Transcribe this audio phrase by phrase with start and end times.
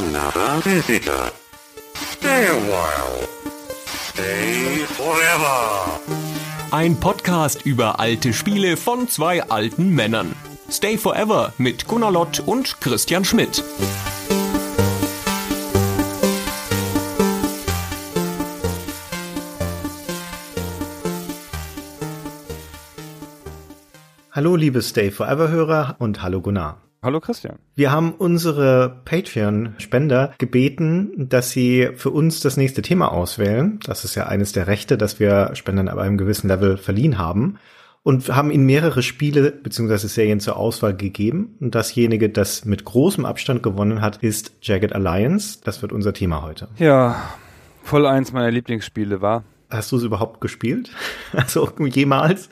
[0.00, 1.30] another visitor.
[1.94, 3.28] Stay a while.
[3.86, 6.00] Stay forever.
[6.70, 10.34] Ein Podcast über alte Spiele von zwei alten Männern.
[10.70, 13.62] Stay Forever mit Gunnar Lott und Christian Schmidt.
[24.30, 26.89] Hallo liebe Stay Forever Hörer und hallo Gunnar.
[27.02, 27.58] Hallo Christian.
[27.74, 33.80] Wir haben unsere Patreon-Spender gebeten, dass sie für uns das nächste Thema auswählen.
[33.84, 37.56] Das ist ja eines der Rechte, das wir Spendern ab einem gewissen Level verliehen haben.
[38.02, 39.96] Und haben ihnen mehrere Spiele bzw.
[40.08, 41.56] Serien zur Auswahl gegeben.
[41.60, 45.60] Und dasjenige, das mit großem Abstand gewonnen hat, ist Jagged Alliance.
[45.64, 46.68] Das wird unser Thema heute.
[46.76, 47.16] Ja,
[47.82, 49.44] voll eins meiner Lieblingsspiele war.
[49.70, 50.90] Hast du es überhaupt gespielt?
[51.32, 52.50] Also jemals?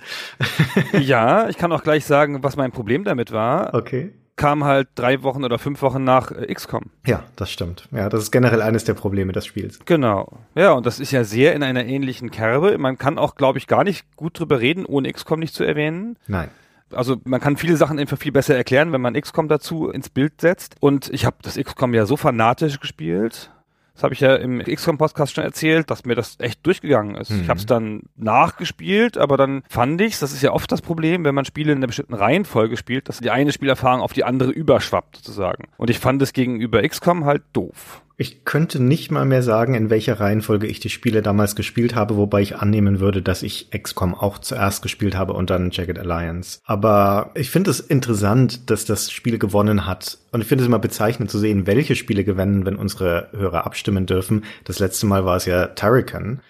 [0.98, 3.74] ja, ich kann auch gleich sagen, was mein Problem damit war.
[3.74, 4.12] Okay.
[4.38, 6.84] Kam halt drei Wochen oder fünf Wochen nach äh, XCOM.
[7.04, 7.88] Ja, das stimmt.
[7.90, 9.80] Ja, das ist generell eines der Probleme des Spiels.
[9.84, 10.38] Genau.
[10.54, 12.78] Ja, und das ist ja sehr in einer ähnlichen Kerbe.
[12.78, 16.16] Man kann auch, glaube ich, gar nicht gut drüber reden, ohne XCOM nicht zu erwähnen.
[16.26, 16.48] Nein.
[16.90, 20.40] Also man kann viele Sachen einfach viel besser erklären, wenn man XCOM dazu ins Bild
[20.40, 20.76] setzt.
[20.80, 23.50] Und ich habe das XCOM ja so fanatisch gespielt
[23.98, 27.30] das habe ich ja im XCOM-Podcast schon erzählt, dass mir das echt durchgegangen ist.
[27.30, 27.40] Mhm.
[27.42, 31.24] Ich habe es dann nachgespielt, aber dann fand ich's, das ist ja oft das Problem,
[31.24, 34.52] wenn man Spiele in einer bestimmten Reihenfolge spielt, dass die eine Spielerfahrung auf die andere
[34.52, 35.64] überschwappt sozusagen.
[35.78, 38.02] Und ich fand es gegenüber XCOM halt doof.
[38.20, 42.16] Ich könnte nicht mal mehr sagen, in welcher Reihenfolge ich die Spiele damals gespielt habe,
[42.16, 46.58] wobei ich annehmen würde, dass ich XCOM auch zuerst gespielt habe und dann Jagged Alliance.
[46.64, 50.18] Aber ich finde es interessant, dass das Spiel gewonnen hat.
[50.32, 54.06] Und ich finde es immer bezeichnend zu sehen, welche Spiele gewinnen, wenn unsere Hörer abstimmen
[54.06, 54.42] dürfen.
[54.64, 56.40] Das letzte Mal war es ja Turrican.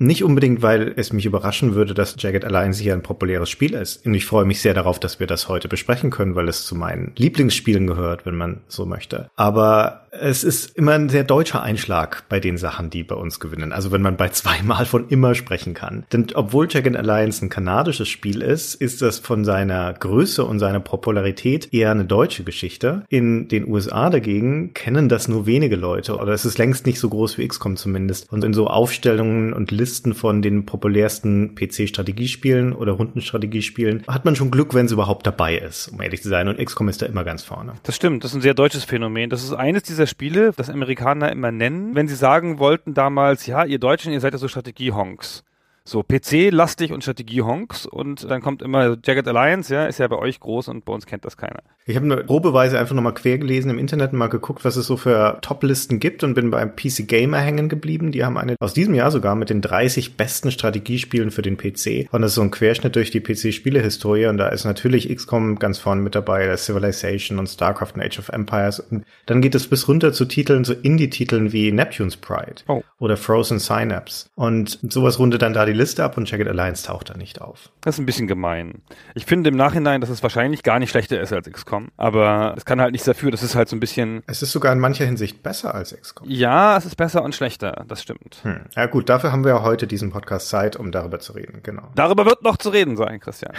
[0.00, 4.06] Nicht unbedingt, weil es mich überraschen würde, dass Jagged Alliance hier ein populäres Spiel ist.
[4.06, 6.76] Und ich freue mich sehr darauf, dass wir das heute besprechen können, weil es zu
[6.76, 9.28] meinen Lieblingsspielen gehört, wenn man so möchte.
[9.34, 13.72] Aber es ist immer ein sehr deutscher Einschlag bei den Sachen, die bei uns gewinnen.
[13.72, 16.04] Also wenn man bei zweimal von immer sprechen kann.
[16.12, 20.80] Denn obwohl Jagged Alliance ein kanadisches Spiel ist, ist das von seiner Größe und seiner
[20.80, 23.02] Popularität eher eine deutsche Geschichte.
[23.08, 27.08] In den USA dagegen kennen das nur wenige Leute oder es ist längst nicht so
[27.08, 28.32] groß wie XCOM zumindest.
[28.32, 34.36] Und in so Aufstellungen und Listen Listen von den populärsten PC-Strategiespielen oder Rundenstrategiespielen hat man
[34.36, 36.46] schon Glück, wenn es überhaupt dabei ist, um ehrlich zu sein.
[36.46, 37.72] Und XCOM ist da immer ganz vorne.
[37.84, 39.30] Das stimmt, das ist ein sehr deutsches Phänomen.
[39.30, 43.64] Das ist eines dieser Spiele, das Amerikaner immer nennen, wenn sie sagen wollten damals, ja,
[43.64, 45.42] ihr Deutschen, ihr seid ja so Strategie-Honks.
[45.88, 50.38] So PC-lastig und Strategie-Honks und dann kommt immer Jagged Alliance, ja, ist ja bei euch
[50.38, 51.62] groß und bei uns kennt das keiner.
[51.86, 54.86] Ich habe eine probeweise einfach nochmal quer gelesen im Internet und mal geguckt, was es
[54.86, 58.12] so für Top-Listen gibt und bin beim PC Gamer hängen geblieben.
[58.12, 62.12] Die haben eine aus diesem Jahr sogar mit den 30 besten Strategiespielen für den PC.
[62.12, 65.78] Und das ist so ein Querschnitt durch die PC-Spielehistorie und da ist natürlich XCOM ganz
[65.78, 68.80] vorne mit dabei, Civilization und StarCraft und Age of Empires.
[68.80, 72.82] Und dann geht es bis runter zu Titeln, so Indie-Titeln wie Neptune's Pride oh.
[72.98, 74.26] oder Frozen Synapse.
[74.34, 77.70] Und sowas rundet dann da die Liste ab und Jagged Alliance taucht da nicht auf.
[77.80, 78.82] Das ist ein bisschen gemein.
[79.14, 81.88] Ich finde im Nachhinein, dass es wahrscheinlich gar nicht schlechter ist als XCOM.
[81.96, 84.22] Aber es kann halt nichts dafür, das ist halt so ein bisschen.
[84.26, 86.28] Es ist sogar in mancher Hinsicht besser als XCOM.
[86.28, 88.40] Ja, es ist besser und schlechter, das stimmt.
[88.42, 88.60] Hm.
[88.76, 91.88] Ja gut, dafür haben wir ja heute diesen Podcast Zeit, um darüber zu reden, genau.
[91.94, 93.54] Darüber wird noch zu reden sein, Christian.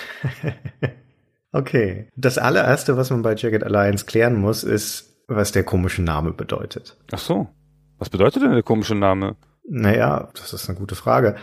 [1.52, 2.08] okay.
[2.16, 6.98] Das allererste, was man bei Jagged Alliance klären muss, ist, was der komische Name bedeutet.
[7.12, 7.48] Ach so.
[7.98, 9.36] Was bedeutet denn der komische Name?
[9.68, 11.36] Naja, das ist eine gute Frage.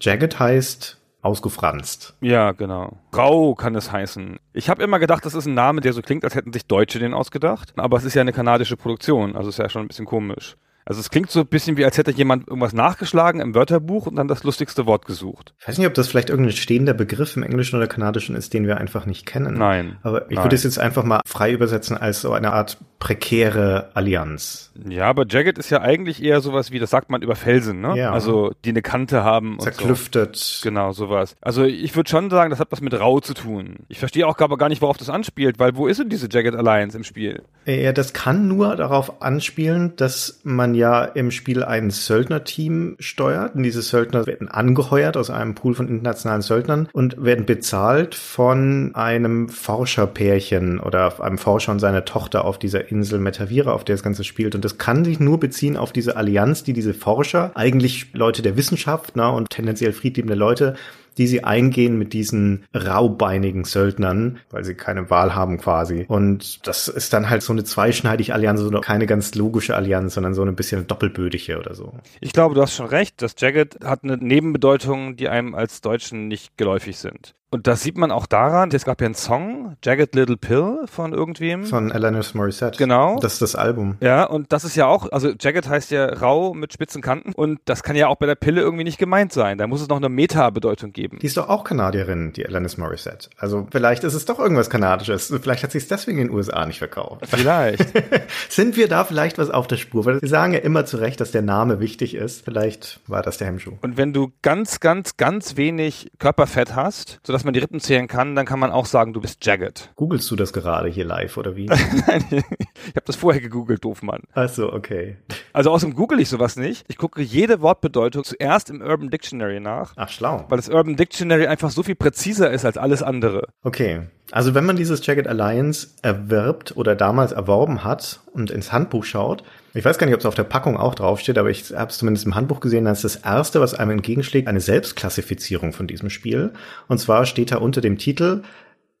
[0.00, 2.16] Jagged heißt ausgefranst.
[2.20, 2.98] Ja, genau.
[3.10, 4.38] Grau kann es heißen.
[4.52, 6.98] Ich habe immer gedacht, das ist ein Name, der so klingt, als hätten sich Deutsche
[6.98, 7.72] den ausgedacht.
[7.76, 10.56] Aber es ist ja eine kanadische Produktion, also ist ja schon ein bisschen komisch.
[10.86, 14.16] Also es klingt so ein bisschen wie, als hätte jemand irgendwas nachgeschlagen im Wörterbuch und
[14.16, 15.54] dann das lustigste Wort gesucht.
[15.60, 18.66] Ich weiß nicht, ob das vielleicht irgendein stehender Begriff im Englischen oder Kanadischen ist, den
[18.66, 19.54] wir einfach nicht kennen.
[19.54, 19.96] Nein.
[20.02, 20.44] Aber ich nein.
[20.44, 24.72] würde es jetzt einfach mal frei übersetzen als so eine Art prekäre Allianz.
[24.88, 27.96] Ja, aber Jagged ist ja eigentlich eher sowas wie, das sagt man über Felsen, ne?
[27.96, 28.12] Ja.
[28.12, 29.58] Also die eine Kante haben.
[29.60, 30.36] Zerklüftet.
[30.36, 30.68] So.
[30.68, 31.36] Genau, sowas.
[31.40, 33.76] Also ich würde schon sagen, das hat was mit Rau zu tun.
[33.88, 36.54] Ich verstehe auch aber gar nicht, worauf das anspielt, weil wo ist denn diese Jagged
[36.54, 37.42] Alliance im Spiel?
[37.66, 43.54] Ja, das kann nur darauf anspielen, dass man ja im Spiel ein Söldnerteam steuert.
[43.54, 48.94] Und diese Söldner werden angeheuert aus einem Pool von internationalen Söldnern und werden bezahlt von
[48.94, 54.02] einem Forscherpärchen oder einem Forscher und seiner Tochter auf dieser Insel Metavira, auf der das
[54.02, 54.54] Ganze spielt.
[54.54, 58.56] Und das kann sich nur beziehen auf diese Allianz, die diese Forscher, eigentlich Leute der
[58.56, 60.74] Wissenschaft na, und tendenziell friedliebende Leute,
[61.18, 66.04] die sie eingehen mit diesen raubeinigen Söldnern, weil sie keine Wahl haben quasi.
[66.08, 70.34] Und das ist dann halt so eine zweischneidige Allianz, so keine ganz logische Allianz, sondern
[70.34, 71.92] so ein bisschen doppelbödige oder so.
[72.20, 73.22] Ich glaube, du hast schon recht.
[73.22, 77.34] Das Jagged hat eine Nebenbedeutung, die einem als Deutschen nicht geläufig sind.
[77.54, 81.12] Und das sieht man auch daran, es gab ja einen Song, Jagged Little Pill von
[81.12, 81.62] irgendwem.
[81.62, 82.76] Von Alanis Morissette.
[82.78, 83.20] Genau.
[83.20, 83.96] Das ist das Album.
[84.00, 87.60] Ja, und das ist ja auch, also Jagged heißt ja rau mit spitzen Kanten und
[87.64, 89.56] das kann ja auch bei der Pille irgendwie nicht gemeint sein.
[89.56, 91.20] Da muss es noch eine Meta-Bedeutung geben.
[91.20, 93.28] Die ist doch auch Kanadierin, die Alanis Morissette.
[93.38, 95.32] Also vielleicht ist es doch irgendwas Kanadisches.
[95.40, 97.24] Vielleicht hat sie es deswegen in den USA nicht verkauft.
[97.28, 97.86] Vielleicht.
[98.48, 100.04] Sind wir da vielleicht was auf der Spur?
[100.06, 102.44] Weil wir sagen ja immer zu Recht, dass der Name wichtig ist.
[102.44, 103.74] Vielleicht war das der Hemmschuh.
[103.80, 108.34] Und wenn du ganz, ganz, ganz wenig Körperfett hast, sodass man die Rippen zählen kann,
[108.34, 109.90] dann kann man auch sagen, du bist jagged.
[109.96, 111.66] Googlest du das gerade hier live oder wie?
[112.06, 114.22] Nein, ich habe das vorher gegoogelt, Doofmann.
[114.32, 115.16] Ach so, okay.
[115.52, 116.84] Also außerdem google ich sowas nicht.
[116.88, 120.44] Ich gucke jede Wortbedeutung zuerst im Urban Dictionary nach, Ach, schlau.
[120.48, 123.48] weil das Urban Dictionary einfach so viel präziser ist als alles andere.
[123.62, 124.02] Okay.
[124.30, 129.44] Also wenn man dieses Jagged Alliance erwirbt oder damals erworben hat und ins Handbuch schaut,
[129.74, 131.98] ich weiß gar nicht, ob es auf der Packung auch draufsteht, aber ich habe es
[131.98, 136.10] zumindest im Handbuch gesehen, das ist das erste, was einem entgegenschlägt, eine Selbstklassifizierung von diesem
[136.10, 136.52] Spiel.
[136.88, 138.42] Und zwar steht da unter dem Titel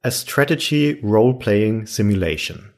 [0.02, 2.70] A Strategy Role-Playing Simulation.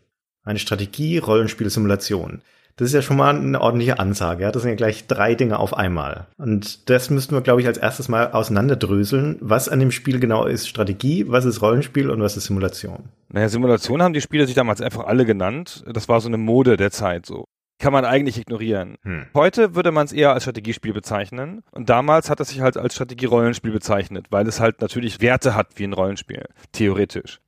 [0.45, 2.43] Eine Strategie-Rollenspiel-Simulation.
[2.77, 4.43] Das ist ja schon mal eine ordentliche Ansage.
[4.43, 4.53] Ja?
[4.53, 6.27] Das sind ja gleich drei Dinge auf einmal.
[6.37, 10.45] Und das müssten wir, glaube ich, als erstes mal auseinanderdröseln, was an dem Spiel genau
[10.45, 13.09] ist Strategie, was ist Rollenspiel und was ist Simulation.
[13.31, 15.85] Naja, Simulation haben die Spiele sich damals einfach alle genannt.
[15.91, 17.47] Das war so eine Mode der Zeit so.
[17.79, 18.97] Kann man eigentlich ignorieren.
[19.03, 19.27] Hm.
[19.35, 21.63] Heute würde man es eher als Strategiespiel bezeichnen.
[21.73, 25.69] Und damals hat es sich halt als Strategie-Rollenspiel bezeichnet, weil es halt natürlich Werte hat
[25.77, 26.47] wie ein Rollenspiel.
[26.73, 27.41] Theoretisch.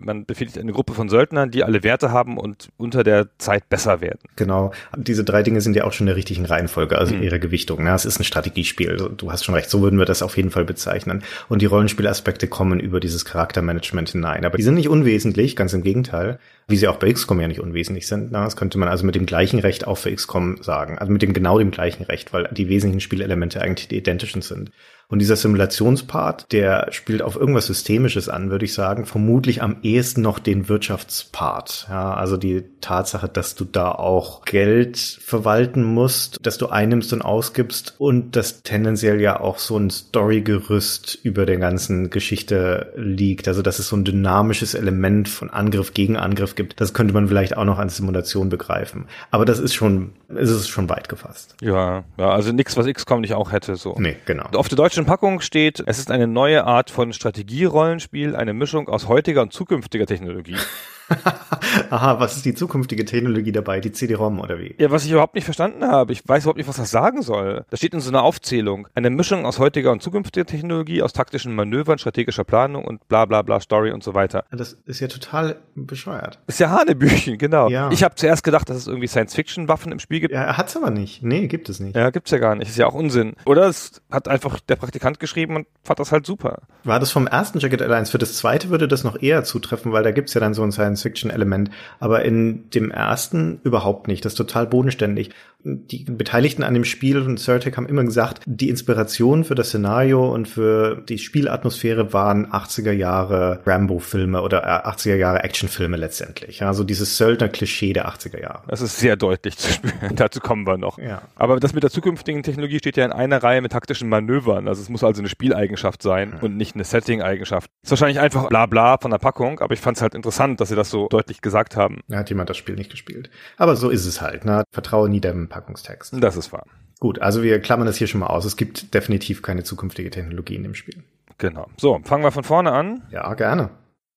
[0.00, 4.00] Man befindet eine Gruppe von Söldnern, die alle Werte haben und unter der Zeit besser
[4.00, 4.18] werden.
[4.36, 4.72] Genau.
[4.96, 7.22] Diese drei Dinge sind ja auch schon in der richtigen Reihenfolge, also Mhm.
[7.22, 7.84] ihre Gewichtung.
[7.84, 7.90] Ne?
[7.94, 8.90] Es ist ein Strategiespiel.
[8.90, 11.22] Also, Du hast schon recht, so würden wir das auf jeden Fall bezeichnen.
[11.48, 14.44] Und die Rollenspielaspekte kommen über dieses Charaktermanagement hinein.
[14.44, 16.38] Aber die sind nicht unwesentlich, ganz im Gegenteil.
[16.66, 18.32] Wie sie auch bei XCOM ja nicht unwesentlich sind.
[18.32, 20.98] Na, das könnte man also mit dem gleichen Recht auch für XCOM sagen.
[20.98, 24.70] Also mit dem genau dem gleichen Recht, weil die wesentlichen Spielelemente eigentlich die identischen sind.
[25.08, 29.06] Und dieser Simulationspart, der spielt auf irgendwas Systemisches an, würde ich sagen.
[29.06, 31.86] Vermutlich am ehesten noch den Wirtschaftspart.
[31.88, 37.22] Ja, also die Tatsache, dass du da auch Geld verwalten musst, dass du einnimmst und
[37.22, 43.48] ausgibst und dass tendenziell ja auch so ein Storygerüst über der ganzen Geschichte liegt.
[43.48, 46.80] Also dass es so ein dynamisches Element von Angriff gegen Angriff gibt.
[46.80, 49.06] Das könnte man vielleicht auch noch als Simulation begreifen.
[49.30, 51.56] Aber das ist schon, es ist schon weit gefasst.
[51.60, 53.76] Ja, ja also nichts, was XCOM nicht auch hätte.
[53.76, 53.94] So.
[53.98, 54.44] Nee, genau.
[54.54, 59.08] Auf der deutschen Packung steht, es ist eine neue Art von Strategierollenspiel, eine Mischung aus
[59.08, 60.56] heutiger und zukünftiger Technologie.
[61.90, 63.80] Aha, was ist die zukünftige Technologie dabei?
[63.80, 64.74] Die CD-ROM oder wie?
[64.78, 67.64] Ja, was ich überhaupt nicht verstanden habe, ich weiß überhaupt nicht, was das sagen soll.
[67.70, 71.54] Da steht in so einer Aufzählung, eine Mischung aus heutiger und zukünftiger Technologie, aus taktischen
[71.54, 74.44] Manövern, strategischer Planung und bla bla bla Story und so weiter.
[74.50, 76.38] Das ist ja total bescheuert.
[76.46, 77.68] Ist ja Hanebüchen, genau.
[77.68, 77.90] Ja.
[77.90, 80.34] Ich habe zuerst gedacht, dass es irgendwie Science-Fiction-Waffen im Spiel gibt.
[80.34, 81.22] Ja, er hat's aber nicht.
[81.22, 81.96] Nee, gibt es nicht.
[81.96, 82.68] Ja, gibt's ja gar nicht.
[82.68, 83.34] Ist ja auch Unsinn.
[83.44, 86.62] Oder es hat einfach der Praktikant geschrieben und fand das halt super.
[86.84, 88.10] War das vom ersten Jacket Airlines?
[88.10, 90.72] Für das zweite würde das noch eher zutreffen, weil da gibt's ja dann so ein
[90.96, 91.70] Science-Fiction-Element.
[92.00, 94.24] Aber in dem ersten überhaupt nicht.
[94.24, 95.30] Das ist total bodenständig.
[95.66, 100.30] Die Beteiligten an dem Spiel und Certec haben immer gesagt, die Inspiration für das Szenario
[100.30, 106.62] und für die Spielatmosphäre waren 80er Jahre Rambo-Filme oder äh, 80er Jahre Actionfilme letztendlich.
[106.62, 108.62] Also dieses Söldner-Klischee der 80er Jahre.
[108.68, 109.94] Das ist sehr deutlich zu spüren.
[110.16, 110.98] Dazu kommen wir noch.
[110.98, 111.22] Ja.
[111.34, 114.68] Aber das mit der zukünftigen Technologie steht ja in einer Reihe mit taktischen Manövern.
[114.68, 117.70] Also es muss also eine Spieleigenschaft sein und nicht eine Setting-Eigenschaft.
[117.82, 120.68] Ist wahrscheinlich einfach bla bla von der Packung, aber ich fand es halt interessant, dass
[120.68, 122.00] sie das so deutlich gesagt haben.
[122.08, 123.30] Da hat jemand das Spiel nicht gespielt.
[123.56, 124.44] Aber so ist es halt.
[124.44, 124.64] Ne?
[124.72, 126.14] Vertraue nie dem Packungstext.
[126.20, 126.66] Das ist wahr.
[127.00, 128.44] Gut, also wir klammern das hier schon mal aus.
[128.44, 131.02] Es gibt definitiv keine zukünftige Technologie in dem Spiel.
[131.38, 131.66] Genau.
[131.76, 133.02] So, fangen wir von vorne an.
[133.10, 133.70] Ja, gerne.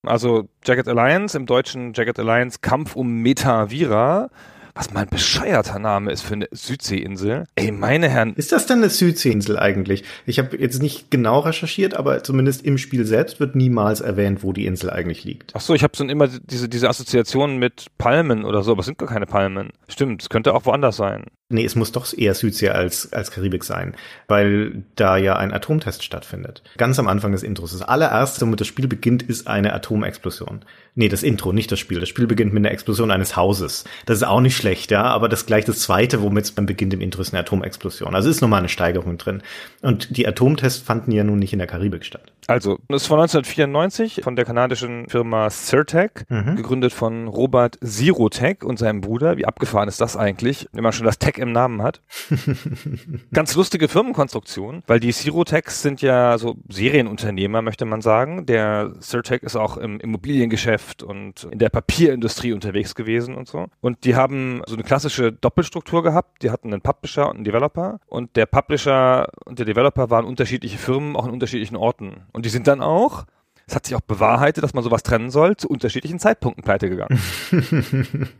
[0.06, 4.30] Also Jagged Alliance, im deutschen Jagged Alliance Kampf um Metavira.
[4.78, 7.46] Was mal ein bescheuerter Name ist für eine Südseeinsel.
[7.56, 10.04] Ey, meine Herren, Ist das denn eine Südseeinsel eigentlich?
[10.24, 14.52] Ich habe jetzt nicht genau recherchiert, aber zumindest im Spiel selbst wird niemals erwähnt, wo
[14.52, 15.50] die Insel eigentlich liegt.
[15.56, 18.86] Ach so, ich habe so immer diese, diese Assoziationen mit Palmen oder so, aber es
[18.86, 19.70] sind gar keine Palmen.
[19.88, 21.24] Stimmt, es könnte auch woanders sein.
[21.50, 26.04] Nee, es muss doch eher Südsee als, als Karibik sein, weil da ja ein Atomtest
[26.04, 26.62] stattfindet.
[26.76, 27.72] Ganz am Anfang des Intros.
[27.72, 30.60] Das allererste, womit das Spiel beginnt, ist eine Atomexplosion.
[30.94, 32.00] Nee, das Intro, nicht das Spiel.
[32.00, 33.84] Das Spiel beginnt mit einer Explosion eines Hauses.
[34.04, 36.94] Das ist auch nicht schlecht, ja, aber das gleich das zweite, womit es dann beginnt
[36.94, 38.14] im Intro, ist eine Atomexplosion.
[38.14, 39.42] Also ist nochmal eine Steigerung drin.
[39.82, 42.32] Und die Atomtests fanden ja nun nicht in der Karibik statt.
[42.46, 48.78] Also, das ist von 1994 von der kanadischen Firma Certec, gegründet von Robert Zirotech und
[48.78, 49.36] seinem Bruder.
[49.36, 52.00] Wie abgefahren ist das eigentlich, wenn man schon das Tech im Namen hat?
[53.34, 58.46] Ganz lustige Firmenkonstruktion, weil die Zirotechs sind ja so Serienunternehmer, möchte man sagen.
[58.46, 63.66] Der Certec ist auch im Immobiliengeschäft und in der Papierindustrie unterwegs gewesen und so.
[63.82, 66.42] Und die haben so eine klassische Doppelstruktur gehabt.
[66.42, 68.00] Die hatten einen Publisher und einen Developer.
[68.06, 72.22] Und der Publisher und der Developer waren unterschiedliche Firmen, auch in unterschiedlichen Orten.
[72.32, 73.24] Und die sind dann auch
[73.66, 77.18] Es hat sich auch bewahrheitet, dass man sowas trennen soll, zu unterschiedlichen Zeitpunkten pleite gegangen.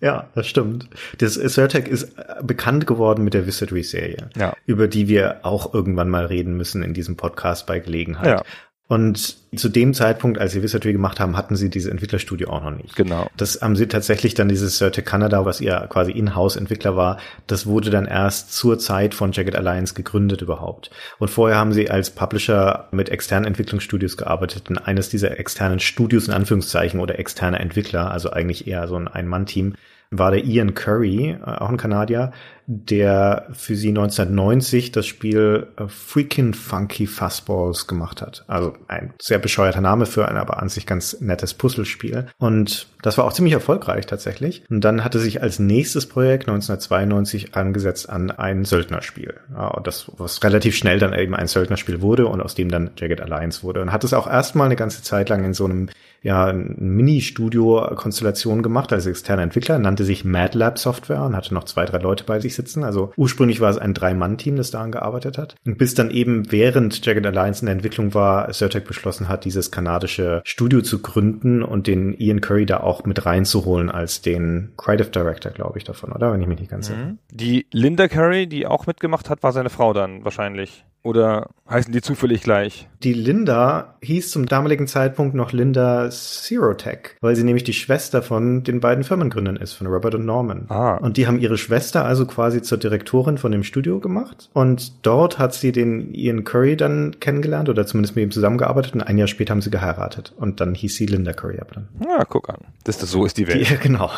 [0.00, 0.88] Ja, das stimmt.
[1.18, 4.54] Das Certec ist bekannt geworden mit der Wizardry-Serie, Ja.
[4.64, 8.26] über die wir auch irgendwann mal reden müssen in diesem Podcast bei Gelegenheit.
[8.28, 8.42] Ja.
[8.88, 12.70] Und zu dem Zeitpunkt, als sie Wizardry gemacht haben, hatten sie diese Entwicklerstudio auch noch
[12.70, 12.96] nicht.
[12.96, 13.28] Genau.
[13.36, 17.90] Das haben sie tatsächlich dann dieses Certec Canada, was ihr quasi Inhouse-Entwickler war, das wurde
[17.90, 20.90] dann erst zur Zeit von Jagged Alliance gegründet überhaupt.
[21.18, 24.70] Und vorher haben sie als Publisher mit externen Entwicklungsstudios gearbeitet.
[24.70, 29.06] Und eines dieser externen Studios in Anführungszeichen oder externe Entwickler, also eigentlich eher so ein
[29.06, 29.74] Ein-Mann-Team,
[30.10, 32.32] war der Ian Curry, äh, auch ein Kanadier,
[32.70, 38.44] der für sie 1990 das Spiel äh, Freakin' Funky Fuzzballs gemacht hat.
[38.46, 42.26] Also ein sehr bescheuerter Name für ein aber an sich ganz nettes Puzzlespiel.
[42.36, 44.64] Und das war auch ziemlich erfolgreich tatsächlich.
[44.68, 49.34] Und dann hatte sich als nächstes Projekt 1992 angesetzt an ein Söldnerspiel.
[49.54, 53.22] Ja, das, was relativ schnell dann eben ein Söldnerspiel wurde und aus dem dann Jagged
[53.22, 53.80] Alliance wurde.
[53.80, 55.88] Und hat es auch erstmal eine ganze Zeit lang in so einem
[56.22, 61.98] ja, Mini-Studio-Konstellation gemacht als externer Entwickler, nannte sich MadLab Software und hatte noch zwei, drei
[61.98, 62.84] Leute bei sich sitzen.
[62.84, 65.54] Also ursprünglich war es ein Drei-Mann-Team, das daran gearbeitet hat.
[65.64, 69.70] Und bis dann eben während Jagged Alliance in der Entwicklung war, Certec beschlossen hat, dieses
[69.70, 75.10] kanadische Studio zu gründen und den Ian Curry da auch mit reinzuholen als den Creative
[75.10, 76.32] Director, glaube ich, davon, oder?
[76.32, 77.16] Wenn ich mich nicht ganz irre.
[77.30, 80.84] Die Linda Curry, die auch mitgemacht hat, war seine Frau dann wahrscheinlich.
[81.08, 82.86] Oder heißen die zufällig gleich?
[83.02, 88.62] Die Linda hieß zum damaligen Zeitpunkt noch Linda Zerotech, weil sie nämlich die Schwester von
[88.62, 90.66] den beiden Firmengründern ist, von Robert und Norman.
[90.68, 90.96] Ah.
[90.96, 94.50] Und die haben ihre Schwester also quasi zur Direktorin von dem Studio gemacht.
[94.52, 99.00] Und dort hat sie den Ian Curry dann kennengelernt oder zumindest mit ihm zusammengearbeitet und
[99.00, 100.34] ein Jahr später haben sie geheiratet.
[100.36, 101.88] Und dann hieß sie Linda Curry ab dann.
[102.04, 102.58] Ja, guck an.
[102.84, 103.70] Das, das, so ist die Welt.
[103.70, 104.10] Ja, genau.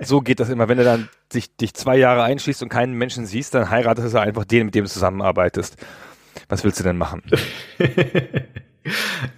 [0.00, 0.68] So geht das immer.
[0.68, 4.20] Wenn du dann dich, dich zwei Jahre einschließt und keinen Menschen siehst, dann heiratest du
[4.20, 5.76] einfach den, mit dem du zusammenarbeitest.
[6.48, 7.22] Was willst du denn machen?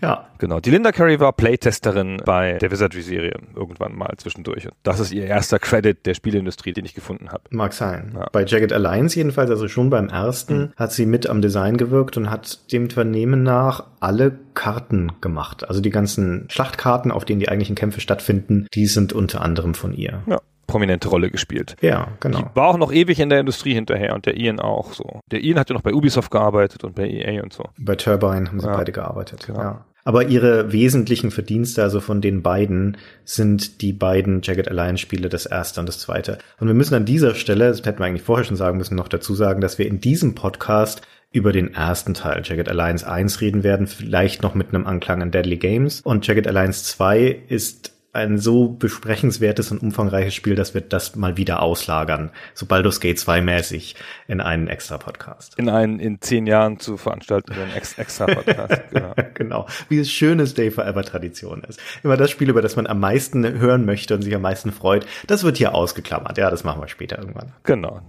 [0.03, 0.29] ja.
[0.39, 0.61] Genau.
[0.61, 4.67] Die Linda Curry war Playtesterin bei der Wizardry-Serie irgendwann mal zwischendurch.
[4.67, 7.45] Und das ist ihr erster Credit der Spieleindustrie, den ich gefunden habe.
[7.51, 8.13] Mag sein.
[8.15, 8.29] Ja.
[8.33, 12.31] Bei Jagged Alliance jedenfalls, also schon beim ersten, hat sie mit am Design gewirkt und
[12.31, 15.69] hat dem Vernehmen nach alle Karten gemacht.
[15.69, 19.95] Also die ganzen Schlachtkarten, auf denen die eigentlichen Kämpfe stattfinden, die sind unter anderem von
[19.95, 20.23] ihr.
[20.27, 20.41] Ja.
[20.75, 21.77] Prominente Rolle gespielt.
[21.83, 22.51] Ja, Die genau.
[22.55, 25.21] war auch noch ewig in der Industrie hinterher und der Ian auch so.
[25.31, 27.63] Der Ian hat ja noch bei Ubisoft gearbeitet und bei EA und so.
[27.79, 28.77] Bei Turbine haben sie Ja.
[28.77, 29.45] beide gearbeitet.
[29.47, 29.61] Genau.
[29.61, 29.85] Ja.
[30.03, 35.47] Aber ihre wesentlichen Verdienste, also von den beiden, sind die beiden Jagged Alliance Spiele, das
[35.47, 36.39] erste und das zweite.
[36.59, 39.07] Und wir müssen an dieser Stelle, das hätten wir eigentlich vorher schon sagen müssen, noch
[39.09, 43.63] dazu sagen, dass wir in diesem Podcast über den ersten Teil Jagged Alliance 1 reden
[43.63, 46.01] werden, vielleicht noch mit einem Anklang an Deadly Games.
[46.01, 51.37] Und Jagged Alliance 2 ist ein so besprechenswertes und umfangreiches Spiel, dass wir das mal
[51.37, 53.97] wieder auslagern, so Baldur's Gate 2 mäßig
[54.29, 55.59] in einen extra Podcast.
[55.59, 58.83] In einen in zehn Jahren zu veranstaltenden Ex extra Podcast.
[58.91, 59.15] genau.
[59.35, 59.67] genau.
[59.89, 61.81] Wie es schönes Day Forever Tradition ist.
[62.03, 65.07] Immer das Spiel, über das man am meisten hören möchte und sich am meisten freut,
[65.27, 66.39] das wird hier ausgeklammert.
[66.39, 67.53] Ja, das machen wir später irgendwann.
[67.65, 68.01] genau.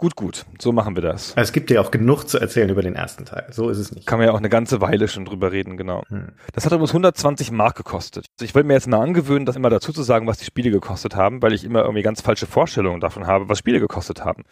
[0.00, 0.46] Gut, gut.
[0.58, 1.34] So machen wir das.
[1.36, 3.44] Es gibt ja auch genug zu erzählen über den ersten Teil.
[3.50, 4.06] So ist es nicht.
[4.06, 6.04] Kann man ja auch eine ganze Weile schon drüber reden, genau.
[6.08, 6.32] Hm.
[6.54, 8.24] Das hat übrigens 120 Mark gekostet.
[8.38, 10.70] Also ich wollte mir jetzt mal angewöhnen, das immer dazu zu sagen, was die Spiele
[10.70, 14.44] gekostet haben, weil ich immer irgendwie ganz falsche Vorstellungen davon habe, was Spiele gekostet haben.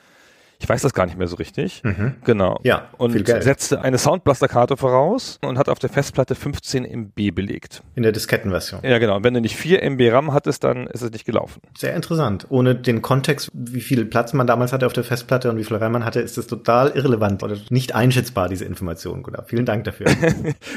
[0.60, 1.82] Ich weiß das gar nicht mehr so richtig.
[2.24, 2.54] Genau.
[2.54, 2.58] Mhm.
[2.64, 7.82] Ja, Und setzte eine Soundblaster-Karte voraus und hat auf der Festplatte 15 MB belegt.
[7.94, 8.80] In der Diskettenversion.
[8.82, 9.16] Ja, genau.
[9.16, 11.62] Und wenn du nicht 4 MB RAM hattest, dann ist es nicht gelaufen.
[11.76, 12.46] Sehr interessant.
[12.48, 15.76] Ohne den Kontext, wie viel Platz man damals hatte auf der Festplatte und wie viel
[15.76, 19.22] RAM man hatte, ist das total irrelevant oder nicht einschätzbar, diese Information.
[19.22, 19.42] Genau.
[19.46, 20.06] Vielen Dank dafür.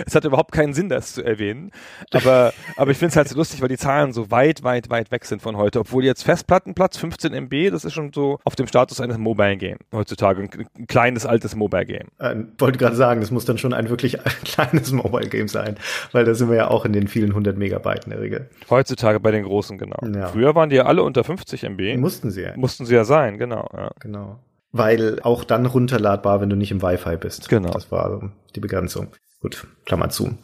[0.06, 1.72] Es hat überhaupt keinen Sinn, das zu erwähnen.
[2.12, 5.12] Aber, aber ich finde es halt so lustig, weil die Zahlen so weit, weit, weit
[5.12, 5.80] weg sind von heute.
[5.80, 9.80] Obwohl jetzt Festplattenplatz 15 MB, das ist schon so auf dem Status eines Mobile Game
[9.94, 10.42] heutzutage.
[10.42, 12.08] Ein, ein kleines, altes Mobile Game.
[12.20, 15.78] äh, wollte gerade sagen, das muss dann schon ein wirklich kleines Mobile Game sein,
[16.12, 18.50] weil da sind wir ja auch in den vielen hundert Megabyte in der Regel.
[18.70, 19.98] Heutzutage bei den großen, genau.
[20.14, 20.28] Ja.
[20.28, 21.98] Früher waren die ja alle unter 50 MB.
[21.98, 22.56] Mussten sie ja.
[22.56, 23.70] Mussten sie ja sein, genau.
[23.74, 23.92] Ja.
[24.00, 24.40] Genau.
[24.72, 27.50] Weil auch dann runterladbar, wenn du nicht im Wi-Fi bist.
[27.50, 27.72] Genau.
[27.72, 29.08] Das war die Begrenzung.
[29.42, 30.38] Gut, Klammer zu.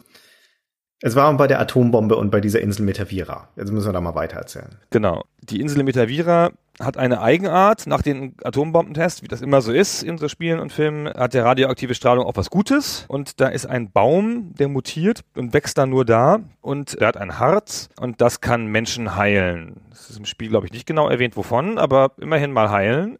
[1.00, 3.48] Es war bei der Atombombe und bei dieser Insel Metavira.
[3.54, 4.76] Jetzt müssen wir da mal weiter erzählen.
[4.90, 5.24] Genau.
[5.42, 6.50] Die Insel Metavira
[6.80, 10.72] hat eine Eigenart nach den Atombombentests, wie das immer so ist in so Spielen und
[10.72, 13.04] Filmen, hat der radioaktive Strahlung auch was Gutes.
[13.08, 16.40] Und da ist ein Baum, der mutiert und wächst dann nur da.
[16.60, 19.76] Und der hat ein Harz und das kann Menschen heilen.
[19.90, 23.18] Das ist im Spiel, glaube ich, nicht genau erwähnt, wovon, aber immerhin mal heilen.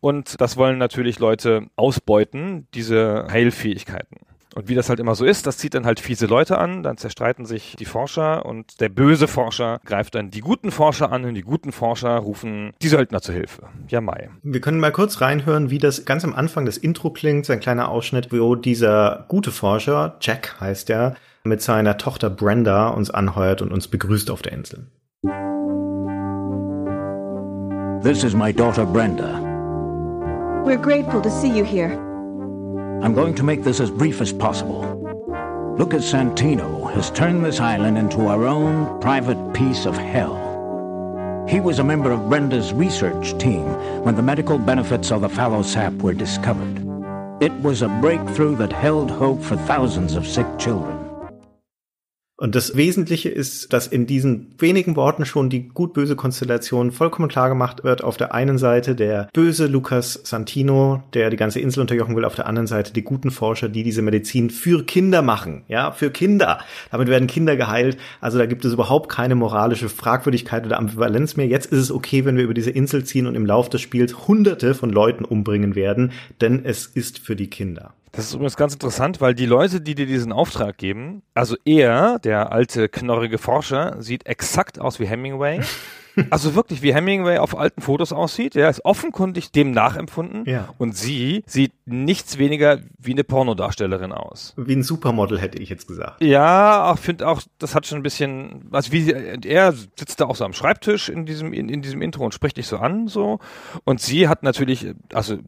[0.00, 4.18] Und das wollen natürlich Leute ausbeuten, diese Heilfähigkeiten.
[4.54, 6.96] Und wie das halt immer so ist, das zieht dann halt fiese Leute an, dann
[6.96, 11.34] zerstreiten sich die Forscher und der böse Forscher greift dann die guten Forscher an und
[11.34, 13.68] die guten Forscher rufen die Söldner zu Hilfe.
[13.88, 14.30] Ja, Mai.
[14.42, 17.60] Wir können mal kurz reinhören, wie das ganz am Anfang des Intro klingt, so ein
[17.60, 21.14] kleiner Ausschnitt, wo dieser gute Forscher, Jack heißt er,
[21.44, 24.86] mit seiner Tochter Brenda uns anheuert und uns begrüßt auf der Insel.
[28.02, 29.40] This is my daughter Brenda.
[30.64, 32.09] We're grateful to see you here.
[33.02, 34.82] I'm going to make this as brief as possible.
[35.78, 40.36] Lucas Santino has turned this island into our own private piece of hell.
[41.48, 43.64] He was a member of Brenda's research team
[44.04, 46.86] when the medical benefits of the fallow sap were discovered.
[47.40, 50.99] It was a breakthrough that held hope for thousands of sick children.
[52.40, 57.50] Und das Wesentliche ist, dass in diesen wenigen Worten schon die gut-böse Konstellation vollkommen klar
[57.50, 58.02] gemacht wird.
[58.02, 62.36] Auf der einen Seite der böse Lucas Santino, der die ganze Insel unterjochen will, auf
[62.36, 65.64] der anderen Seite die guten Forscher, die diese Medizin für Kinder machen.
[65.68, 66.60] Ja, für Kinder.
[66.90, 67.98] Damit werden Kinder geheilt.
[68.22, 71.46] Also da gibt es überhaupt keine moralische Fragwürdigkeit oder Ambivalenz mehr.
[71.46, 74.28] Jetzt ist es okay, wenn wir über diese Insel ziehen und im Lauf des Spiels
[74.28, 77.92] hunderte von Leuten umbringen werden, denn es ist für die Kinder.
[78.12, 82.18] Das ist übrigens ganz interessant, weil die Leute, die dir diesen Auftrag geben, also er,
[82.18, 85.60] der alte knorrige Forscher, sieht exakt aus wie Hemingway.
[86.30, 88.56] Also wirklich, wie Hemingway auf alten Fotos aussieht.
[88.56, 90.44] Er ist offenkundig dem nachempfunden.
[90.44, 90.74] Ja.
[90.76, 94.54] Und sie sieht nichts weniger wie eine Pornodarstellerin aus.
[94.56, 96.22] Wie ein Supermodel hätte ich jetzt gesagt.
[96.22, 100.26] Ja, ich finde auch, das hat schon ein bisschen, also wie sie, er sitzt da
[100.26, 103.08] auch so am Schreibtisch in diesem, in, in diesem Intro und spricht dich so an,
[103.08, 103.38] so.
[103.84, 105.38] Und sie hat natürlich, also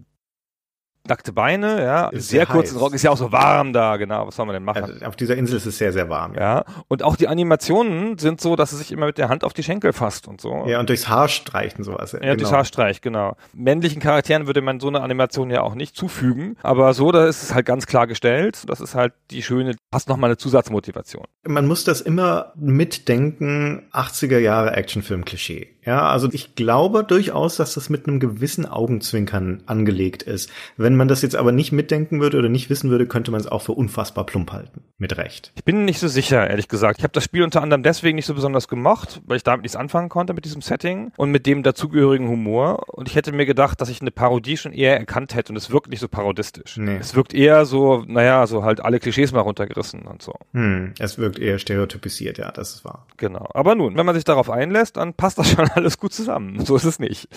[1.07, 2.79] nackte Beine, ja, Ist sehr sehr kurzen.
[2.79, 4.85] Rock, ist ja auch so warm da, genau, was soll man denn machen?
[4.85, 6.35] Also auf dieser Insel ist es sehr, sehr warm.
[6.35, 9.53] ja, und auch die Animationen sind so, dass er sich immer mit der Hand auf
[9.53, 10.65] die Schenkel fasst und so.
[10.67, 12.13] Ja, und durchs Haar streicht und sowas.
[12.13, 12.51] Ja, genau.
[12.53, 13.37] Haarstreich, genau.
[13.53, 17.43] Männlichen Charakteren würde man so eine Animation ja auch nicht zufügen, aber so, da ist
[17.43, 18.63] es halt ganz klar gestellt.
[18.69, 21.25] Das ist halt die schöne, hast nochmal eine Zusatzmotivation.
[21.47, 25.69] Man muss das immer mitdenken, 80er Jahre Actionfilm-Klischee.
[25.85, 30.51] Ja, also ich glaube durchaus, dass das mit einem gewissen Augenzwinkern angelegt ist.
[30.77, 33.47] Wenn man das jetzt aber nicht mitdenken würde oder nicht wissen würde, könnte man es
[33.47, 34.83] auch für unfassbar plump halten.
[34.99, 35.53] Mit Recht.
[35.57, 36.99] Ich bin nicht so sicher, ehrlich gesagt.
[36.99, 39.75] Ich habe das Spiel unter anderem deswegen nicht so besonders gemocht, weil ich damit nichts
[39.75, 42.89] anfangen konnte mit diesem Setting und mit dem dazugehörigen Humor.
[42.89, 45.71] Und ich hätte mir gedacht, dass ich eine Parodie schon eher erkannt hätte und es
[45.71, 46.77] wirkt nicht so parodistisch.
[46.77, 46.99] Nee.
[47.01, 50.35] Es wirkt eher so, naja, so halt alle Klischees mal runtergerissen und so.
[50.53, 53.07] Hm, es wirkt eher stereotypisiert, ja, das ist wahr.
[53.17, 53.49] Genau.
[53.55, 56.65] Aber nun, wenn man sich darauf einlässt, dann passt das schon alles gut zusammen.
[56.65, 57.29] So ist es nicht.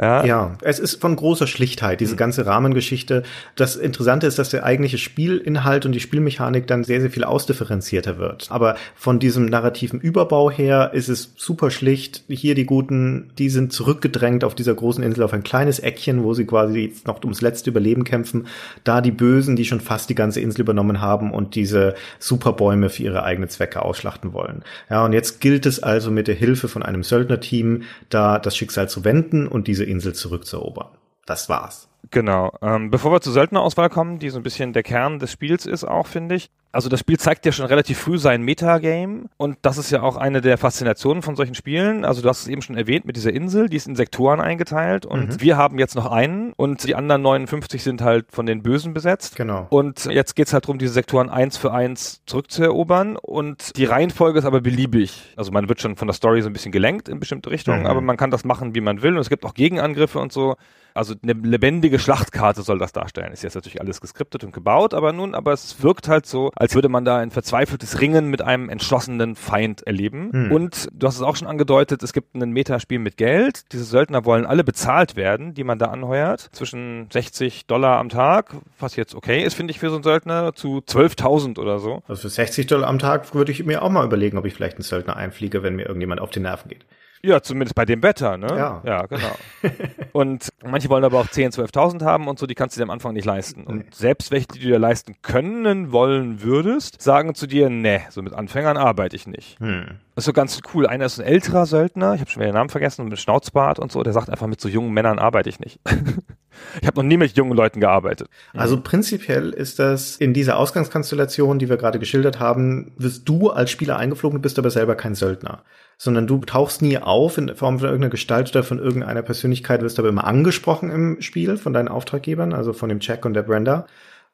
[0.00, 0.24] Ja.
[0.24, 3.22] Ja, es ist von großer Schlichtheit, diese ganze Rahmengeschichte.
[3.56, 8.18] Das Interessante ist, dass der eigentliche Spielinhalt und die Spielmechanik dann sehr, sehr viel ausdifferenzierter
[8.18, 8.50] wird.
[8.50, 12.24] Aber von diesem narrativen Überbau her ist es super schlicht.
[12.28, 16.34] Hier die Guten, die sind zurückgedrängt auf dieser großen Insel auf ein kleines Eckchen, wo
[16.34, 18.46] sie quasi jetzt noch ums letzte Überleben kämpfen.
[18.84, 23.02] Da die Bösen, die schon fast die ganze Insel übernommen haben und diese Superbäume für
[23.02, 24.62] ihre eigenen Zwecke ausschlachten wollen.
[24.90, 28.88] Ja, und jetzt gilt es also mit der Hilfe von einem Söldnerteam, da das Schicksal
[28.88, 30.88] zu wenden und diese Insel zurückzuerobern.
[31.26, 31.88] Das war's.
[32.10, 32.52] Genau.
[32.60, 35.84] Ähm, bevor wir zur Söldnerauswahl kommen, die so ein bisschen der Kern des Spiels ist
[35.84, 36.50] auch, finde ich.
[36.74, 40.16] Also das Spiel zeigt ja schon relativ früh sein Metagame und das ist ja auch
[40.16, 42.04] eine der Faszinationen von solchen Spielen.
[42.04, 45.06] Also du hast es eben schon erwähnt mit dieser Insel, die ist in Sektoren eingeteilt
[45.06, 48.92] und wir haben jetzt noch einen und die anderen 59 sind halt von den Bösen
[48.92, 49.36] besetzt.
[49.36, 49.66] Genau.
[49.70, 54.44] Und jetzt geht's halt darum, diese Sektoren eins für eins zurückzuerobern und die Reihenfolge ist
[54.44, 55.32] aber beliebig.
[55.36, 57.86] Also man wird schon von der Story so ein bisschen gelenkt in bestimmte Richtungen, Mhm.
[57.86, 60.56] aber man kann das machen, wie man will und es gibt auch Gegenangriffe und so.
[60.96, 63.32] Also eine lebendige Schlachtkarte soll das darstellen.
[63.32, 66.74] Ist jetzt natürlich alles geskriptet und gebaut, aber nun, aber es wirkt halt so, als
[66.74, 70.32] würde man da ein verzweifeltes Ringen mit einem entschlossenen Feind erleben.
[70.32, 70.50] Hm.
[70.50, 73.70] Und du hast es auch schon angedeutet, es gibt ein Metaspiel mit Geld.
[73.72, 76.48] Diese Söldner wollen alle bezahlt werden, die man da anheuert.
[76.52, 80.54] Zwischen 60 Dollar am Tag, was jetzt okay ist, finde ich, für so einen Söldner,
[80.54, 82.02] zu 12.000 oder so.
[82.08, 84.76] Also für 60 Dollar am Tag würde ich mir auch mal überlegen, ob ich vielleicht
[84.76, 86.86] einen Söldner einfliege, wenn mir irgendjemand auf die Nerven geht.
[87.24, 88.48] Ja, zumindest bei dem Wetter, ne?
[88.48, 88.82] Ja.
[88.84, 89.34] Ja, genau.
[90.12, 92.90] und manche wollen aber auch 10.000, 12.000 haben und so, die kannst du dir am
[92.90, 93.64] Anfang nicht leisten.
[93.64, 98.20] Und selbst welche, die du dir leisten können, wollen würdest, sagen zu dir, nee, so
[98.20, 99.58] mit Anfängern arbeite ich nicht.
[99.58, 100.00] Hm.
[100.14, 100.86] Das ist so ganz cool.
[100.86, 103.90] Einer ist ein älterer Söldner, ich habe schon wieder den Namen vergessen, mit Schnauzbart und
[103.90, 105.80] so, der sagt einfach, mit so jungen Männern arbeite ich nicht.
[106.80, 108.28] ich habe noch nie mit jungen Leuten gearbeitet.
[108.52, 113.70] Also prinzipiell ist das in dieser Ausgangskonstellation, die wir gerade geschildert haben, wirst du als
[113.70, 115.64] Spieler eingeflogen, bist aber selber kein Söldner.
[115.98, 119.98] Sondern du tauchst nie auf in Form von irgendeiner Gestalt oder von irgendeiner Persönlichkeit, wirst
[119.98, 123.86] aber immer angesprochen im Spiel von deinen Auftraggebern, also von dem Jack und der Brenda.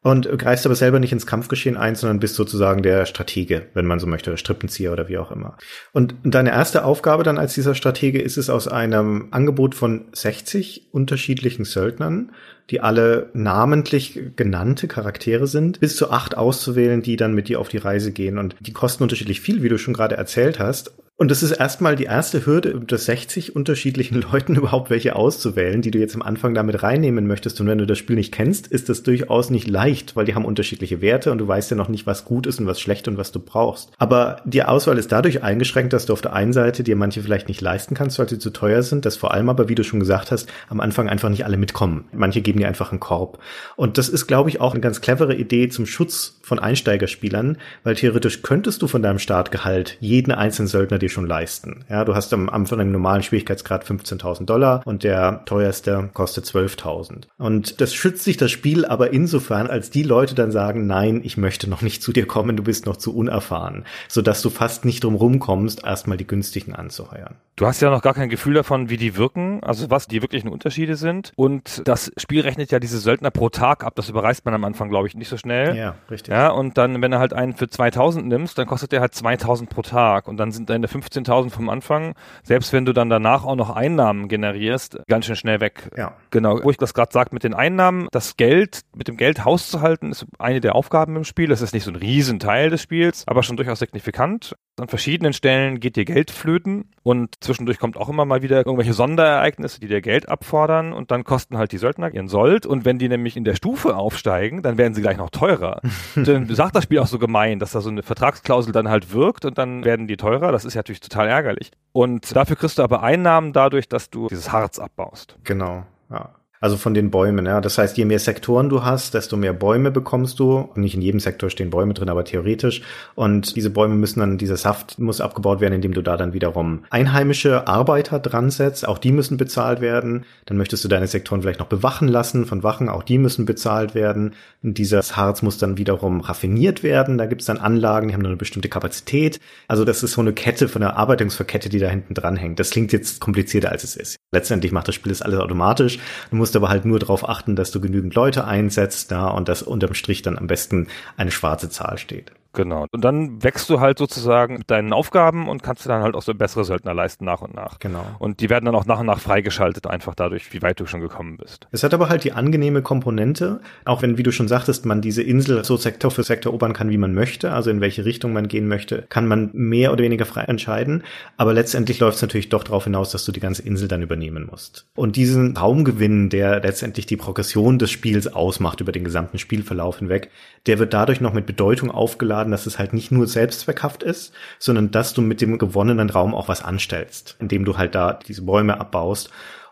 [0.03, 3.99] Und greifst aber selber nicht ins Kampfgeschehen ein, sondern bist sozusagen der Stratege, wenn man
[3.99, 5.59] so möchte, oder Strippenzieher oder wie auch immer.
[5.93, 10.89] Und deine erste Aufgabe dann als dieser Stratege ist es aus einem Angebot von 60
[10.93, 12.33] unterschiedlichen Söldnern,
[12.71, 17.69] die alle namentlich genannte Charaktere sind, bis zu acht auszuwählen, die dann mit dir auf
[17.69, 18.39] die Reise gehen.
[18.39, 20.95] Und die kosten unterschiedlich viel, wie du schon gerade erzählt hast.
[21.21, 25.91] Und das ist erstmal die erste Hürde, unter 60 unterschiedlichen Leuten überhaupt welche auszuwählen, die
[25.91, 27.61] du jetzt am Anfang damit reinnehmen möchtest.
[27.61, 30.47] Und wenn du das Spiel nicht kennst, ist das durchaus nicht leicht, weil die haben
[30.47, 33.19] unterschiedliche Werte und du weißt ja noch nicht, was gut ist und was schlecht und
[33.19, 33.91] was du brauchst.
[33.99, 37.49] Aber die Auswahl ist dadurch eingeschränkt, dass du auf der einen Seite dir manche vielleicht
[37.49, 40.01] nicht leisten kannst, weil sie zu teuer sind, dass vor allem aber, wie du schon
[40.01, 42.07] gesagt hast, am Anfang einfach nicht alle mitkommen.
[42.13, 43.41] Manche geben dir einfach einen Korb.
[43.77, 47.95] Und das ist, glaube ich, auch eine ganz clevere Idee zum Schutz von Einsteigerspielern, weil
[47.95, 51.85] theoretisch könntest du von deinem Startgehalt jeden einzelnen Söldner dir schon leisten.
[51.89, 57.29] Ja, du hast am Anfang einen normalen Schwierigkeitsgrad 15.000 Dollar und der teuerste kostet 12.000.
[57.39, 61.37] Und das schützt sich das Spiel aber insofern, als die Leute dann sagen, nein, ich
[61.37, 65.05] möchte noch nicht zu dir kommen, du bist noch zu unerfahren, sodass du fast nicht
[65.05, 67.37] drum rumkommst, erstmal die günstigen anzuheuern.
[67.61, 70.49] Du hast ja noch gar kein Gefühl davon, wie die wirken, also was die wirklichen
[70.49, 71.33] Unterschiede sind.
[71.37, 73.93] Und das Spiel rechnet ja diese Söldner pro Tag ab.
[73.97, 75.77] Das überreißt man am Anfang, glaube ich, nicht so schnell.
[75.77, 76.33] Ja, richtig.
[76.33, 79.69] Ja, und dann, wenn du halt einen für 2000 nimmst, dann kostet der halt 2000
[79.69, 80.27] pro Tag.
[80.27, 84.29] Und dann sind deine 15.000 vom Anfang, selbst wenn du dann danach auch noch Einnahmen
[84.29, 85.91] generierst, ganz schön schnell weg.
[85.97, 86.15] Ja.
[86.31, 89.71] Genau, wo ich das gerade sage mit den Einnahmen, das Geld, mit dem Geld Haus
[89.71, 91.49] zu halten, ist eine der Aufgaben im Spiel.
[91.49, 94.57] Das ist nicht so ein Riesenteil des Spiels, aber schon durchaus signifikant.
[94.81, 98.95] An verschiedenen Stellen geht dir Geld flöten und zwischendurch kommt auch immer mal wieder irgendwelche
[98.95, 102.99] Sonderereignisse, die dir Geld abfordern und dann kosten halt die Söldner ihren Sold und wenn
[102.99, 105.81] die nämlich in der Stufe aufsteigen, dann werden sie gleich noch teurer.
[106.15, 109.45] dann sagt das Spiel auch so gemein, dass da so eine Vertragsklausel dann halt wirkt
[109.45, 110.51] und dann werden die teurer.
[110.51, 111.73] Das ist ja natürlich total ärgerlich.
[111.93, 115.37] Und dafür kriegst du aber Einnahmen dadurch, dass du dieses Harz abbaust.
[115.45, 115.85] Genau.
[116.11, 116.31] Ja.
[116.63, 117.63] Also von den Bäumen, ja.
[117.63, 120.69] Das heißt, je mehr Sektoren du hast, desto mehr Bäume bekommst du.
[120.75, 122.83] Nicht in jedem Sektor stehen Bäume drin, aber theoretisch.
[123.15, 126.85] Und diese Bäume müssen dann, dieser Saft muss abgebaut werden, indem du da dann wiederum
[126.91, 128.87] einheimische Arbeiter dran setzt.
[128.87, 130.27] Auch die müssen bezahlt werden.
[130.45, 132.91] Dann möchtest du deine Sektoren vielleicht noch bewachen lassen von Wachen.
[132.91, 134.35] Auch die müssen bezahlt werden.
[134.63, 137.17] Und dieses Harz muss dann wiederum raffiniert werden.
[137.17, 139.41] Da gibt es dann Anlagen, die haben nur eine bestimmte Kapazität.
[139.67, 142.61] Also das ist so eine Kette von der Arbeitungsverkette, die da hinten dran hängt.
[142.61, 144.17] Das klingt jetzt komplizierter, als es ist.
[144.31, 145.99] Letztendlich macht das Spiel das alles automatisch.
[146.31, 149.63] Du musst aber halt nur darauf achten, dass du genügend Leute einsetzt, da und dass
[149.63, 152.33] unterm Strich dann am besten eine schwarze Zahl steht.
[152.53, 152.87] Genau.
[152.91, 156.35] Und dann wächst du halt sozusagen mit deinen Aufgaben und kannst dann halt auch so
[156.35, 157.79] bessere Söldner leisten nach und nach.
[157.79, 158.05] Genau.
[158.19, 161.01] Und die werden dann auch nach und nach freigeschaltet, einfach dadurch, wie weit du schon
[161.01, 161.69] gekommen bist.
[161.71, 165.23] Es hat aber halt die angenehme Komponente, auch wenn, wie du schon sagtest, man diese
[165.23, 168.49] Insel so Sektor für Sektor erobern kann, wie man möchte, also in welche Richtung man
[168.49, 171.05] gehen möchte, kann man mehr oder weniger frei entscheiden.
[171.37, 174.49] Aber letztendlich läuft es natürlich doch darauf hinaus, dass du die ganze Insel dann übernehmen
[174.51, 174.87] musst.
[174.97, 180.31] Und diesen Raumgewinn, der letztendlich die Progression des Spiels ausmacht über den gesamten Spielverlauf hinweg,
[180.67, 184.91] der wird dadurch noch mit Bedeutung aufgeladen, dass es halt nicht nur selbstzweckhaft ist, sondern
[184.91, 188.81] dass du mit dem gewonnenen Raum auch was anstellst, indem du halt da diese Bäume
[188.81, 189.31] abbaust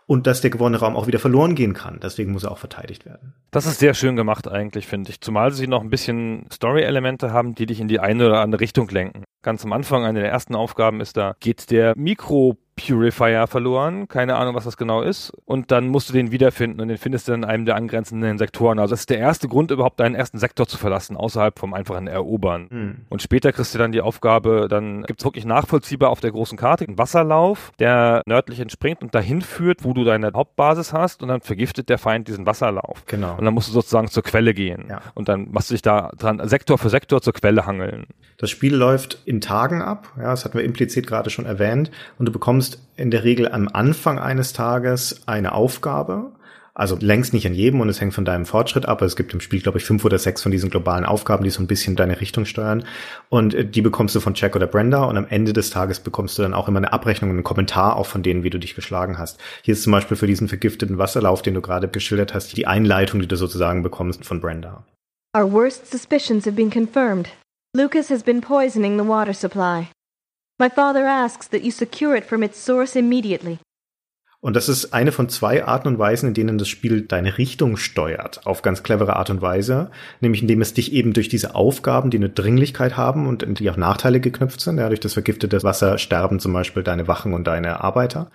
[0.09, 1.99] und dass der gewonnene Raum auch wieder verloren gehen kann.
[2.01, 3.35] Deswegen muss er auch verteidigt werden.
[3.51, 5.21] Das ist sehr schön gemacht eigentlich, finde ich.
[5.21, 8.89] Zumal sie noch ein bisschen Story-Elemente haben, die dich in die eine oder andere Richtung
[8.89, 9.23] lenken.
[9.43, 14.07] Ganz am Anfang, eine der ersten Aufgaben ist da, geht der Mikro Purifier verloren.
[14.07, 15.31] Keine Ahnung, was das genau ist.
[15.45, 18.79] Und dann musst du den wiederfinden und den findest du in einem der angrenzenden Sektoren.
[18.79, 22.07] Also das ist der erste Grund, überhaupt deinen ersten Sektor zu verlassen, außerhalb vom einfachen
[22.07, 22.67] Erobern.
[22.69, 22.95] Hm.
[23.09, 26.57] Und später kriegst du dann die Aufgabe, dann gibt es wirklich nachvollziehbar auf der großen
[26.57, 31.29] Karte einen Wasserlauf, der nördlich entspringt und dahin führt, wo du deine Hauptbasis hast und
[31.29, 33.03] dann vergiftet der Feind diesen Wasserlauf.
[33.05, 33.35] Genau.
[33.37, 34.85] Und dann musst du sozusagen zur Quelle gehen.
[34.89, 35.01] Ja.
[35.15, 38.07] Und dann machst du dich da dran, Sektor für Sektor zur Quelle hangeln.
[38.37, 42.25] Das Spiel läuft in Tagen ab, ja, das hatten wir implizit gerade schon erwähnt, und
[42.25, 46.31] du bekommst in der Regel am Anfang eines Tages eine Aufgabe,
[46.79, 49.01] also längst nicht an jedem und es hängt von deinem Fortschritt ab.
[49.01, 51.61] Es gibt im Spiel, glaube ich, fünf oder sechs von diesen globalen Aufgaben, die so
[51.61, 52.85] ein bisschen deine Richtung steuern.
[53.27, 56.37] Und äh, die bekommst du von Jack oder Brenda und am Ende des Tages bekommst
[56.37, 58.75] du dann auch immer eine Abrechnung und einen Kommentar auch von denen, wie du dich
[58.75, 59.39] geschlagen hast.
[59.61, 63.19] Hier ist zum Beispiel für diesen vergifteten Wasserlauf, den du gerade geschildert hast, die Einleitung,
[63.19, 64.85] die du sozusagen bekommst von Brenda.
[65.37, 67.27] Our worst suspicions have been confirmed.
[67.75, 69.89] Lucas has been poisoning the water supply.
[70.61, 73.59] My father asks that you secure it from its source immediately.
[74.41, 77.77] Und das ist eine von zwei Arten und Weisen, in denen das Spiel deine Richtung
[77.77, 82.09] steuert, auf ganz clevere Art und Weise, nämlich indem es dich eben durch diese Aufgaben,
[82.09, 85.97] die eine Dringlichkeit haben und die auch Nachteile geknüpft sind, ja, durch das vergiftete Wasser
[85.97, 88.29] sterben zum Beispiel deine Wachen und deine Arbeiter,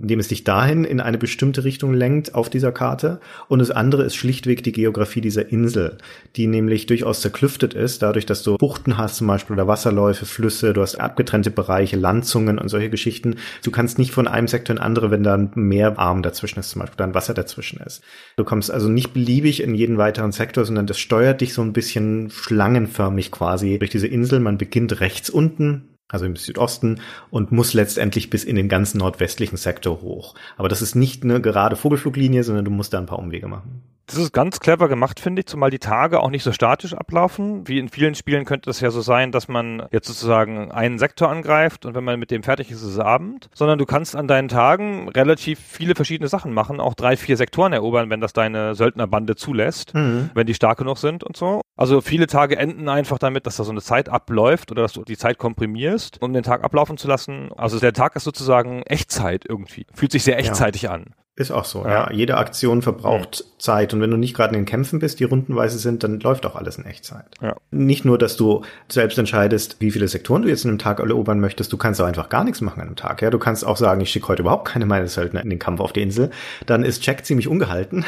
[0.00, 3.18] indem es dich dahin in eine bestimmte Richtung lenkt auf dieser Karte.
[3.48, 5.98] Und das andere ist schlichtweg die Geografie dieser Insel,
[6.36, 10.72] die nämlich durchaus zerklüftet ist, dadurch, dass du Buchten hast zum Beispiel oder Wasserläufe, Flüsse,
[10.72, 13.36] du hast abgetrennte Bereiche, Landzungen und solche Geschichten.
[13.64, 16.80] Du kannst nicht von einem Sektor in andere, wenn da ein Meerarm dazwischen ist, zum
[16.80, 18.00] Beispiel, da ein Wasser dazwischen ist.
[18.36, 21.72] Du kommst also nicht beliebig in jeden weiteren Sektor, sondern das steuert dich so ein
[21.72, 24.38] bisschen schlangenförmig quasi durch diese Insel.
[24.38, 29.56] Man beginnt rechts unten, also im Südosten, und muss letztendlich bis in den ganzen nordwestlichen
[29.56, 30.34] Sektor hoch.
[30.56, 33.82] Aber das ist nicht eine gerade Vogelfluglinie, sondern du musst da ein paar Umwege machen.
[34.08, 37.68] Das ist ganz clever gemacht, finde ich, zumal die Tage auch nicht so statisch ablaufen.
[37.68, 41.28] Wie in vielen Spielen könnte es ja so sein, dass man jetzt sozusagen einen Sektor
[41.28, 43.50] angreift und wenn man mit dem fertig ist, ist es Abend.
[43.54, 47.74] Sondern du kannst an deinen Tagen relativ viele verschiedene Sachen machen, auch drei, vier Sektoren
[47.74, 50.30] erobern, wenn das deine Söldnerbande zulässt, mhm.
[50.32, 51.60] wenn die stark genug sind und so.
[51.76, 55.04] Also viele Tage enden einfach damit, dass da so eine Zeit abläuft oder dass du
[55.04, 57.50] die Zeit komprimierst, um den Tag ablaufen zu lassen.
[57.58, 59.86] Also der Tag ist sozusagen Echtzeit irgendwie.
[59.92, 60.92] Fühlt sich sehr echtzeitig ja.
[60.92, 61.14] an.
[61.38, 61.90] Ist auch so, ja.
[61.90, 62.12] ja.
[62.12, 63.57] Jede Aktion verbraucht mhm.
[63.58, 66.46] Zeit und wenn du nicht gerade in den Kämpfen bist, die rundenweise sind, dann läuft
[66.46, 67.26] auch alles in Echtzeit.
[67.40, 67.56] Ja.
[67.70, 71.40] Nicht nur, dass du selbst entscheidest, wie viele Sektoren du jetzt in einem Tag erobern
[71.40, 73.20] möchtest, du kannst auch einfach gar nichts machen an einem Tag.
[73.22, 75.80] Ja, du kannst auch sagen, ich schicke heute überhaupt keine meiner Söldner in den Kampf
[75.80, 76.30] auf die Insel.
[76.66, 78.04] Dann ist Jack ziemlich ungehalten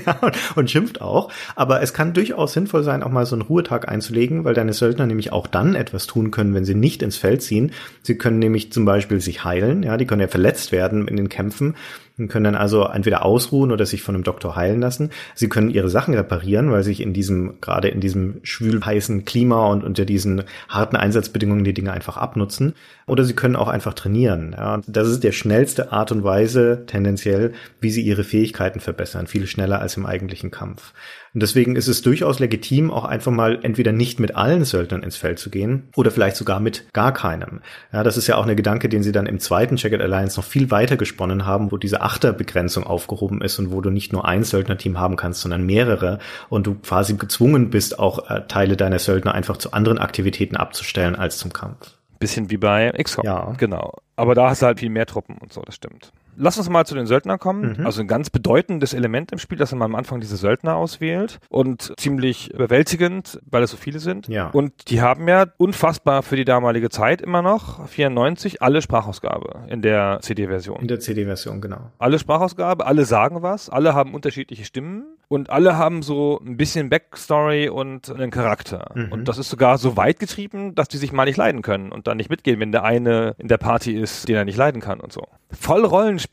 [0.56, 1.30] und schimpft auch.
[1.54, 5.06] Aber es kann durchaus sinnvoll sein, auch mal so einen Ruhetag einzulegen, weil deine Söldner
[5.06, 7.72] nämlich auch dann etwas tun können, wenn sie nicht ins Feld ziehen.
[8.02, 9.82] Sie können nämlich zum Beispiel sich heilen.
[9.82, 11.74] Ja, die können ja verletzt werden in den Kämpfen
[12.18, 14.87] und können dann also entweder ausruhen oder sich von einem Doktor heilen lassen.
[15.34, 19.66] Sie können ihre Sachen reparieren, weil sich in diesem, gerade in diesem schwül heißen Klima
[19.66, 22.74] und unter diesen harten Einsatzbedingungen die Dinge einfach abnutzen.
[23.06, 24.54] Oder sie können auch einfach trainieren.
[24.56, 29.26] Ja, das ist der schnellste Art und Weise tendenziell, wie sie ihre Fähigkeiten verbessern.
[29.26, 30.92] Viel schneller als im eigentlichen Kampf.
[31.38, 35.14] Und deswegen ist es durchaus legitim, auch einfach mal entweder nicht mit allen Söldnern ins
[35.14, 37.60] Feld zu gehen oder vielleicht sogar mit gar keinem.
[37.92, 40.44] Ja, das ist ja auch eine Gedanke, den sie dann im zweiten Jacket Alliance noch
[40.44, 44.42] viel weiter gesponnen haben, wo diese Achterbegrenzung aufgehoben ist und wo du nicht nur ein
[44.42, 49.32] Söldnerteam haben kannst, sondern mehrere und du quasi gezwungen bist, auch äh, Teile deiner Söldner
[49.32, 51.92] einfach zu anderen Aktivitäten abzustellen als zum Kampf.
[52.18, 53.24] Bisschen wie bei XCOM.
[53.24, 53.54] Ja.
[53.58, 53.98] Genau.
[54.16, 56.10] Aber da hast du halt viel mehr Truppen und so, das stimmt.
[56.38, 57.76] Lass uns mal zu den Söldnern kommen.
[57.78, 57.86] Mhm.
[57.86, 61.92] Also ein ganz bedeutendes Element im Spiel, dass man am Anfang diese Söldner auswählt und
[61.98, 64.28] ziemlich überwältigend, weil es so viele sind.
[64.28, 64.50] Ja.
[64.50, 69.82] Und die haben ja unfassbar für die damalige Zeit immer noch 94 alle Sprachausgabe in
[69.82, 70.80] der CD-Version.
[70.80, 71.90] In der CD-Version, genau.
[71.98, 76.88] Alle Sprachausgabe, alle sagen was, alle haben unterschiedliche Stimmen und alle haben so ein bisschen
[76.88, 78.92] Backstory und einen Charakter.
[78.94, 79.12] Mhm.
[79.12, 82.06] Und das ist sogar so weit getrieben, dass die sich mal nicht leiden können und
[82.06, 85.00] dann nicht mitgehen, wenn der eine in der Party ist, den er nicht leiden kann
[85.00, 85.26] und so.
[85.50, 86.27] Voll Rollenspiel.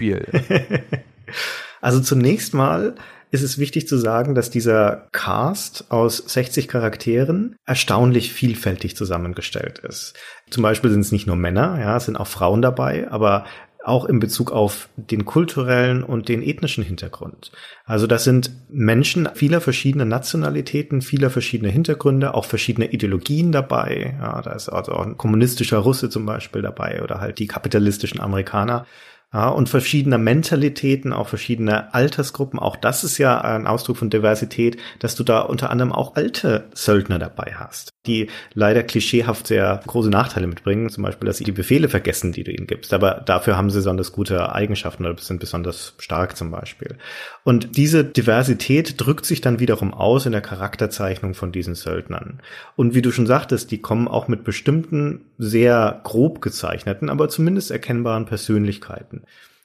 [1.81, 2.95] also zunächst mal
[3.31, 10.13] ist es wichtig zu sagen, dass dieser Cast aus 60 Charakteren erstaunlich vielfältig zusammengestellt ist.
[10.49, 13.45] Zum Beispiel sind es nicht nur Männer, ja, es sind auch Frauen dabei, aber
[13.86, 17.51] auch in Bezug auf den kulturellen und den ethnischen Hintergrund.
[17.86, 24.17] Also das sind Menschen vieler verschiedener Nationalitäten, vieler verschiedener Hintergründe, auch verschiedene Ideologien dabei.
[24.19, 28.19] Ja, da ist also auch ein kommunistischer Russe zum Beispiel dabei oder halt die kapitalistischen
[28.19, 28.88] Amerikaner
[29.34, 32.58] ja, und verschiedener Mentalitäten, auch verschiedene Altersgruppen.
[32.58, 36.70] Auch das ist ja ein Ausdruck von Diversität, dass du da unter anderem auch alte
[36.74, 40.90] Söldner dabei hast, die leider klischeehaft sehr große Nachteile mitbringen.
[40.90, 42.94] Zum Beispiel, dass sie die Befehle vergessen, die du ihnen gibst.
[42.94, 46.98] Aber dafür haben sie besonders gute Eigenschaften oder sind besonders stark zum Beispiel.
[47.44, 52.40] Und diese Diversität drückt sich dann wiederum aus in der Charakterzeichnung von diesen Söldnern.
[52.78, 57.70] Und wie du schon sagtest, die kommen auch mit bestimmten sehr grob gezeichneten, aber zumindest
[57.70, 59.14] erkennbaren Persönlichkeiten.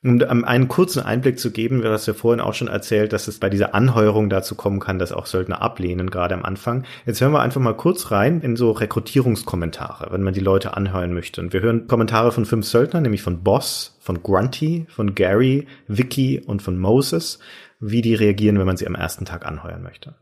[0.02, 3.38] Um einen kurzen Einblick zu geben, wir hast ja vorhin auch schon erzählt, dass es
[3.38, 6.86] bei dieser Anheuerung dazu kommen kann, dass auch Söldner ablehnen, gerade am Anfang.
[7.04, 11.12] Jetzt hören wir einfach mal kurz rein in so Rekrutierungskommentare, wenn man die Leute anheuern
[11.12, 11.42] möchte.
[11.42, 16.40] Und wir hören Kommentare von fünf Söldnern, nämlich von Boss, von Grunty, von Gary, Vicky
[16.46, 17.38] und von Moses,
[17.78, 20.14] wie die reagieren, wenn man sie am ersten Tag anheuern möchte.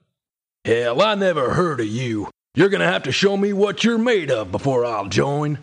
[0.66, 2.26] Hell, I never heard of you.
[2.56, 5.58] You're gonna have to show me what you're made of before I'll join.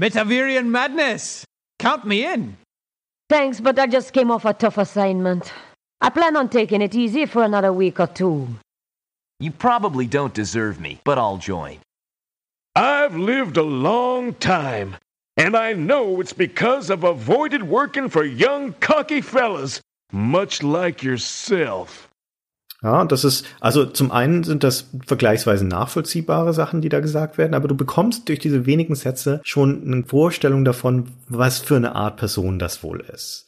[0.00, 1.44] Metavirian madness!
[1.80, 2.56] Count me in!
[3.28, 5.52] Thanks, but I just came off a tough assignment.
[6.00, 8.46] I plan on taking it easy for another week or two.
[9.40, 11.78] You probably don't deserve me, but I'll join.
[12.76, 14.96] I've lived a long time,
[15.36, 19.80] and I know it's because I've avoided working for young, cocky fellas,
[20.12, 22.05] much like yourself.
[22.82, 27.54] Ja, das ist, also zum einen sind das vergleichsweise nachvollziehbare Sachen, die da gesagt werden,
[27.54, 32.16] aber du bekommst durch diese wenigen Sätze schon eine Vorstellung davon, was für eine Art
[32.16, 33.45] Person das wohl ist.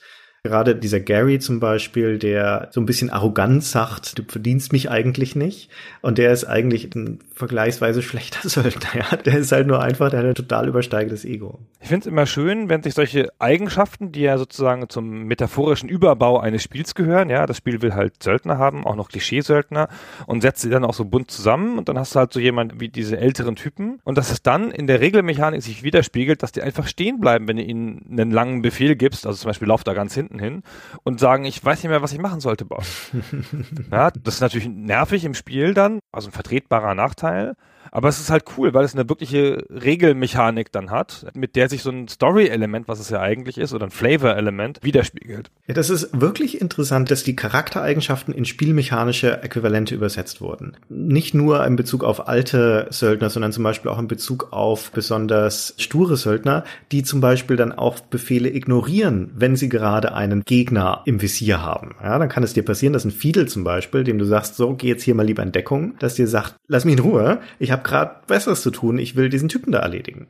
[0.48, 5.36] Gerade dieser Gary zum Beispiel, der so ein bisschen arrogant sagt, du verdienst mich eigentlich
[5.36, 5.68] nicht.
[6.00, 8.88] Und der ist eigentlich ein vergleichsweise schlechter Söldner.
[8.94, 9.16] Ja?
[9.16, 11.58] Der ist halt nur einfach, der hat ein total übersteigendes Ego.
[11.80, 16.40] Ich finde es immer schön, wenn sich solche Eigenschaften, die ja sozusagen zum metaphorischen Überbau
[16.40, 19.88] eines Spiels gehören, ja, das Spiel will halt Söldner haben, auch noch Klischeesöldner
[20.26, 22.80] und setzt sie dann auch so bunt zusammen und dann hast du halt so jemand
[22.80, 26.62] wie diese älteren Typen und dass es dann in der Regelmechanik sich widerspiegelt, dass die
[26.62, 29.94] einfach stehen bleiben, wenn du ihnen einen langen Befehl gibst, also zum Beispiel lauf da
[29.94, 30.62] ganz hinten hin
[31.04, 33.10] und sagen, ich weiß nicht mehr, was ich machen sollte, Boss.
[33.90, 37.54] ja, das ist natürlich nervig im Spiel dann, also ein vertretbarer Nachteil.
[37.90, 41.82] Aber es ist halt cool, weil es eine wirkliche Regelmechanik dann hat, mit der sich
[41.82, 45.50] so ein Story-Element, was es ja eigentlich ist, oder ein Flavor-Element widerspiegelt.
[45.66, 50.76] Ja, das ist wirklich interessant, dass die Charaktereigenschaften in spielmechanische Äquivalente übersetzt wurden.
[50.88, 55.74] Nicht nur in Bezug auf alte Söldner, sondern zum Beispiel auch in Bezug auf besonders
[55.78, 61.20] sture Söldner, die zum Beispiel dann auch Befehle ignorieren, wenn sie gerade einen Gegner im
[61.20, 61.94] Visier haben.
[62.02, 64.74] Ja, dann kann es dir passieren, dass ein Fiedel zum Beispiel, dem du sagst, so,
[64.74, 67.70] geh jetzt hier mal lieber in Deckung, dass dir sagt, lass mich in Ruhe, ich
[67.70, 70.28] habe gerade Besseres zu tun, ich will diesen Typen da erledigen.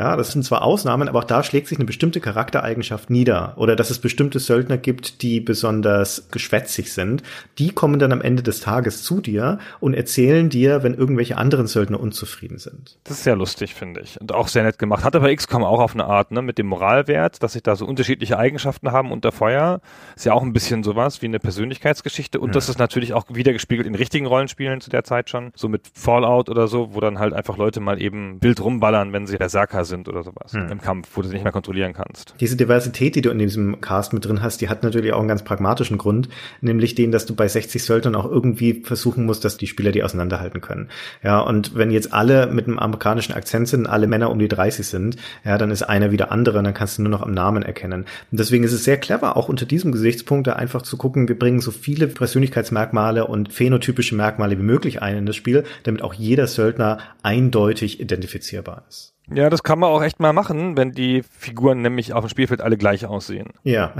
[0.00, 3.52] Ja, das sind zwar Ausnahmen, aber auch da schlägt sich eine bestimmte Charaktereigenschaft nieder.
[3.56, 7.22] Oder dass es bestimmte Söldner gibt, die besonders geschwätzig sind.
[7.58, 11.66] Die kommen dann am Ende des Tages zu dir und erzählen dir, wenn irgendwelche anderen
[11.66, 12.96] Söldner unzufrieden sind.
[13.04, 14.18] Das ist sehr lustig, finde ich.
[14.18, 15.04] Und auch sehr nett gemacht.
[15.04, 17.84] Hat aber XCOM auch auf eine Art, ne, mit dem Moralwert, dass sich da so
[17.84, 19.82] unterschiedliche Eigenschaften haben unter Feuer.
[20.16, 22.40] Ist ja auch ein bisschen sowas wie eine Persönlichkeitsgeschichte.
[22.40, 22.52] Und ja.
[22.54, 25.52] das ist natürlich auch wieder gespiegelt in richtigen Rollenspielen zu der Zeit schon.
[25.54, 29.26] So mit Fallout oder so, wo dann halt einfach Leute mal eben wild rumballern, wenn
[29.26, 30.68] sie Berserker sind oder sowas hm.
[30.70, 32.34] im Kampf, wo du nicht mehr kontrollieren kannst.
[32.40, 35.28] Diese Diversität, die du in diesem Cast mit drin hast, die hat natürlich auch einen
[35.28, 36.28] ganz pragmatischen Grund,
[36.60, 40.02] nämlich den, dass du bei 60 Söldnern auch irgendwie versuchen musst, dass die Spieler die
[40.02, 40.88] auseinanderhalten können.
[41.22, 44.86] Ja, und wenn jetzt alle mit einem amerikanischen Akzent sind, alle Männer um die 30
[44.86, 48.06] sind, ja, dann ist einer wieder andere, dann kannst du nur noch am Namen erkennen.
[48.30, 51.38] Und deswegen ist es sehr clever, auch unter diesem Gesichtspunkt da einfach zu gucken, wir
[51.38, 56.14] bringen so viele Persönlichkeitsmerkmale und phänotypische Merkmale wie möglich ein in das Spiel, damit auch
[56.14, 59.14] jeder Söldner eindeutig identifizierbar ist.
[59.32, 62.60] Ja, das kann man auch echt mal machen, wenn die Figuren nämlich auf dem Spielfeld
[62.60, 63.48] alle gleich aussehen.
[63.62, 63.94] Ja,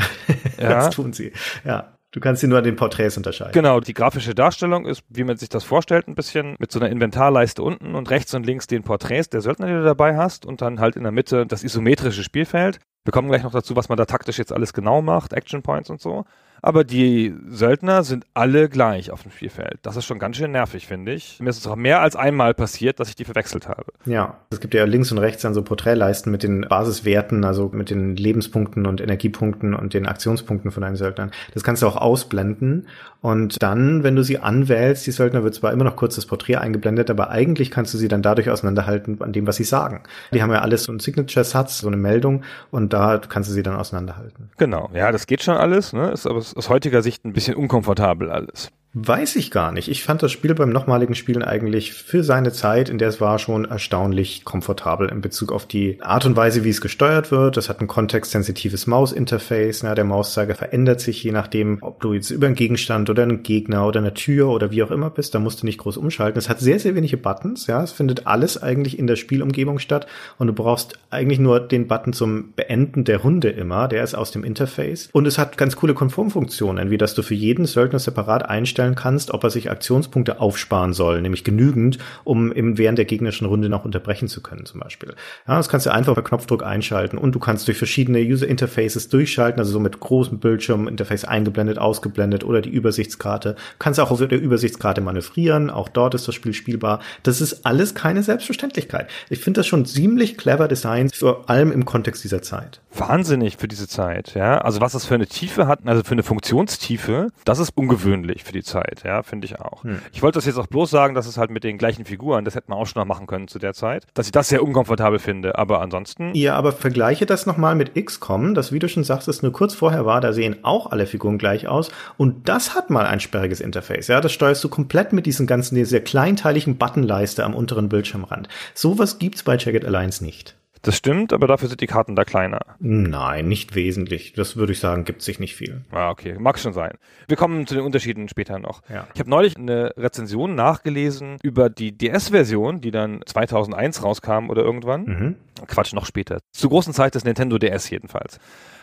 [0.58, 0.68] ja.
[0.68, 1.32] das tun sie.
[1.64, 1.94] Ja.
[2.12, 3.52] Du kannst sie nur an den Porträts unterscheiden.
[3.52, 6.90] Genau, die grafische Darstellung ist, wie man sich das vorstellt, ein bisschen mit so einer
[6.90, 10.60] Inventarleiste unten und rechts und links den Porträts der Söldner, die du dabei hast und
[10.60, 12.80] dann halt in der Mitte das isometrische Spielfeld.
[13.04, 15.88] Wir kommen gleich noch dazu, was man da taktisch jetzt alles genau macht, Action Points
[15.88, 16.24] und so
[16.62, 19.78] aber die Söldner sind alle gleich auf dem Spielfeld.
[19.82, 21.38] Das ist schon ganz schön nervig, finde ich.
[21.40, 23.92] Mir ist es auch mehr als einmal passiert, dass ich die verwechselt habe.
[24.04, 27.90] Ja, es gibt ja links und rechts dann so Porträtleisten mit den Basiswerten, also mit
[27.90, 31.30] den Lebenspunkten und Energiepunkten und den Aktionspunkten von deinen Söldnern.
[31.54, 32.86] Das kannst du auch ausblenden
[33.22, 36.56] und dann, wenn du sie anwählst, die Söldner wird zwar immer noch kurz das Porträt
[36.56, 40.02] eingeblendet, aber eigentlich kannst du sie dann dadurch auseinanderhalten an dem, was sie sagen.
[40.32, 43.62] Die haben ja alles so ein Signature-Satz, so eine Meldung und da kannst du sie
[43.62, 44.50] dann auseinanderhalten.
[44.56, 46.10] Genau, ja, das geht schon alles, ne?
[46.10, 48.70] Ist aber aus heutiger Sicht ein bisschen unkomfortabel alles.
[48.92, 49.86] Weiß ich gar nicht.
[49.86, 53.38] Ich fand das Spiel beim nochmaligen Spielen eigentlich für seine Zeit, in der es war,
[53.38, 57.56] schon erstaunlich komfortabel in Bezug auf die Art und Weise, wie es gesteuert wird.
[57.56, 59.82] Es hat ein kontextsensitives Mausinterface.
[59.82, 63.44] Ja, der Mauszeiger verändert sich je nachdem, ob du jetzt über einen Gegenstand oder einen
[63.44, 65.36] Gegner oder eine Tür oder wie auch immer bist.
[65.36, 66.40] Da musst du nicht groß umschalten.
[66.40, 67.68] Es hat sehr, sehr wenige Buttons.
[67.68, 71.86] Ja, es findet alles eigentlich in der Spielumgebung statt und du brauchst eigentlich nur den
[71.86, 73.86] Button zum Beenden der Runde immer.
[73.86, 77.34] Der ist aus dem Interface und es hat ganz coole Konformfunktionen, wie dass du für
[77.34, 82.50] jeden Söldner separat einstellst einstellen kannst, ob er sich Aktionspunkte aufsparen soll, nämlich genügend, um
[82.52, 85.14] im während der gegnerischen Runde noch unterbrechen zu können, zum Beispiel.
[85.46, 89.08] Ja, das kannst du einfach per Knopfdruck einschalten und du kannst durch verschiedene User Interfaces
[89.08, 93.56] durchschalten, also so mit großem Bildschirm, Interface eingeblendet, ausgeblendet oder die Übersichtskarte.
[93.78, 97.00] Kannst auch auf der Übersichtskarte manövrieren, auch dort ist das Spiel spielbar.
[97.22, 99.08] Das ist alles keine Selbstverständlichkeit.
[99.28, 102.80] Ich finde das schon ziemlich clever Design, vor allem im Kontext dieser Zeit.
[102.94, 104.58] Wahnsinnig für diese Zeit, ja.
[104.58, 108.52] Also was das für eine Tiefe hat, also für eine Funktionstiefe, das ist ungewöhnlich für
[108.52, 108.69] die Zeit.
[108.70, 109.84] Zeit, ja, finde ich auch.
[109.84, 110.00] Hm.
[110.12, 112.54] Ich wollte das jetzt auch bloß sagen, dass es halt mit den gleichen Figuren, das
[112.54, 115.18] hätte man auch schon noch machen können zu der Zeit, dass ich das sehr unkomfortabel
[115.18, 116.34] finde, aber ansonsten.
[116.34, 119.74] Ja, aber vergleiche das nochmal mit XCOM, das, wie du schon sagst, es nur kurz
[119.74, 123.60] vorher war, da sehen auch alle Figuren gleich aus und das hat mal ein sperriges
[123.60, 128.48] Interface, ja, das steuerst du komplett mit diesen ganzen, dieser kleinteiligen Buttonleiste am unteren Bildschirmrand.
[128.74, 130.56] Sowas gibt's bei Jagged Alliance nicht.
[130.82, 132.60] Das stimmt, aber dafür sind die Karten da kleiner.
[132.78, 134.32] Nein, nicht wesentlich.
[134.32, 135.82] Das würde ich sagen, gibt sich nicht viel.
[135.90, 136.36] Ah, okay.
[136.38, 136.96] Mag schon sein.
[137.28, 138.82] Wir kommen zu den Unterschieden später noch.
[138.88, 139.06] Ja.
[139.12, 145.04] Ich habe neulich eine Rezension nachgelesen über die DS-Version, die dann 2001 rauskam oder irgendwann.
[145.04, 145.36] Mhm.
[145.66, 146.38] Quatsch, noch später.
[146.52, 148.40] Zur großen Zeit des Nintendo DS jedenfalls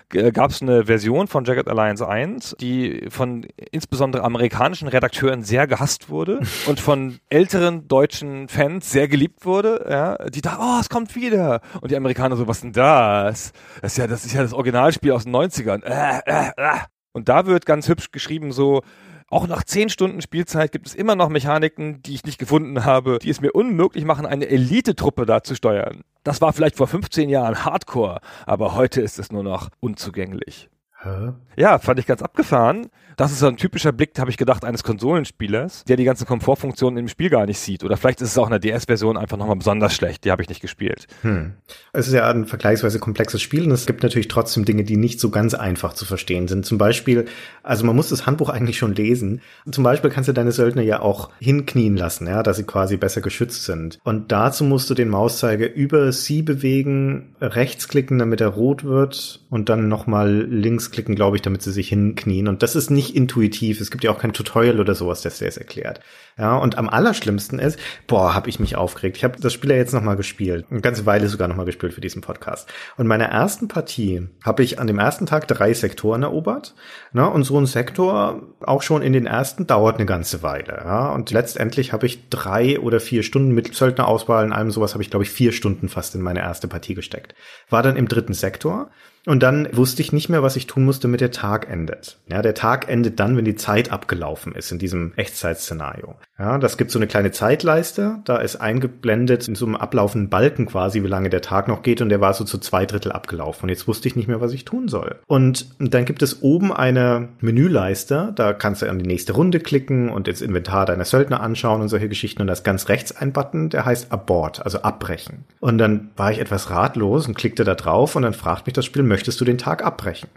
[0.09, 6.09] gab es eine Version von Jagged Alliance 1, die von insbesondere amerikanischen Redakteuren sehr gehasst
[6.09, 11.15] wurde und von älteren deutschen Fans sehr geliebt wurde, ja, die da, oh, es kommt
[11.15, 11.61] wieder.
[11.81, 13.51] Und die Amerikaner so, was denn das?
[13.81, 15.83] Das ist ja, das ist ja das Originalspiel aus den 90ern.
[15.83, 16.77] Äh, äh, äh.
[17.11, 18.83] Und da wird ganz hübsch geschrieben so,
[19.29, 23.19] auch nach zehn Stunden Spielzeit gibt es immer noch Mechaniken, die ich nicht gefunden habe,
[23.21, 26.01] die es mir unmöglich machen, eine Elitetruppe da zu steuern.
[26.23, 30.69] Das war vielleicht vor 15 Jahren Hardcore, aber heute ist es nur noch unzugänglich.
[31.01, 31.33] Hä?
[31.55, 32.87] Ja, fand ich ganz abgefahren.
[33.17, 36.99] Das ist so ein typischer Blick, habe ich gedacht, eines Konsolenspielers, der die ganzen Komfortfunktionen
[36.99, 37.83] im Spiel gar nicht sieht.
[37.83, 40.23] Oder vielleicht ist es auch in der DS-Version einfach nochmal besonders schlecht.
[40.23, 41.07] Die habe ich nicht gespielt.
[41.23, 41.53] Hm.
[41.93, 45.19] Es ist ja ein vergleichsweise komplexes Spiel und es gibt natürlich trotzdem Dinge, die nicht
[45.19, 46.63] so ganz einfach zu verstehen sind.
[46.63, 47.25] Zum Beispiel,
[47.63, 49.41] also man muss das Handbuch eigentlich schon lesen.
[49.71, 53.21] Zum Beispiel kannst du deine Söldner ja auch hinknien lassen, ja, dass sie quasi besser
[53.21, 53.97] geschützt sind.
[54.03, 59.41] Und dazu musst du den Mauszeiger über sie bewegen, rechts klicken, damit er rot wird
[59.49, 62.47] und dann nochmal links klicken, glaube ich, damit sie sich hinknien.
[62.47, 63.79] Und das ist nicht intuitiv.
[63.79, 66.01] Es gibt ja auch kein Tutorial oder sowas, das es erklärt.
[66.37, 69.17] Ja, und am allerschlimmsten ist, boah, habe ich mich aufgeregt.
[69.17, 70.65] Ich habe das Spiel ja jetzt nochmal gespielt.
[70.69, 72.69] Eine ganze Weile sogar nochmal gespielt für diesen Podcast.
[72.97, 76.75] Und in meiner ersten Partie habe ich an dem ersten Tag drei Sektoren erobert.
[77.13, 80.81] Ne, und so ein Sektor, auch schon in den ersten, dauert eine ganze Weile.
[80.83, 85.03] Ja, und letztendlich habe ich drei oder vier Stunden mit Söldnerauswahl in allem sowas habe
[85.03, 87.33] ich, glaube ich, vier Stunden fast in meine erste Partie gesteckt.
[87.69, 88.91] War dann im dritten Sektor
[89.27, 92.17] und dann wusste ich nicht mehr, was ich tun musste, damit der Tag endet.
[92.29, 96.15] Ja, der Tag endet dann, wenn die Zeit abgelaufen ist in diesem Echtzeitszenario.
[96.39, 100.65] Ja, das gibt so eine kleine Zeitleiste, da ist eingeblendet in so einem ablaufenden Balken
[100.67, 103.63] quasi, wie lange der Tag noch geht und der war so zu zwei Drittel abgelaufen
[103.63, 105.15] und jetzt wusste ich nicht mehr, was ich tun soll.
[105.27, 110.09] Und dann gibt es oben eine Menüleiste, da kannst du an die nächste Runde klicken
[110.09, 113.33] und ins Inventar deiner Söldner anschauen und solche Geschichten und da ist ganz rechts ein
[113.33, 115.43] Button, der heißt Abort, also abbrechen.
[115.59, 118.85] Und dann war ich etwas ratlos und klickte da drauf und dann fragt mich das
[118.85, 120.29] Spiel, möchtest du den Tag abbrechen?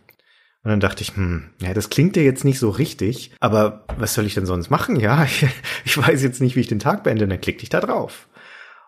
[0.63, 4.15] Und dann dachte ich, hm, ja, das klingt ja jetzt nicht so richtig, aber was
[4.15, 4.97] soll ich denn sonst machen?
[4.97, 5.47] Ja, ich,
[5.85, 7.25] ich weiß jetzt nicht, wie ich den Tag beende.
[7.25, 8.27] Und dann klickte ich da drauf.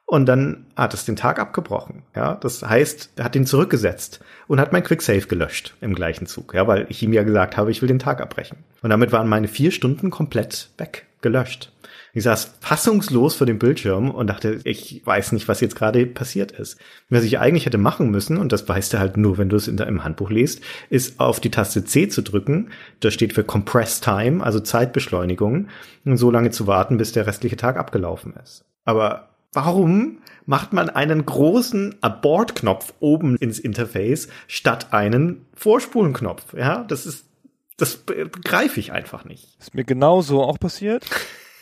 [0.06, 2.02] Und dann hat es den Tag abgebrochen.
[2.16, 6.54] Ja, das heißt, er hat ihn zurückgesetzt und hat mein Quicksave gelöscht im gleichen Zug.
[6.54, 8.58] Ja, weil ich ihm ja gesagt habe, ich will den Tag abbrechen.
[8.82, 11.71] Und damit waren meine vier Stunden komplett weg, gelöscht.
[12.14, 16.52] Ich saß fassungslos vor dem Bildschirm und dachte, ich weiß nicht, was jetzt gerade passiert
[16.52, 16.78] ist.
[17.08, 19.66] Was ich eigentlich hätte machen müssen, und das weißt du halt nur, wenn du es
[19.66, 22.68] in, im Handbuch liest, ist auf die Taste C zu drücken.
[23.00, 25.68] Das steht für Compress Time, also Zeitbeschleunigung,
[26.04, 28.66] und so lange zu warten, bis der restliche Tag abgelaufen ist.
[28.84, 36.52] Aber warum macht man einen großen Abort-Knopf oben ins Interface statt einen Vorspulenknopf?
[36.52, 37.26] Ja, das ist
[37.78, 39.56] das begreife ich einfach nicht.
[39.58, 41.06] Ist mir genauso auch passiert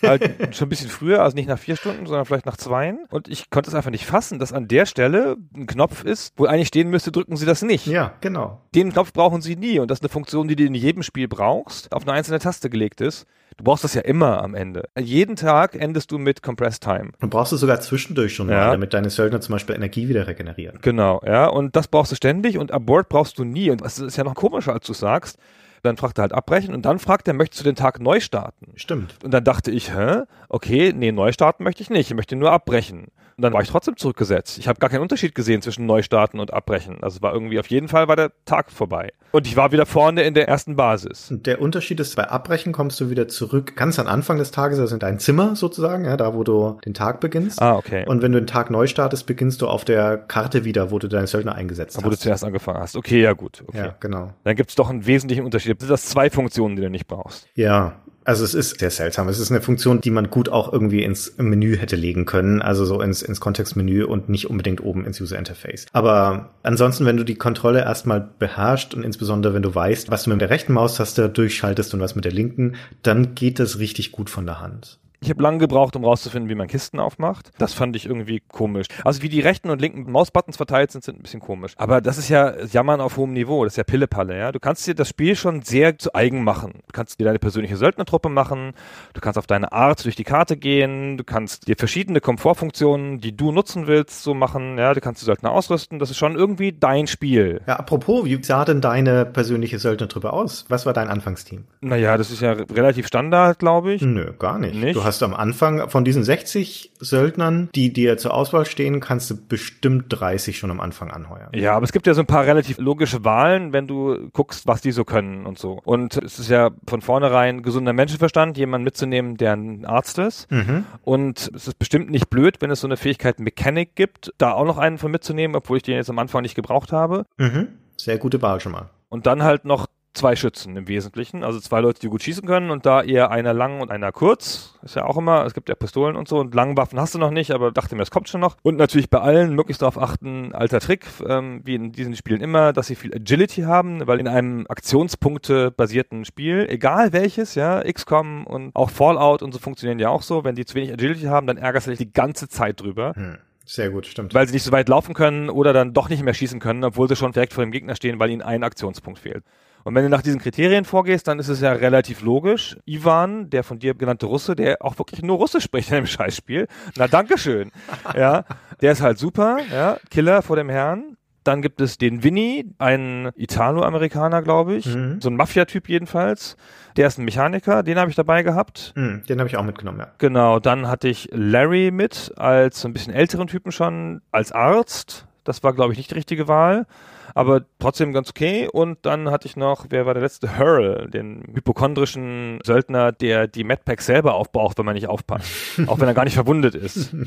[0.02, 2.94] halt schon ein bisschen früher, also nicht nach vier Stunden, sondern vielleicht nach zwei.
[3.10, 6.46] Und ich konnte es einfach nicht fassen, dass an der Stelle ein Knopf ist, wo
[6.46, 7.86] eigentlich stehen müsste, drücken Sie das nicht.
[7.86, 8.60] Ja, genau.
[8.74, 9.78] Den Knopf brauchen Sie nie.
[9.78, 12.70] Und das ist eine Funktion, die du in jedem Spiel brauchst, auf eine einzelne Taste
[12.70, 13.26] gelegt ist.
[13.56, 14.88] Du brauchst das ja immer am Ende.
[14.98, 17.10] Jeden Tag endest du mit Compressed Time.
[17.20, 18.56] Du brauchst es sogar zwischendurch schon ja.
[18.56, 20.78] mal, damit deine Söldner zum Beispiel Energie wieder regenerieren.
[20.80, 21.46] Genau, ja.
[21.46, 23.70] Und das brauchst du ständig und Abort brauchst du nie.
[23.70, 25.38] Und das ist ja noch komischer, als du sagst.
[25.82, 28.72] Dann fragt er halt abbrechen und dann fragt er, möchtest du den Tag neu starten?
[28.76, 29.14] Stimmt.
[29.24, 30.22] Und dann dachte ich, hä?
[30.48, 32.10] Okay, nee, neu starten möchte ich nicht.
[32.10, 33.08] Ich möchte nur abbrechen.
[33.40, 34.58] Und dann war ich trotzdem zurückgesetzt.
[34.58, 37.02] Ich habe gar keinen Unterschied gesehen zwischen Neustarten und Abbrechen.
[37.02, 39.14] Also war irgendwie auf jeden Fall war der Tag vorbei.
[39.32, 41.30] Und ich war wieder vorne in der ersten Basis.
[41.30, 44.78] Und der Unterschied ist, bei Abbrechen kommst du wieder zurück, ganz am Anfang des Tages,
[44.78, 47.62] also in dein Zimmer sozusagen, ja, da wo du den Tag beginnst.
[47.62, 48.04] Ah, okay.
[48.06, 51.08] Und wenn du den Tag neu startest, beginnst du auf der Karte wieder, wo du
[51.08, 52.04] deinen Söldner eingesetzt wo hast.
[52.04, 52.94] Wo du zuerst angefangen hast.
[52.94, 53.62] Okay, ja gut.
[53.68, 53.78] Okay.
[53.78, 54.34] Ja, genau.
[54.44, 55.69] Dann gibt es doch einen wesentlichen Unterschied.
[55.78, 57.46] Sind das zwei Funktionen, die du nicht brauchst?
[57.54, 59.28] Ja, also es ist sehr seltsam.
[59.28, 62.84] Es ist eine Funktion, die man gut auch irgendwie ins Menü hätte legen können, also
[62.84, 65.86] so ins, ins Kontextmenü und nicht unbedingt oben ins User Interface.
[65.92, 70.30] Aber ansonsten, wenn du die Kontrolle erstmal beherrscht und insbesondere wenn du weißt, was du
[70.30, 74.28] mit der rechten Maustaste durchschaltest und was mit der linken, dann geht das richtig gut
[74.28, 74.98] von der Hand.
[75.22, 77.50] Ich habe lange gebraucht, um rauszufinden, wie man Kisten aufmacht.
[77.58, 78.86] Das fand ich irgendwie komisch.
[79.04, 81.74] Also wie die rechten und linken Mausbuttons verteilt sind, sind ein bisschen komisch.
[81.76, 83.64] Aber das ist ja Jammern auf hohem Niveau.
[83.64, 84.50] Das ist ja Pillepalle, ja.
[84.50, 86.72] Du kannst dir das Spiel schon sehr zu eigen machen.
[86.86, 88.72] Du kannst dir deine persönliche Söldnertruppe machen.
[89.12, 91.18] Du kannst auf deine Art durch die Karte gehen.
[91.18, 94.78] Du kannst dir verschiedene Komfortfunktionen, die du nutzen willst, so machen.
[94.78, 95.98] Ja, du kannst die Söldner ausrüsten.
[95.98, 97.60] Das ist schon irgendwie dein Spiel.
[97.66, 100.64] Ja, apropos, wie sah denn deine persönliche Söldnertruppe aus?
[100.68, 101.64] Was war dein Anfangsteam?
[101.82, 104.00] Naja, das ist ja relativ Standard, glaube ich.
[104.00, 104.74] Nö, gar nicht.
[104.74, 104.94] nicht?
[105.10, 109.34] Du hast am Anfang von diesen 60 Söldnern, die dir zur Auswahl stehen, kannst du
[109.36, 111.48] bestimmt 30 schon am Anfang anheuern.
[111.52, 114.82] Ja, aber es gibt ja so ein paar relativ logische Wahlen, wenn du guckst, was
[114.82, 115.80] die so können und so.
[115.82, 120.48] Und es ist ja von vornherein gesunder Menschenverstand, jemanden mitzunehmen, der ein Arzt ist.
[120.48, 120.84] Mhm.
[121.02, 124.64] Und es ist bestimmt nicht blöd, wenn es so eine Fähigkeit Mechanik gibt, da auch
[124.64, 127.26] noch einen von mitzunehmen, obwohl ich den jetzt am Anfang nicht gebraucht habe.
[127.36, 127.66] Mhm.
[127.96, 128.90] Sehr gute Wahl schon mal.
[129.08, 132.70] Und dann halt noch zwei Schützen im Wesentlichen, also zwei Leute, die gut schießen können
[132.70, 134.78] und da eher einer lang und einer kurz.
[134.82, 137.18] Ist ja auch immer, es gibt ja Pistolen und so und langen Waffen hast du
[137.18, 138.56] noch nicht, aber dachte mir, es kommt schon noch.
[138.62, 142.72] Und natürlich bei allen möglichst darauf achten, alter Trick, ähm, wie in diesen Spielen immer,
[142.72, 148.74] dass sie viel Agility haben, weil in einem Aktionspunkte-basierten Spiel, egal welches, ja, XCOM und
[148.74, 151.56] auch Fallout und so funktionieren ja auch so, wenn die zu wenig Agility haben, dann
[151.56, 153.12] ärgerst du dich die ganze Zeit drüber.
[153.14, 153.38] Hm.
[153.64, 154.34] Sehr gut, stimmt.
[154.34, 157.08] Weil sie nicht so weit laufen können oder dann doch nicht mehr schießen können, obwohl
[157.08, 159.44] sie schon direkt vor dem Gegner stehen, weil ihnen ein Aktionspunkt fehlt.
[159.84, 162.76] Und wenn du nach diesen Kriterien vorgehst, dann ist es ja relativ logisch.
[162.84, 166.66] Ivan, der von dir genannte Russe, der auch wirklich nur Russisch spricht in dem Scheißspiel.
[166.96, 167.70] Na, dankeschön.
[168.14, 168.44] ja,
[168.80, 171.16] der ist halt super, ja, Killer vor dem Herrn.
[171.42, 174.86] Dann gibt es den Vinny, ein Italo-Amerikaner, glaube ich.
[174.86, 175.20] Mhm.
[175.22, 176.56] So ein Mafia-Typ jedenfalls.
[176.96, 178.92] Der ist ein Mechaniker, den habe ich dabei gehabt.
[178.94, 180.08] Hm, den habe ich auch mitgenommen, ja.
[180.18, 185.26] Genau, dann hatte ich Larry mit, als so ein bisschen älteren Typen schon, als Arzt.
[185.44, 186.86] Das war, glaube ich, nicht die richtige Wahl,
[187.34, 188.68] aber trotzdem ganz okay.
[188.70, 190.58] Und dann hatte ich noch, wer war der letzte?
[190.58, 195.80] Hurl, den hypochondrischen Söldner, der die Medpack selber aufbraucht, wenn man nicht aufpasst.
[195.86, 197.14] auch wenn er gar nicht verwundet ist.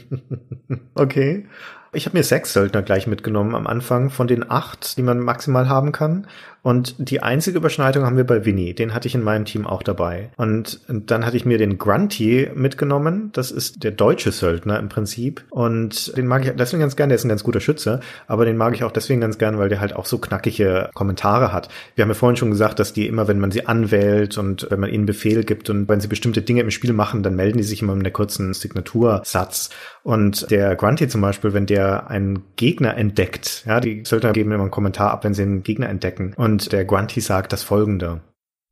[0.96, 1.48] Okay.
[1.92, 5.70] Ich habe mir sechs Söldner gleich mitgenommen am Anfang von den acht, die man maximal
[5.70, 6.28] haben kann.
[6.64, 8.74] Und die einzige Überschneidung haben wir bei Winnie.
[8.74, 10.30] Den hatte ich in meinem Team auch dabei.
[10.38, 13.30] Und dann hatte ich mir den Grunty mitgenommen.
[13.34, 15.44] Das ist der deutsche Söldner im Prinzip.
[15.50, 17.10] Und den mag ich deswegen ganz gerne.
[17.10, 18.00] Der ist ein ganz guter Schütze.
[18.28, 21.52] Aber den mag ich auch deswegen ganz gerne, weil der halt auch so knackige Kommentare
[21.52, 21.68] hat.
[21.96, 24.80] Wir haben ja vorhin schon gesagt, dass die immer, wenn man sie anwählt und wenn
[24.80, 27.64] man ihnen Befehl gibt und wenn sie bestimmte Dinge im Spiel machen, dann melden die
[27.64, 29.70] sich immer mit einer kurzen Signatursatz.
[30.04, 34.64] Und der Grunty zum Beispiel, wenn der einen Gegner entdeckt, ja, die Söldner geben immer
[34.64, 36.34] einen Kommentar ab, wenn sie einen Gegner entdecken.
[36.36, 38.22] Und der Grunty sagt das folgende.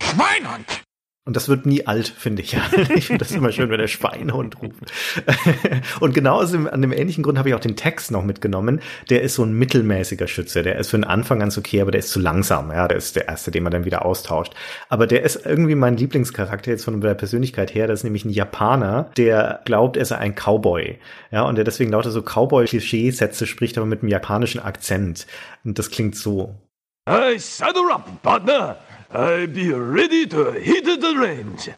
[0.02, 0.82] Schweinhund!
[1.24, 2.54] Und das wird nie alt, finde ich.
[2.54, 2.62] Ja.
[2.96, 4.92] Ich finde das immer schön, wenn der Schweinhund ruft.
[6.00, 8.82] Und genau aus dem, an dem ähnlichen Grund habe ich auch den Text noch mitgenommen.
[9.12, 10.64] Der ist so ein mittelmäßiger Schütze.
[10.64, 12.72] Der ist für den Anfang ganz okay, aber der ist zu langsam.
[12.72, 14.56] Ja, der ist der erste, den man dann wieder austauscht.
[14.90, 17.86] Aber der ist irgendwie mein Lieblingscharakter jetzt von der Persönlichkeit her.
[17.86, 20.98] Das ist nämlich ein Japaner, der glaubt, er sei ein Cowboy.
[21.30, 25.28] Ja, und der deswegen lauter so Cowboy-Klischee-Sätze spricht, aber mit einem japanischen Akzent.
[25.64, 26.56] Und das klingt so.
[27.10, 28.78] I saddle up, partner.
[29.12, 31.76] I'll be ready to hit the range.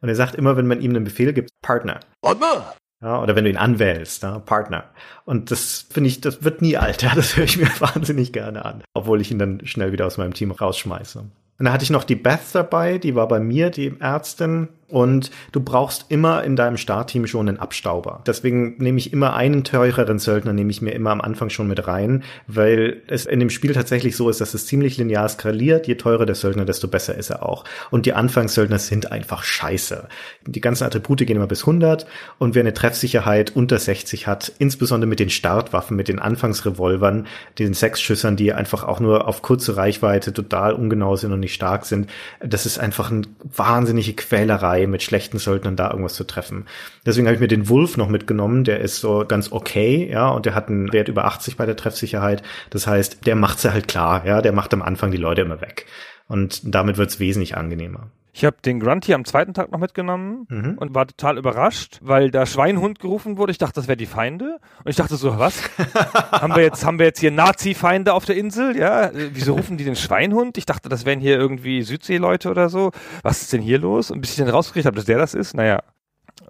[0.00, 1.98] Und er sagt immer, wenn man ihm einen Befehl gibt, Partner.
[2.22, 2.76] Partner!
[3.02, 4.84] Ja, oder wenn du ihn anwählst, ja, Partner.
[5.24, 7.02] Und das finde ich, das wird nie alt.
[7.02, 8.84] Ja, das höre ich mir wahnsinnig gerne an.
[8.94, 11.18] Obwohl ich ihn dann schnell wieder aus meinem Team rausschmeiße.
[11.18, 14.68] Und dann hatte ich noch die Beth dabei, die war bei mir, die Ärztin.
[14.88, 18.22] Und du brauchst immer in deinem Startteam schon einen Abstauber.
[18.24, 21.88] Deswegen nehme ich immer einen teureren Söldner, nehme ich mir immer am Anfang schon mit
[21.88, 25.88] rein, weil es in dem Spiel tatsächlich so ist, dass es ziemlich linear skaliert.
[25.88, 27.64] Je teurer der Söldner, desto besser ist er auch.
[27.90, 30.06] Und die Anfangssöldner sind einfach scheiße.
[30.46, 32.06] Die ganzen Attribute gehen immer bis 100
[32.38, 37.26] und wer eine Treffsicherheit unter 60 hat, insbesondere mit den Startwaffen, mit den Anfangsrevolvern,
[37.58, 41.86] den Sechsschüssern, die einfach auch nur auf kurze Reichweite total ungenau sind und nicht stark
[41.86, 42.08] sind,
[42.38, 46.66] das ist einfach eine wahnsinnige Quälerei mit schlechten Söldnern da irgendwas zu treffen.
[47.06, 50.44] Deswegen habe ich mir den Wolf noch mitgenommen, der ist so ganz okay, ja, und
[50.44, 52.42] der hat einen Wert über 80 bei der Treffsicherheit.
[52.70, 55.60] Das heißt, der macht's ja halt klar, ja, der macht am Anfang die Leute immer
[55.60, 55.86] weg.
[56.28, 58.10] Und damit wird's wesentlich angenehmer.
[58.38, 60.76] Ich habe den Grunty am zweiten Tag noch mitgenommen Mhm.
[60.76, 63.50] und war total überrascht, weil da Schweinhund gerufen wurde.
[63.50, 64.58] Ich dachte, das wäre die Feinde.
[64.84, 65.62] Und ich dachte so, was?
[66.32, 68.76] haben wir jetzt, haben wir jetzt hier Nazi-Feinde auf der Insel?
[68.76, 70.58] Ja, wieso rufen die den Schweinhund?
[70.58, 72.90] Ich dachte, das wären hier irgendwie Südseeleute oder so.
[73.22, 74.10] Was ist denn hier los?
[74.10, 75.82] Und bis ich dann rausgekriegt habe, dass der das ist, naja,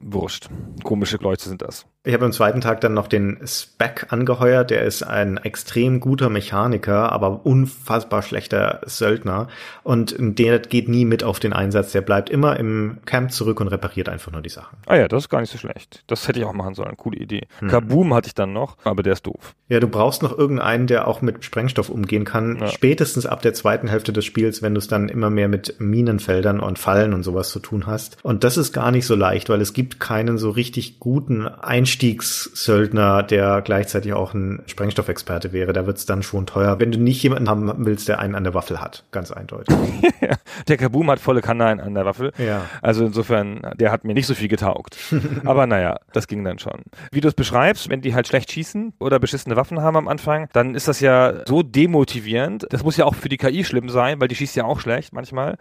[0.00, 0.48] wurscht.
[0.82, 1.86] Komische Leute sind das.
[2.06, 4.70] Ich habe am zweiten Tag dann noch den Spec angeheuert.
[4.70, 9.48] Der ist ein extrem guter Mechaniker, aber unfassbar schlechter Söldner.
[9.82, 11.90] Und der geht nie mit auf den Einsatz.
[11.90, 14.78] Der bleibt immer im Camp zurück und repariert einfach nur die Sachen.
[14.86, 16.04] Ah ja, das ist gar nicht so schlecht.
[16.06, 16.96] Das hätte ich auch machen sollen.
[16.96, 17.48] Coole Idee.
[17.58, 17.70] Hm.
[17.70, 19.56] Kaboom hatte ich dann noch, aber der ist doof.
[19.68, 22.58] Ja, du brauchst noch irgendeinen, der auch mit Sprengstoff umgehen kann.
[22.60, 22.68] Ja.
[22.68, 26.60] Spätestens ab der zweiten Hälfte des Spiels, wenn du es dann immer mehr mit Minenfeldern
[26.60, 28.18] und Fallen und sowas zu tun hast.
[28.22, 31.48] Und das ist gar nicht so leicht, weil es gibt keinen so richtig guten
[31.96, 35.72] Einstiegssöldner, der gleichzeitig auch ein Sprengstoffexperte wäre.
[35.72, 38.44] Da wird es dann schon teuer, wenn du nicht jemanden haben willst, der einen an
[38.44, 39.04] der Waffel hat.
[39.12, 39.74] Ganz eindeutig.
[40.68, 42.32] der Kaboom hat volle Kanälen an der Waffel.
[42.36, 42.66] Ja.
[42.82, 44.98] Also insofern, der hat mir nicht so viel getaugt.
[45.46, 46.82] Aber naja, das ging dann schon.
[47.12, 50.48] Wie du es beschreibst, wenn die halt schlecht schießen oder beschissene Waffen haben am Anfang,
[50.52, 52.66] dann ist das ja so demotivierend.
[52.68, 55.14] Das muss ja auch für die KI schlimm sein, weil die schießt ja auch schlecht
[55.14, 55.56] manchmal.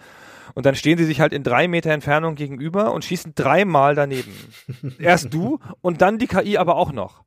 [0.54, 4.34] Und dann stehen sie sich halt in drei Meter Entfernung gegenüber und schießen dreimal daneben.
[5.00, 7.24] Erst du und dann die KI aber auch noch.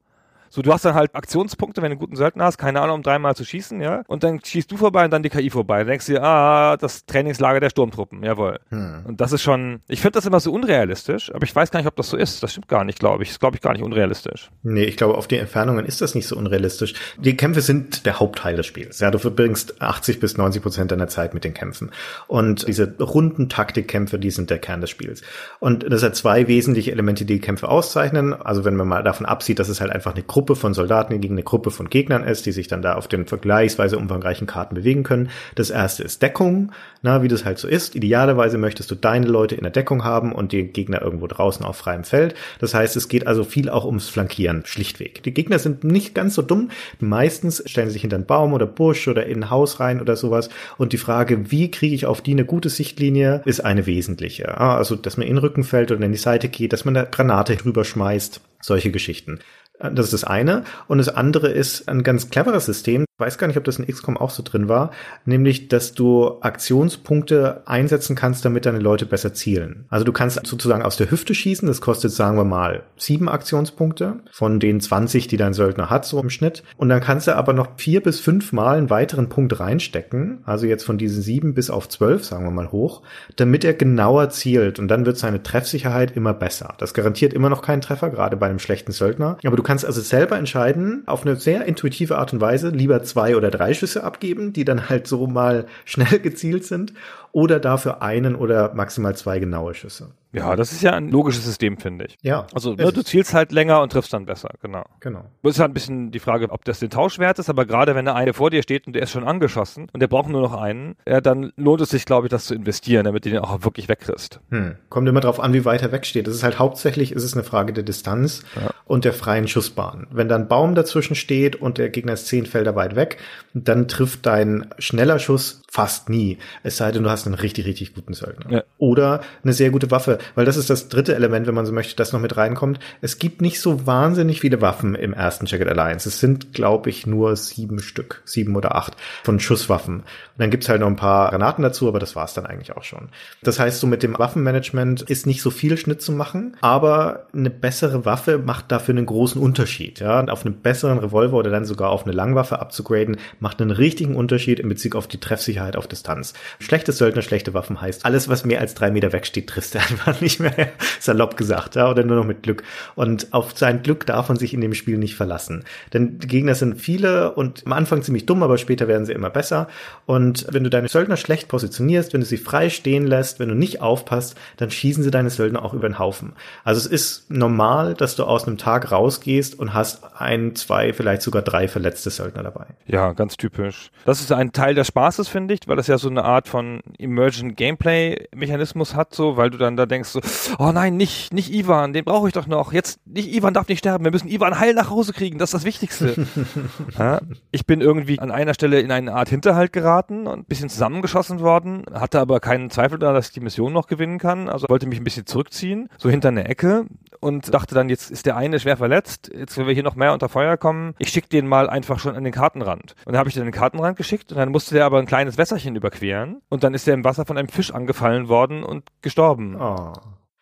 [0.50, 3.02] So, du hast dann halt Aktionspunkte, wenn du einen guten Söldner hast, keine Ahnung, um
[3.02, 4.02] dreimal zu schießen, ja.
[4.06, 5.78] Und dann schießt du vorbei und dann die KI vorbei.
[5.78, 8.60] Dann denkst du dir, ah, das Trainingslager der Sturmtruppen, jawohl.
[8.68, 9.04] Hm.
[9.06, 11.88] Und das ist schon, ich finde das immer so unrealistisch, aber ich weiß gar nicht,
[11.88, 12.42] ob das so ist.
[12.42, 13.30] Das stimmt gar nicht, glaube ich.
[13.30, 14.50] Das glaube ich gar nicht unrealistisch.
[14.62, 16.94] Nee, ich glaube, auf die Entfernungen ist das nicht so unrealistisch.
[17.16, 19.00] Die Kämpfe sind der Hauptteil des Spiels.
[19.00, 21.90] Ja, du verbringst 80 bis 90 Prozent deiner Zeit mit den Kämpfen.
[22.26, 25.22] Und diese runden Taktikkämpfe, die sind der Kern des Spiels.
[25.60, 28.34] Und das hat zwei wesentliche Elemente, die die Kämpfe auszeichnen.
[28.34, 31.34] Also wenn man mal davon absieht, dass es halt einfach eine Gruppe von Soldaten, gegen
[31.34, 35.02] eine Gruppe von Gegnern ist, die sich dann da auf den vergleichsweise umfangreichen Karten bewegen
[35.02, 35.30] können.
[35.54, 36.72] Das erste ist Deckung,
[37.02, 37.94] na, wie das halt so ist.
[37.94, 41.76] Idealerweise möchtest du deine Leute in der Deckung haben und die Gegner irgendwo draußen auf
[41.76, 42.34] freiem Feld.
[42.58, 45.22] Das heißt, es geht also viel auch ums Flankieren, schlichtweg.
[45.22, 46.70] Die Gegner sind nicht ganz so dumm.
[46.98, 50.16] Meistens stellen sie sich hinter einen Baum oder Busch oder in ein Haus rein oder
[50.16, 50.48] sowas.
[50.76, 54.58] Und die Frage, wie kriege ich auf die eine gute Sichtlinie, ist eine wesentliche.
[54.58, 57.04] Also, dass man in den Rücken fällt oder in die Seite geht, dass man da
[57.04, 59.40] Granate drüber schmeißt, solche Geschichten.
[59.80, 60.64] Das ist das eine.
[60.88, 63.02] Und das andere ist ein ganz cleveres System.
[63.02, 64.90] Ich weiß gar nicht, ob das in XCOM auch so drin war.
[65.24, 69.86] Nämlich, dass du Aktionspunkte einsetzen kannst, damit deine Leute besser zielen.
[69.88, 71.66] Also du kannst sozusagen aus der Hüfte schießen.
[71.66, 76.20] Das kostet, sagen wir mal, sieben Aktionspunkte von den 20, die dein Söldner hat, so
[76.20, 76.62] im Schnitt.
[76.76, 80.38] Und dann kannst du aber noch vier bis fünf Mal einen weiteren Punkt reinstecken.
[80.44, 83.02] Also jetzt von diesen sieben bis auf zwölf, sagen wir mal hoch,
[83.36, 84.78] damit er genauer zielt.
[84.78, 86.74] Und dann wird seine Treffsicherheit immer besser.
[86.78, 89.38] Das garantiert immer noch keinen Treffer, gerade bei einem schlechten Söldner.
[89.44, 93.36] Aber du kannst also selber entscheiden, auf eine sehr intuitive Art und Weise, lieber zwei
[93.36, 96.94] oder drei Schüsse abgeben, die dann halt so mal schnell gezielt sind,
[97.32, 100.12] oder dafür einen oder maximal zwei genaue Schüsse.
[100.30, 102.18] Ja, das ist ja ein logisches System, finde ich.
[102.20, 102.46] Ja.
[102.52, 104.84] Also ne, du zielst halt länger und triffst dann besser, genau.
[105.00, 105.24] Genau.
[105.42, 107.94] Das ist halt ein bisschen die Frage, ob das den Tausch wert ist, aber gerade
[107.94, 110.42] wenn der eine vor dir steht und der ist schon angeschossen und der braucht nur
[110.42, 113.38] noch einen, ja, dann lohnt es sich, glaube ich, das zu investieren, damit du den
[113.38, 114.40] auch wirklich wegkriegst.
[114.50, 114.76] Hm.
[114.90, 116.26] Kommt immer drauf an, wie weit er wegsteht.
[116.26, 118.68] Das ist halt hauptsächlich ist es eine Frage der Distanz Ja.
[118.84, 120.08] und der freien Schussbahn.
[120.10, 123.16] Wenn da ein Baum dazwischen steht und der Gegner ist zehn Felder weit weg,
[123.54, 126.36] dann trifft dein schneller Schuss fast nie.
[126.62, 128.50] Es sei denn, du hast einen richtig, richtig guten Söldner.
[128.50, 128.64] Ja.
[128.78, 131.96] Oder eine sehr gute Waffe, weil das ist das dritte Element, wenn man so möchte,
[131.96, 132.80] das noch mit reinkommt.
[133.00, 136.08] Es gibt nicht so wahnsinnig viele Waffen im ersten Jacket Alliance.
[136.08, 139.98] Es sind, glaube ich, nur sieben Stück, sieben oder acht von Schusswaffen.
[139.98, 140.04] Und
[140.38, 143.08] dann gibt's halt noch ein paar Granaten dazu, aber das war's dann eigentlich auch schon.
[143.42, 147.50] Das heißt, so mit dem Waffenmanagement ist nicht so viel Schnitt zu machen, aber eine
[147.50, 150.00] bessere Waffe macht dafür einen großen Unterschied.
[150.00, 153.70] Ja, Und auf einen besseren Revolver oder dann sogar auf eine Langwaffe abzugraden, macht einen
[153.70, 156.34] richtigen Unterschied in Bezug auf die Treffsicherheit auf Distanz.
[156.58, 160.20] Schlechtes Söldner, schlechte Waffen heißt, alles, was mehr als drei Meter wegsteht, triffst du einfach
[160.20, 160.52] nicht mehr,
[161.00, 162.62] salopp gesagt, ja, oder nur noch mit Glück.
[162.96, 165.64] Und auf sein Glück darf man sich in dem Spiel nicht verlassen.
[165.94, 169.30] Denn die Gegner sind viele und am Anfang ziemlich dumm, aber später werden sie immer
[169.30, 169.68] besser.
[170.04, 173.54] Und wenn du deine Söldner schlecht positionierst, wenn du sie frei stehen lässt, wenn du
[173.54, 176.34] nicht aufpasst, dann schießen sie deine Söldner auch über den Haufen.
[176.64, 181.22] Also es ist normal, dass du aus einem Tag rausgehst und hast ein, zwei, vielleicht
[181.22, 182.66] sogar drei verletzte Söldner dabei.
[182.86, 183.90] Ja, ganz typisch.
[184.04, 186.80] Das ist ein Teil des Spaßes, finde ich, weil das ja so eine Art von
[186.98, 190.20] Emergent Gameplay-Mechanismus hat, so, weil du dann da denkst so,
[190.58, 192.72] oh nein, nicht, nicht Ivan, den brauche ich doch noch.
[192.72, 195.54] Jetzt, nicht Ivan darf nicht sterben, wir müssen Ivan heil nach Hause kriegen, das ist
[195.54, 196.26] das Wichtigste.
[196.98, 197.20] ja,
[197.50, 201.40] ich bin irgendwie an einer Stelle in eine Art Hinterhalt geraten und ein bisschen zusammengeschossen
[201.40, 204.86] worden, hatte aber keinen Zweifel daran, dass ich die Mission noch gewinnen kann, also wollte
[204.86, 206.86] mich ein bisschen zurückziehen, so hinter eine Ecke
[207.20, 210.12] und dachte dann, jetzt ist der eine schwer verletzt, jetzt wenn wir hier noch mehr
[210.12, 212.94] unter Feuer kommen, ich schicke den mal einfach schon an den Kartenrand.
[213.04, 215.06] Und dann habe ich den an den Kartenrand geschickt und dann musste der aber ein
[215.06, 218.84] kleines Wässerchen überqueren und dann ist er im Wasser von einem Fisch angefallen worden und
[219.02, 219.56] gestorben.
[219.60, 219.92] Oh.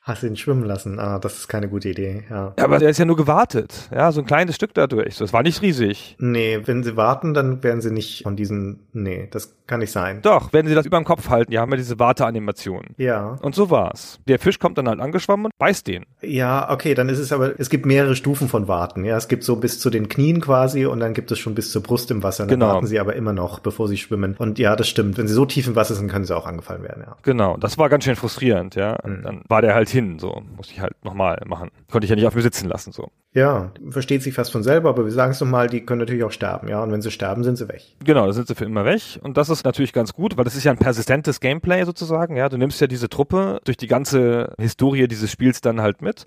[0.07, 1.01] Hast ihn schwimmen lassen.
[1.01, 2.55] Ah, das ist keine gute Idee, ja.
[2.57, 3.91] Ja, aber der ist ja nur gewartet.
[3.93, 5.17] Ja, so ein kleines Stück dadurch.
[5.17, 6.15] So, es war nicht riesig.
[6.21, 10.21] Nee, wenn sie warten, dann werden sie nicht von diesen, nee, das kann nicht sein.
[10.23, 12.89] Doch, wenn sie das über dem Kopf halten, die haben ja diese Warteanimation.
[12.97, 13.37] Ja.
[13.43, 14.21] Und so war's.
[14.29, 16.05] Der Fisch kommt dann halt angeschwommen und beißt den.
[16.23, 19.05] Ja, okay, dann ist es aber, es gibt mehrere Stufen von Warten.
[19.05, 21.71] Ja, es gibt so bis zu den Knien quasi und dann gibt es schon bis
[21.73, 22.45] zur Brust im Wasser.
[22.47, 22.75] Dann Genau.
[22.75, 24.35] warten sie aber immer noch, bevor sie schwimmen.
[24.39, 25.19] Und ja, das stimmt.
[25.19, 27.17] Wenn sie so tief im Wasser sind, können sie auch angefallen werden, ja.
[27.23, 28.97] Genau, das war ganz schön frustrierend, ja.
[29.03, 30.43] Und Dann war der halt hin, so.
[30.57, 31.71] Musste ich halt nochmal machen.
[31.91, 33.11] Konnte ich ja nicht auf mir sitzen lassen, so.
[33.37, 36.33] Ja, versteht sich fast von selber, aber wir sagen es nochmal, die können natürlich auch
[36.33, 36.83] sterben, ja.
[36.83, 37.83] Und wenn sie sterben, sind sie weg.
[38.03, 39.21] Genau, da sind sie für immer weg.
[39.23, 42.37] Und das ist natürlich ganz gut, weil das ist ja ein persistentes Gameplay sozusagen.
[42.37, 46.25] Ja, du nimmst ja diese Truppe durch die ganze Historie dieses Spiels dann halt mit.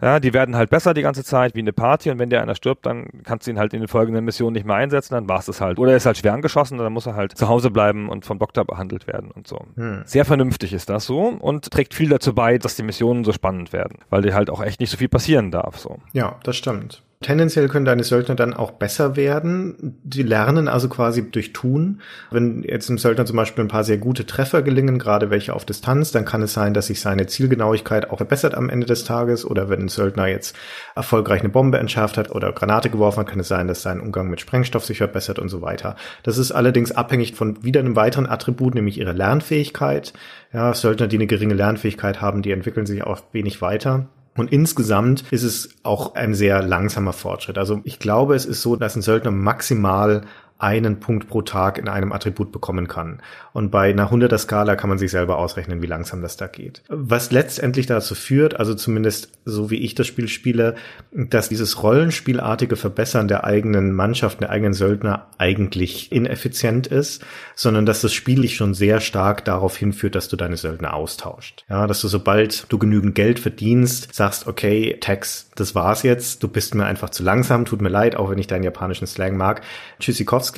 [0.00, 2.10] Ja, die werden halt besser die ganze Zeit, wie eine Party.
[2.10, 4.66] Und wenn der einer stirbt, dann kannst du ihn halt in den folgenden Missionen nicht
[4.66, 5.78] mehr einsetzen, dann war's es halt.
[5.78, 8.38] Oder er ist halt schwer angeschossen, dann muss er halt zu Hause bleiben und vom
[8.38, 9.60] Doktor behandelt werden und so.
[9.76, 10.02] Hm.
[10.04, 13.72] Sehr vernünftig ist das so und trägt viel dazu bei, dass die Missionen so spannend
[13.72, 15.98] werden, weil dir halt auch echt nicht so viel passieren darf, so.
[16.12, 17.02] Ja, das stimmt.
[17.22, 19.98] Tendenziell können deine Söldner dann auch besser werden.
[20.02, 22.00] Die lernen also quasi durch Tun.
[22.30, 25.66] Wenn jetzt einem Söldner zum Beispiel ein paar sehr gute Treffer gelingen, gerade welche auf
[25.66, 29.44] Distanz, dann kann es sein, dass sich seine Zielgenauigkeit auch verbessert am Ende des Tages.
[29.44, 30.56] Oder wenn ein Söldner jetzt
[30.94, 34.30] erfolgreich eine Bombe entschärft hat oder Granate geworfen hat, kann es sein, dass sein Umgang
[34.30, 35.96] mit Sprengstoff sich verbessert und so weiter.
[36.22, 40.14] Das ist allerdings abhängig von wieder einem weiteren Attribut, nämlich ihrer Lernfähigkeit.
[40.54, 44.08] Ja, Söldner, die eine geringe Lernfähigkeit haben, die entwickeln sich auch wenig weiter.
[44.40, 47.58] Und insgesamt ist es auch ein sehr langsamer Fortschritt.
[47.58, 50.22] Also ich glaube, es ist so, dass ein Söldner maximal
[50.60, 53.20] einen Punkt pro Tag in einem Attribut bekommen kann.
[53.52, 56.82] Und bei einer 100er Skala kann man sich selber ausrechnen, wie langsam das da geht.
[56.88, 60.76] Was letztendlich dazu führt, also zumindest so wie ich das Spiel spiele,
[61.10, 67.24] dass dieses Rollenspielartige Verbessern der eigenen Mannschaft, der eigenen Söldner eigentlich ineffizient ist,
[67.56, 71.64] sondern dass das Spiel dich schon sehr stark darauf hinführt, dass du deine Söldner austauscht.
[71.68, 76.48] Ja, dass du sobald du genügend Geld verdienst, sagst, okay, Tex, das war's jetzt, du
[76.48, 79.62] bist mir einfach zu langsam, tut mir leid, auch wenn ich deinen japanischen Slang mag.
[79.98, 80.49] Tschüssikowski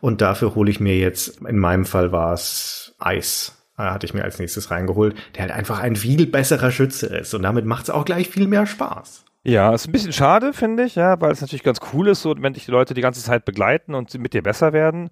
[0.00, 4.24] und dafür hole ich mir jetzt, in meinem Fall war es Eis hatte ich mir
[4.24, 7.34] als nächstes reingeholt, der halt einfach ein viel besserer Schütze ist.
[7.34, 9.24] Und damit macht es auch gleich viel mehr Spaß.
[9.44, 12.34] Ja, ist ein bisschen schade, finde ich, ja, weil es natürlich ganz cool ist, so
[12.36, 15.10] wenn dich die Leute die ganze Zeit begleiten und sie mit dir besser werden.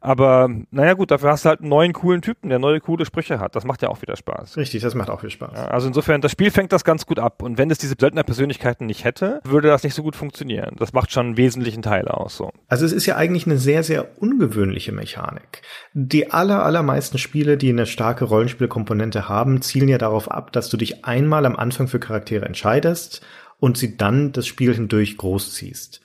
[0.00, 3.40] Aber naja gut, dafür hast du halt einen neuen coolen Typen, der neue coole Sprüche
[3.40, 3.56] hat.
[3.56, 4.56] Das macht ja auch wieder Spaß.
[4.56, 5.58] Richtig, das macht auch viel Spaß.
[5.58, 7.42] Also insofern, das Spiel fängt das ganz gut ab.
[7.42, 10.76] Und wenn es diese Söldner-Persönlichkeiten nicht hätte, würde das nicht so gut funktionieren.
[10.78, 12.36] Das macht schon einen wesentlichen Teil aus.
[12.36, 12.52] So.
[12.68, 15.62] Also es ist ja eigentlich eine sehr, sehr ungewöhnliche Mechanik.
[15.92, 20.76] Die aller, allermeisten Spiele, die eine starke Rollenspielkomponente haben, zielen ja darauf ab, dass du
[20.76, 23.22] dich einmal am Anfang für Charaktere entscheidest
[23.58, 26.00] und sie dann das Spiel hindurch großziehst.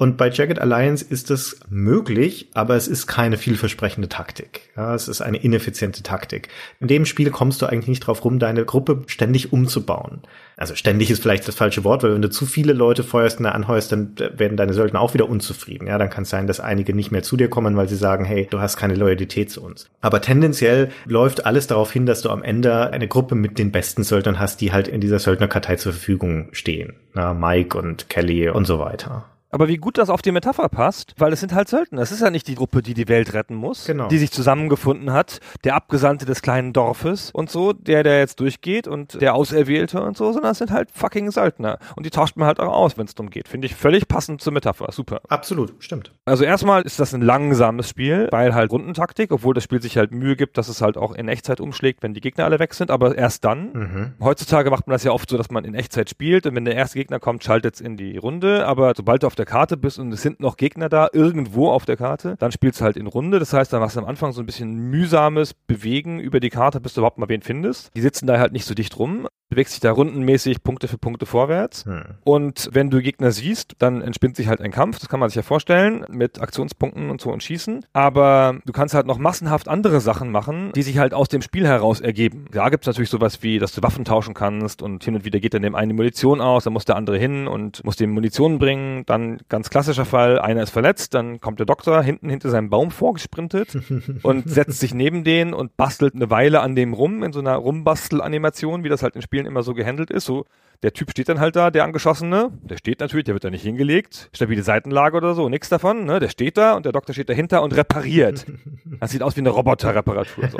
[0.00, 4.70] Und bei Jagged Alliance ist das möglich, aber es ist keine vielversprechende Taktik.
[4.74, 6.48] Ja, es ist eine ineffiziente Taktik.
[6.80, 10.22] In dem Spiel kommst du eigentlich nicht drauf rum, deine Gruppe ständig umzubauen.
[10.56, 13.46] Also ständig ist vielleicht das falsche Wort, weil wenn du zu viele Leute feuerst und
[13.46, 15.86] anheuerst, dann werden deine Söldner auch wieder unzufrieden.
[15.86, 18.24] Ja, dann kann es sein, dass einige nicht mehr zu dir kommen, weil sie sagen,
[18.24, 19.90] hey, du hast keine Loyalität zu uns.
[20.00, 24.02] Aber tendenziell läuft alles darauf hin, dass du am Ende eine Gruppe mit den besten
[24.02, 26.94] Söldnern hast, die halt in dieser Söldnerkartei zur Verfügung stehen.
[27.12, 29.29] Na, Mike und Kelly und so weiter.
[29.50, 32.02] Aber wie gut das auf die Metapher passt, weil es sind halt Söldner.
[32.02, 34.08] Es ist ja nicht die Gruppe, die die Welt retten muss, genau.
[34.08, 38.86] die sich zusammengefunden hat, der Abgesandte des kleinen Dorfes und so, der, der jetzt durchgeht
[38.86, 41.78] und der Auserwählte und so, sondern es sind halt fucking Söldner.
[41.96, 43.48] Und die tauscht man halt auch aus, wenn es darum geht.
[43.48, 44.92] Finde ich völlig passend zur Metapher.
[44.92, 45.20] Super.
[45.28, 46.12] Absolut, stimmt.
[46.24, 50.12] Also erstmal ist das ein langsames Spiel, weil halt Rundentaktik, obwohl das Spiel sich halt
[50.12, 52.90] Mühe gibt, dass es halt auch in Echtzeit umschlägt, wenn die Gegner alle weg sind,
[52.90, 53.72] aber erst dann.
[53.72, 54.12] Mhm.
[54.20, 56.76] Heutzutage macht man das ja oft so, dass man in Echtzeit spielt und wenn der
[56.76, 59.98] erste Gegner kommt, schaltet es in die Runde, aber sobald du auf der Karte bist
[59.98, 62.36] und es sind noch Gegner da, irgendwo auf der Karte.
[62.38, 63.38] Dann spielst du halt in Runde.
[63.38, 66.80] Das heißt, dann machst du am Anfang so ein bisschen mühsames Bewegen über die Karte,
[66.80, 67.90] bis du überhaupt mal wen findest.
[67.96, 71.26] Die sitzen da halt nicht so dicht rum bewegst dich da rundenmäßig Punkte für Punkte
[71.26, 71.84] vorwärts.
[71.84, 72.04] Hm.
[72.24, 75.00] Und wenn du Gegner siehst, dann entspinnt sich halt ein Kampf.
[75.00, 77.84] Das kann man sich ja vorstellen, mit Aktionspunkten und so und schießen.
[77.92, 81.66] Aber du kannst halt noch massenhaft andere Sachen machen, die sich halt aus dem Spiel
[81.66, 82.46] heraus ergeben.
[82.52, 85.52] Da gibt's natürlich sowas wie, dass du Waffen tauschen kannst und hin und wieder geht
[85.52, 89.02] dann dem eine Munition aus, dann muss der andere hin und muss dem Munition bringen.
[89.06, 92.90] Dann ganz klassischer Fall, einer ist verletzt, dann kommt der Doktor hinten hinter seinem Baum
[92.90, 93.76] vorgesprintet
[94.22, 97.56] und setzt sich neben den und bastelt eine Weile an dem rum in so einer
[97.56, 100.24] Rumbastel-Animation, wie das halt in Spielen Spielen immer so gehandelt ist.
[100.24, 100.44] So,
[100.82, 103.62] der Typ steht dann halt da, der Angeschossene, der steht natürlich, der wird da nicht
[103.62, 106.20] hingelegt, stabile Seitenlage oder so, nichts davon, ne?
[106.20, 108.46] Der steht da und der Doktor steht dahinter und repariert.
[108.98, 110.48] Das sieht aus wie eine Roboterreparatur.
[110.48, 110.58] So.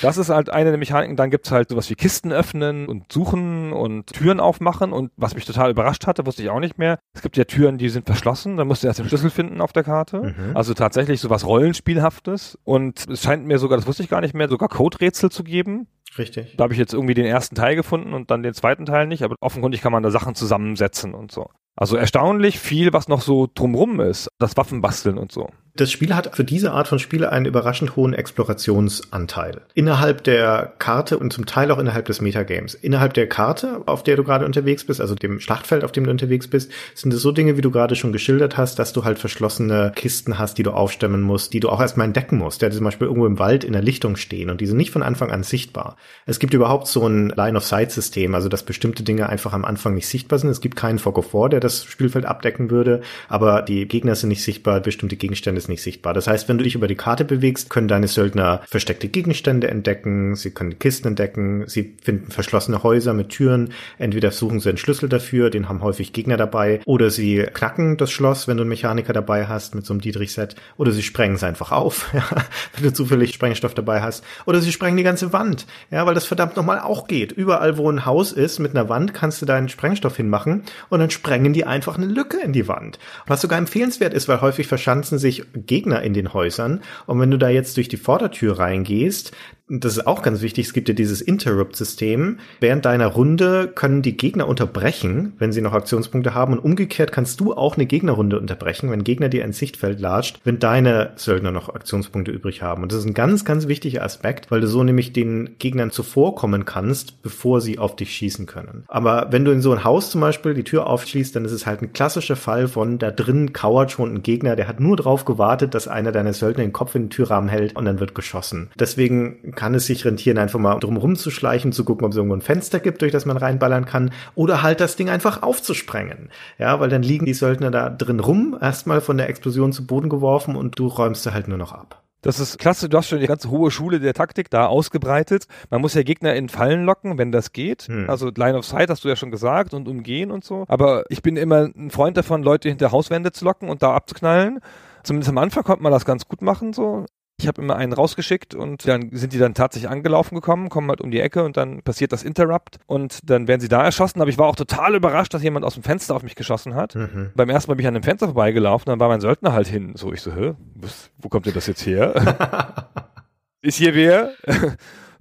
[0.00, 1.16] Das ist halt eine der Mechaniken.
[1.16, 4.92] Dann gibt's halt sowas wie Kisten öffnen und suchen und Türen aufmachen.
[4.92, 6.98] Und was mich total überrascht hatte, wusste ich auch nicht mehr.
[7.12, 9.72] Es gibt ja Türen, die sind verschlossen, dann musst du erst den Schlüssel finden auf
[9.72, 10.34] der Karte.
[10.36, 10.56] Mhm.
[10.56, 12.58] Also tatsächlich sowas Rollenspielhaftes.
[12.64, 15.86] Und es scheint mir sogar, das wusste ich gar nicht mehr, sogar Coderätsel zu geben.
[16.18, 16.54] Richtig.
[16.56, 19.22] Da habe ich jetzt irgendwie den ersten Teil gefunden und dann den zweiten Teil nicht,
[19.22, 21.48] aber offenkundig kann man da Sachen zusammensetzen und so.
[21.76, 24.28] Also erstaunlich viel, was noch so drumrum ist.
[24.38, 25.50] Das Waffenbasteln und so.
[25.76, 29.62] Das Spiel hat für diese Art von Spiele einen überraschend hohen Explorationsanteil.
[29.74, 32.74] Innerhalb der Karte und zum Teil auch innerhalb des Metagames.
[32.74, 36.12] Innerhalb der Karte, auf der du gerade unterwegs bist, also dem Schlachtfeld, auf dem du
[36.12, 39.18] unterwegs bist, sind es so Dinge, wie du gerade schon geschildert hast, dass du halt
[39.18, 42.62] verschlossene Kisten hast, die du aufstemmen musst, die du auch erstmal entdecken musst.
[42.62, 45.02] Der zum Beispiel irgendwo im Wald in der Lichtung stehen und die sind nicht von
[45.02, 45.96] Anfang an sichtbar.
[46.26, 50.38] Es gibt überhaupt so ein Line-of-Sight-System, also dass bestimmte Dinge einfach am Anfang nicht sichtbar
[50.38, 50.48] sind.
[50.48, 54.30] Es gibt keinen Fog of War, der das Spielfeld abdecken würde, aber die Gegner sind
[54.30, 56.14] nicht sichtbar, bestimmte Gegenstände sind nicht sichtbar.
[56.14, 60.34] Das heißt, wenn du dich über die Karte bewegst, können deine Söldner versteckte Gegenstände entdecken,
[60.34, 65.10] sie können Kisten entdecken, sie finden verschlossene Häuser mit Türen, entweder suchen sie einen Schlüssel
[65.10, 69.12] dafür, den haben häufig Gegner dabei, oder sie knacken das Schloss, wenn du einen Mechaniker
[69.12, 72.12] dabei hast mit so einem Dietrich-Set, oder sie sprengen es einfach auf,
[72.74, 76.26] wenn du zufällig Sprengstoff dabei hast, oder sie sprengen die ganze Wand, ja, weil das
[76.26, 77.30] verdammt nochmal auch geht.
[77.30, 81.10] Überall, wo ein Haus ist mit einer Wand, kannst du deinen Sprengstoff hinmachen und dann
[81.10, 82.98] sprengen die einfach eine Lücke in die Wand.
[83.28, 86.80] Was sogar empfehlenswert ist, weil häufig verschanzen sich Gegner in den Häusern.
[87.06, 89.30] Und wenn du da jetzt durch die Vordertür reingehst,
[89.68, 92.38] das ist auch ganz wichtig, es gibt ja dieses Interrupt-System.
[92.60, 96.52] Während deiner Runde können die Gegner unterbrechen, wenn sie noch Aktionspunkte haben.
[96.52, 100.58] Und umgekehrt kannst du auch eine Gegnerrunde unterbrechen, wenn Gegner dir ins Sichtfeld latscht, wenn
[100.58, 102.82] deine Söldner noch Aktionspunkte übrig haben.
[102.82, 106.66] Und das ist ein ganz, ganz wichtiger Aspekt, weil du so nämlich den Gegnern zuvorkommen
[106.66, 108.84] kannst, bevor sie auf dich schießen können.
[108.88, 111.64] Aber wenn du in so ein Haus zum Beispiel die Tür aufschließt, dann ist es
[111.64, 115.24] halt ein klassischer Fall von da drin kauert schon ein Gegner, der hat nur drauf
[115.24, 118.68] gewartet, dass einer deiner Söldner den Kopf in den Türrahmen hält und dann wird geschossen.
[118.78, 122.42] Deswegen kann es sich rentieren, einfach mal drum rumzuschleichen, zu gucken, ob es irgendwo ein
[122.42, 126.30] Fenster gibt, durch das man reinballern kann, oder halt das Ding einfach aufzusprengen.
[126.58, 130.08] Ja, weil dann liegen die Söldner da drin rum, erstmal von der Explosion zu Boden
[130.08, 132.04] geworfen und du räumst sie halt nur noch ab.
[132.24, 135.44] Das ist klasse, du hast schon die ganze hohe Schule der Taktik da ausgebreitet.
[135.68, 137.82] Man muss ja Gegner in Fallen locken, wenn das geht.
[137.82, 138.08] Hm.
[138.08, 140.64] Also Line of Sight hast du ja schon gesagt und umgehen und so.
[140.68, 144.60] Aber ich bin immer ein Freund davon, Leute hinter Hauswände zu locken und da abzuknallen.
[145.02, 147.04] Zumindest am Anfang konnte man das ganz gut machen so.
[147.40, 151.00] Ich habe immer einen rausgeschickt und dann sind die dann tatsächlich angelaufen gekommen, kommen halt
[151.00, 154.20] um die Ecke und dann passiert das Interrupt und dann werden sie da erschossen.
[154.20, 156.94] Aber ich war auch total überrascht, dass jemand aus dem Fenster auf mich geschossen hat.
[156.94, 157.32] Mhm.
[157.34, 159.94] Beim ersten Mal bin ich an dem Fenster vorbeigelaufen, dann war mein Söldner halt hin.
[159.96, 162.88] So, ich so, hä, was, wo kommt denn das jetzt her?
[163.62, 164.32] Ist hier wer?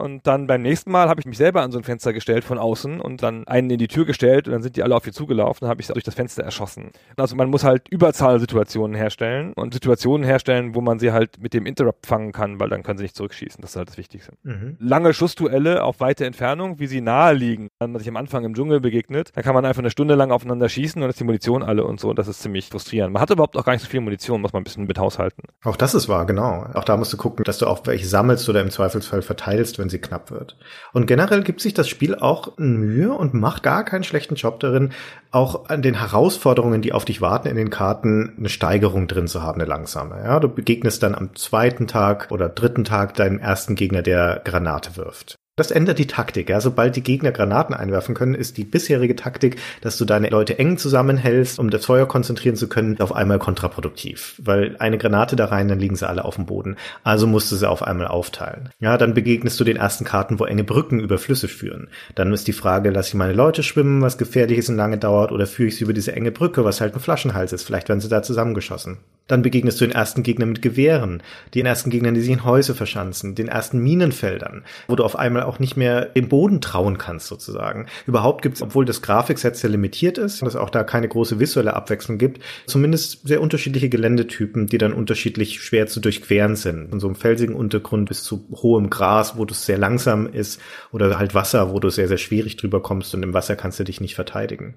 [0.03, 2.57] Und dann beim nächsten Mal habe ich mich selber an so ein Fenster gestellt von
[2.57, 5.13] außen und dann einen in die Tür gestellt und dann sind die alle auf ihr
[5.13, 6.91] zugelaufen und habe ich durch das Fenster erschossen.
[7.15, 11.65] Also man muss halt Überzahlsituationen herstellen und Situationen herstellen, wo man sie halt mit dem
[11.65, 13.61] Interrupt fangen kann, weil dann können sie nicht zurückschießen.
[13.61, 14.33] Das ist halt das Wichtigste.
[14.43, 14.75] Mhm.
[14.77, 17.69] Lange Schussduelle auf weite Entfernung, wie sie nahe liegen.
[17.79, 20.31] Wenn man sich am Anfang im Dschungel begegnet, dann kann man einfach eine Stunde lang
[20.31, 22.09] aufeinander schießen und ist die Munition alle und so.
[22.09, 23.13] Und das ist ziemlich frustrierend.
[23.13, 25.43] Man hat überhaupt auch gar nicht so viel Munition, muss man ein bisschen mit haushalten.
[25.63, 26.65] Auch das ist wahr, genau.
[26.73, 29.92] Auch da musst du gucken, dass du auch welche sammelst oder im Zweifelsfall verteilst, wenn
[29.93, 30.57] sie knapp wird.
[30.91, 34.91] Und generell gibt sich das Spiel auch Mühe und macht gar keinen schlechten Job darin,
[35.31, 39.41] auch an den Herausforderungen, die auf dich warten in den Karten, eine Steigerung drin zu
[39.41, 40.21] haben, eine langsame.
[40.23, 44.97] Ja, du begegnest dann am zweiten Tag oder dritten Tag deinem ersten Gegner, der Granate
[44.97, 45.35] wirft.
[45.55, 46.49] Das ändert die Taktik.
[46.49, 46.59] Ja.
[46.59, 50.79] Sobald die Gegner Granaten einwerfen können, ist die bisherige Taktik, dass du deine Leute eng
[50.79, 54.41] zusammenhältst, um das Feuer konzentrieren zu können, auf einmal kontraproduktiv.
[54.43, 56.77] Weil eine Granate da rein, dann liegen sie alle auf dem Boden.
[57.03, 58.69] Also musst du sie auf einmal aufteilen.
[58.79, 61.87] Ja, dann begegnest du den ersten Karten, wo enge Brücken über Flüsse führen.
[62.15, 65.31] Dann ist die Frage, lasse ich meine Leute schwimmen, was gefährlich ist und lange dauert,
[65.31, 67.61] oder führe ich sie über diese enge Brücke, was halt ein Flaschenhals ist.
[67.61, 68.97] Vielleicht werden sie da zusammengeschossen.
[69.27, 71.23] Dann begegnest du den ersten Gegner mit Gewehren,
[71.55, 75.43] den ersten Gegnern, die sich in Häuser verschanzen, den ersten Minenfeldern, wo du auf einmal
[75.43, 77.87] auch nicht mehr dem Boden trauen kannst sozusagen.
[78.05, 81.39] Überhaupt gibt es, obwohl das Grafikset sehr limitiert ist und es auch da keine große
[81.39, 86.89] visuelle Abwechslung gibt, zumindest sehr unterschiedliche Geländetypen, die dann unterschiedlich schwer zu durchqueren sind.
[86.89, 90.59] Von so einem felsigen Untergrund bis zu hohem Gras, wo es sehr langsam ist,
[90.91, 93.85] oder halt Wasser, wo du sehr, sehr schwierig drüber kommst und im Wasser kannst du
[93.85, 94.75] dich nicht verteidigen.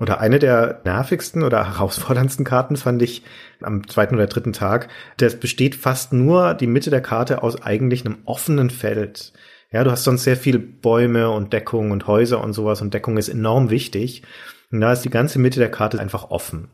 [0.00, 3.24] Oder eine der nervigsten oder herausforderndsten Karten fand ich
[3.60, 4.88] am zweiten oder dritten Tag.
[5.16, 9.32] Das besteht fast nur die Mitte der Karte aus eigentlich einem offenen Feld.
[9.72, 13.16] Ja, du hast sonst sehr viel Bäume und Deckung und Häuser und sowas und Deckung
[13.18, 14.22] ist enorm wichtig.
[14.70, 16.68] Und da ist die ganze Mitte der Karte einfach offen.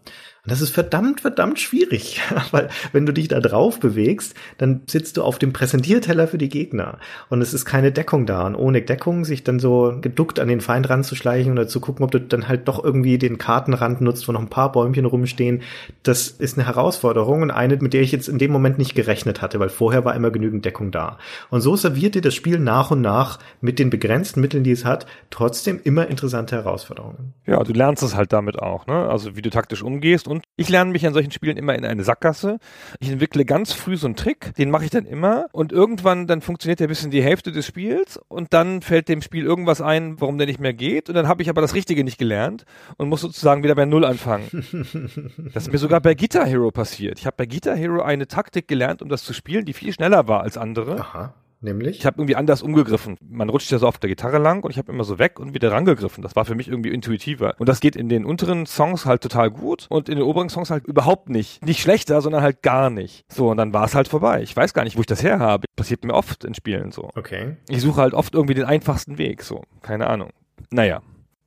[0.44, 2.20] Und das ist verdammt, verdammt schwierig,
[2.50, 6.50] weil wenn du dich da drauf bewegst, dann sitzt du auf dem Präsentierteller für die
[6.50, 6.98] Gegner
[7.30, 8.46] und es ist keine Deckung da.
[8.46, 12.10] Und ohne Deckung sich dann so geduckt an den Feind ranzuschleichen oder zu gucken, ob
[12.10, 15.62] du dann halt doch irgendwie den Kartenrand nutzt, wo noch ein paar Bäumchen rumstehen,
[16.02, 19.40] das ist eine Herausforderung und eine, mit der ich jetzt in dem Moment nicht gerechnet
[19.40, 21.16] hatte, weil vorher war immer genügend Deckung da.
[21.48, 24.84] Und so serviert dir das Spiel nach und nach mit den begrenzten Mitteln, die es
[24.84, 27.32] hat, trotzdem immer interessante Herausforderungen.
[27.46, 29.08] Ja, du lernst es halt damit auch, ne?
[29.08, 32.58] Also wie du taktisch umgehst ich lerne mich an solchen Spielen immer in eine Sackgasse.
[33.00, 36.40] Ich entwickle ganz früh so einen Trick, den mache ich dann immer und irgendwann dann
[36.40, 40.38] funktioniert der bisschen die Hälfte des Spiels und dann fällt dem Spiel irgendwas ein, warum
[40.38, 42.64] der nicht mehr geht und dann habe ich aber das Richtige nicht gelernt
[42.96, 44.48] und muss sozusagen wieder bei Null anfangen.
[45.54, 47.18] das ist mir sogar bei Guitar Hero passiert.
[47.18, 50.28] Ich habe bei Guitar Hero eine Taktik gelernt, um das zu spielen, die viel schneller
[50.28, 51.00] war als andere.
[51.00, 51.34] Aha.
[51.64, 51.98] Nämlich?
[51.98, 53.16] Ich habe irgendwie anders umgegriffen.
[53.26, 55.54] Man rutscht ja so auf der Gitarre lang und ich habe immer so weg und
[55.54, 56.22] wieder rangegriffen.
[56.22, 57.54] Das war für mich irgendwie intuitiver.
[57.58, 60.70] Und das geht in den unteren Songs halt total gut und in den oberen Songs
[60.70, 61.64] halt überhaupt nicht.
[61.64, 63.24] Nicht schlechter, sondern halt gar nicht.
[63.32, 64.42] So, und dann war es halt vorbei.
[64.42, 65.66] Ich weiß gar nicht, wo ich das her habe.
[65.74, 67.08] Passiert mir oft in Spielen so.
[67.14, 67.56] Okay.
[67.70, 69.42] Ich suche halt oft irgendwie den einfachsten Weg.
[69.42, 70.30] So, keine Ahnung.
[70.70, 71.00] Naja.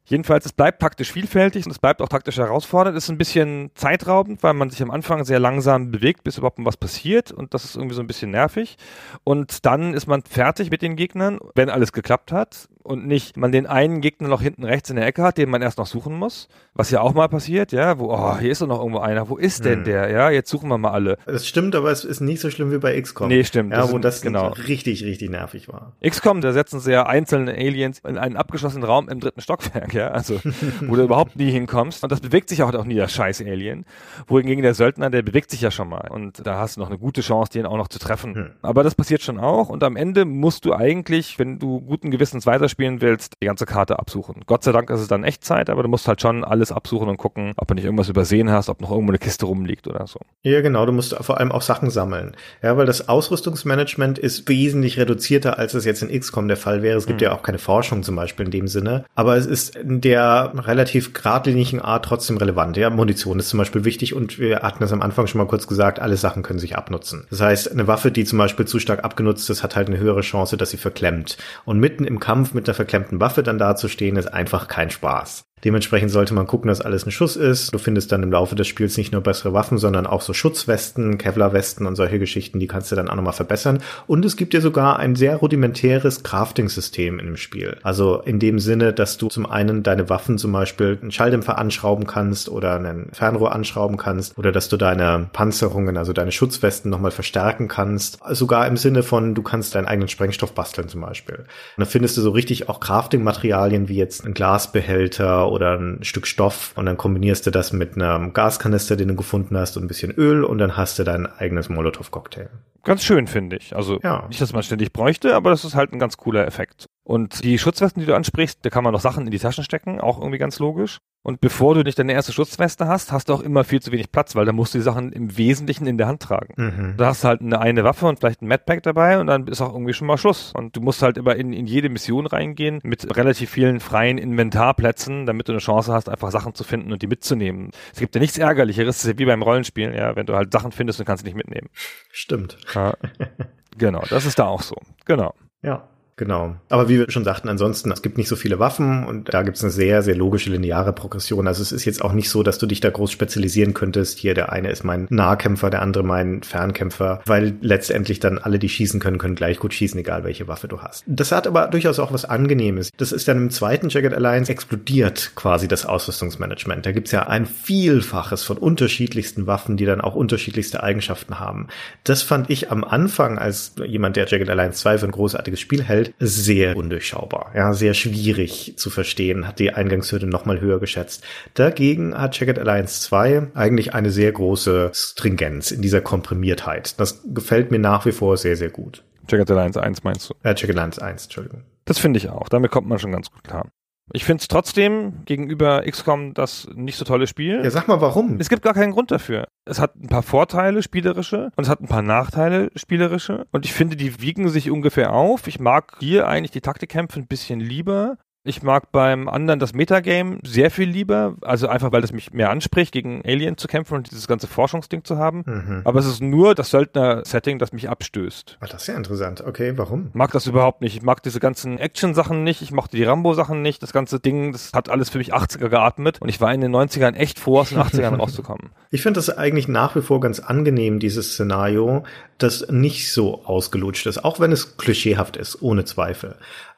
[0.09, 2.97] Jedenfalls, es bleibt taktisch vielfältig und es bleibt auch taktisch herausfordernd.
[2.97, 6.59] Es ist ein bisschen zeitraubend, weil man sich am Anfang sehr langsam bewegt, bis überhaupt
[6.59, 8.77] was passiert und das ist irgendwie so ein bisschen nervig.
[9.25, 13.51] Und dann ist man fertig mit den Gegnern, wenn alles geklappt hat und nicht man
[13.51, 16.15] den einen Gegner noch hinten rechts in der Ecke hat, den man erst noch suchen
[16.15, 19.29] muss, was ja auch mal passiert, ja, wo, oh, hier ist doch noch irgendwo einer,
[19.29, 19.83] wo ist denn Hm.
[19.85, 21.17] der, ja, jetzt suchen wir mal alle.
[21.25, 23.27] Das stimmt, aber es ist nicht so schlimm wie bei XCOM.
[23.27, 24.47] Nee, stimmt, Ja, das wo sind- das genau.
[24.67, 25.93] richtig, richtig nervig war.
[26.03, 30.09] XCOM, da setzen sie ja einzelne Aliens in einen abgeschlossenen Raum im dritten Stockwerk, ja,
[30.09, 30.39] also
[30.81, 32.03] wo du überhaupt nie hinkommst.
[32.03, 33.85] Und das bewegt sich auch, auch nie, der scheiß Alien.
[34.27, 36.07] Wohingegen der Söldner, der bewegt sich ja schon mal.
[36.09, 38.35] Und da hast du noch eine gute Chance, den auch noch zu treffen.
[38.35, 38.49] Hm.
[38.61, 39.69] Aber das passiert schon auch.
[39.69, 42.45] Und am Ende musst du eigentlich, wenn du guten Gewissens
[42.77, 44.43] weiterspielen willst, die ganze Karte absuchen.
[44.45, 47.17] Gott sei Dank ist es dann Echtzeit, aber du musst halt schon alles absuchen und
[47.17, 50.19] gucken, ob du nicht irgendwas übersehen hast, ob noch irgendwo eine Kiste rumliegt oder so.
[50.43, 50.85] Ja, genau.
[50.85, 52.35] Du musst vor allem auch Sachen sammeln.
[52.61, 56.97] Ja, weil das Ausrüstungsmanagement ist wesentlich reduzierter, als es jetzt in XCOM der Fall wäre.
[56.97, 57.25] Es gibt Hm.
[57.25, 59.05] ja auch keine Forschung zum Beispiel in dem Sinne.
[59.15, 62.77] Aber es ist in der relativ geradlinigen Art trotzdem relevant.
[62.77, 65.67] Ja, Munition ist zum Beispiel wichtig und wir hatten das am Anfang schon mal kurz
[65.67, 67.25] gesagt, alle Sachen können sich abnutzen.
[67.29, 70.21] Das heißt, eine Waffe, die zum Beispiel zu stark abgenutzt ist, hat halt eine höhere
[70.21, 71.37] Chance, dass sie verklemmt.
[71.65, 75.46] Und mitten im Kampf mit einer verklemmten Waffe dann dazustehen, ist einfach kein Spaß.
[75.67, 77.73] Dementsprechend sollte man gucken, dass alles ein Schuss ist.
[77.73, 81.17] Du findest dann im Laufe des Spiels nicht nur bessere Waffen, sondern auch so Schutzwesten,
[81.17, 83.79] Kevlarwesten und solche Geschichten, die kannst du dann auch nochmal verbessern.
[84.05, 87.79] Und es gibt dir sogar ein sehr rudimentäres Crafting-System im Spiel.
[87.83, 92.07] Also in dem Sinne, dass du zum einen deine Waffen zum Beispiel einen Schalldämpfer anschrauben
[92.07, 97.11] kannst oder einen Fernrohr anschrauben kannst oder dass du deine Panzerungen, also deine Schutzwesten nochmal
[97.11, 98.19] verstärken kannst.
[98.29, 101.39] Sogar im Sinne von, du kannst deinen eigenen Sprengstoff basteln zum Beispiel.
[101.39, 101.45] Und
[101.75, 106.71] dann findest du so richtig auch Crafting-Materialien wie jetzt ein Glasbehälter oder ein Stück Stoff
[106.75, 110.11] und dann kombinierst du das mit einem Gaskanister, den du gefunden hast und ein bisschen
[110.11, 112.49] Öl und dann hast du dein eigenes Molotow-Cocktail.
[112.83, 113.75] Ganz schön, finde ich.
[113.75, 114.25] Also Ja.
[114.29, 116.85] nicht, dass man ständig bräuchte, aber das ist halt ein ganz cooler Effekt.
[117.03, 119.99] Und die Schutzwesten, die du ansprichst, da kann man noch Sachen in die Taschen stecken,
[119.99, 120.99] auch irgendwie ganz logisch.
[121.27, 124.13] Und bevor du nicht deine erste Schutzweste hast, hast du auch immer viel zu wenig
[124.13, 126.53] Platz, weil da musst du die Sachen im Wesentlichen in der Hand tragen.
[126.55, 126.93] Mhm.
[126.95, 129.59] Da hast du halt eine, eine Waffe und vielleicht ein Madpack dabei und dann ist
[129.59, 130.53] auch irgendwie schon mal Schluss.
[130.55, 135.25] Und du musst halt immer in, in jede Mission reingehen mit relativ vielen freien Inventarplätzen,
[135.25, 137.71] damit du eine Chance hast, einfach Sachen zu finden und die mitzunehmen.
[137.91, 140.53] Es gibt ja nichts Ärgerlicheres, das ist ja wie beim Rollenspielen, ja, wenn du halt
[140.53, 141.67] Sachen findest und kannst sie nicht mitnehmen.
[142.09, 142.57] Stimmt.
[142.73, 142.93] Ja.
[143.77, 144.77] genau, das ist da auch so.
[145.03, 145.33] Genau.
[145.61, 145.89] Ja.
[146.17, 146.55] Genau.
[146.69, 149.57] Aber wie wir schon sagten, ansonsten, es gibt nicht so viele Waffen und da gibt
[149.57, 151.47] es eine sehr, sehr logische lineare Progression.
[151.47, 154.17] Also es ist jetzt auch nicht so, dass du dich da groß spezialisieren könntest.
[154.17, 158.67] Hier, der eine ist mein Nahkämpfer, der andere mein Fernkämpfer, weil letztendlich dann alle, die
[158.67, 161.03] schießen können, können gleich gut schießen, egal welche Waffe du hast.
[161.05, 162.89] Das hat aber durchaus auch was Angenehmes.
[162.97, 166.83] Das ist dann im zweiten Jagged Alliance explodiert quasi das Ausrüstungsmanagement.
[166.83, 171.67] Da gibt's ja ein Vielfaches von unterschiedlichsten Waffen, die dann auch unterschiedlichste Eigenschaften haben.
[172.03, 175.83] Das fand ich am Anfang als jemand, der Jagged Alliance 2 für ein großartiges Spiel
[175.83, 177.51] hält, sehr undurchschaubar.
[177.55, 181.23] Ja, sehr schwierig zu verstehen, hat die Eingangshürde nochmal höher geschätzt.
[181.53, 186.99] Dagegen hat Jagged Alliance 2 eigentlich eine sehr große Stringenz in dieser Komprimiertheit.
[186.99, 189.03] Das gefällt mir nach wie vor sehr, sehr gut.
[189.29, 190.33] Jagged Alliance 1 meinst du?
[190.43, 191.63] Äh, Jagged Alliance 1, Entschuldigung.
[191.85, 192.49] Das finde ich auch.
[192.49, 193.67] Damit kommt man schon ganz gut klar.
[194.13, 197.61] Ich finde es trotzdem gegenüber XCOM das nicht so tolle Spiel.
[197.63, 198.39] Ja, sag mal warum.
[198.39, 199.47] Es gibt gar keinen Grund dafür.
[199.65, 203.47] Es hat ein paar Vorteile spielerische und es hat ein paar Nachteile spielerische.
[203.51, 205.47] Und ich finde, die wiegen sich ungefähr auf.
[205.47, 208.17] Ich mag hier eigentlich die Taktikkämpfe ein bisschen lieber.
[208.43, 212.49] Ich mag beim anderen das Metagame sehr viel lieber, also einfach weil das mich mehr
[212.49, 215.43] anspricht, gegen Alien zu kämpfen und dieses ganze Forschungsding zu haben.
[215.45, 215.81] Mhm.
[215.83, 218.57] Aber es ist nur das Söldner-Setting, das mich abstößt.
[218.61, 219.41] Ah, das ist ja interessant.
[219.45, 220.11] Okay, warum?
[220.13, 220.95] Mag das überhaupt nicht.
[220.95, 222.61] Ich mag diese ganzen Action-Sachen nicht.
[222.61, 223.83] Ich mochte die Rambo-Sachen nicht.
[223.83, 226.21] Das ganze Ding, das hat alles für mich 80er geatmet.
[226.21, 228.69] Und ich war in den 90ern echt froh, aus den 80ern rauszukommen.
[228.91, 232.03] Ich finde das eigentlich nach wie vor ganz angenehm, dieses Szenario,
[232.37, 236.35] das nicht so ausgelutscht ist, auch wenn es klischeehaft ist, ohne Zweifel.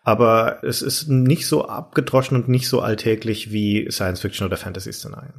[0.10, 5.36] Aber es ist nicht so abgedroschen und nicht so alltäglich wie Science-Fiction oder Fantasy-Szenarien.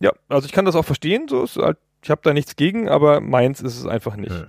[0.00, 1.28] Ja, also ich kann das auch verstehen.
[1.28, 4.32] So ist halt, ich habe da nichts gegen, aber meins ist es einfach nicht.
[4.32, 4.46] Hm.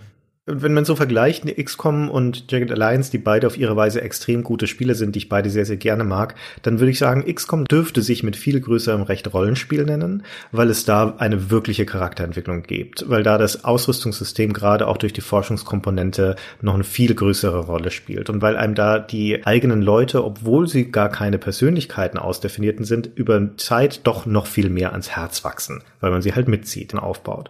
[0.47, 4.67] Wenn man so vergleicht, XCOM und Jagged Alliance, die beide auf ihre Weise extrem gute
[4.67, 8.03] Spiele sind, die ich beide sehr, sehr gerne mag, dann würde ich sagen, XCOM dürfte
[8.03, 10.21] sich mit viel größerem Recht Rollenspiel nennen,
[10.51, 15.21] weil es da eine wirkliche Charakterentwicklung gibt, weil da das Ausrüstungssystem gerade auch durch die
[15.21, 20.67] Forschungskomponente noch eine viel größere Rolle spielt und weil einem da die eigenen Leute, obwohl
[20.67, 25.81] sie gar keine Persönlichkeiten ausdefinierten sind, über Zeit doch noch viel mehr ans Herz wachsen,
[26.01, 27.49] weil man sie halt mitzieht und aufbaut.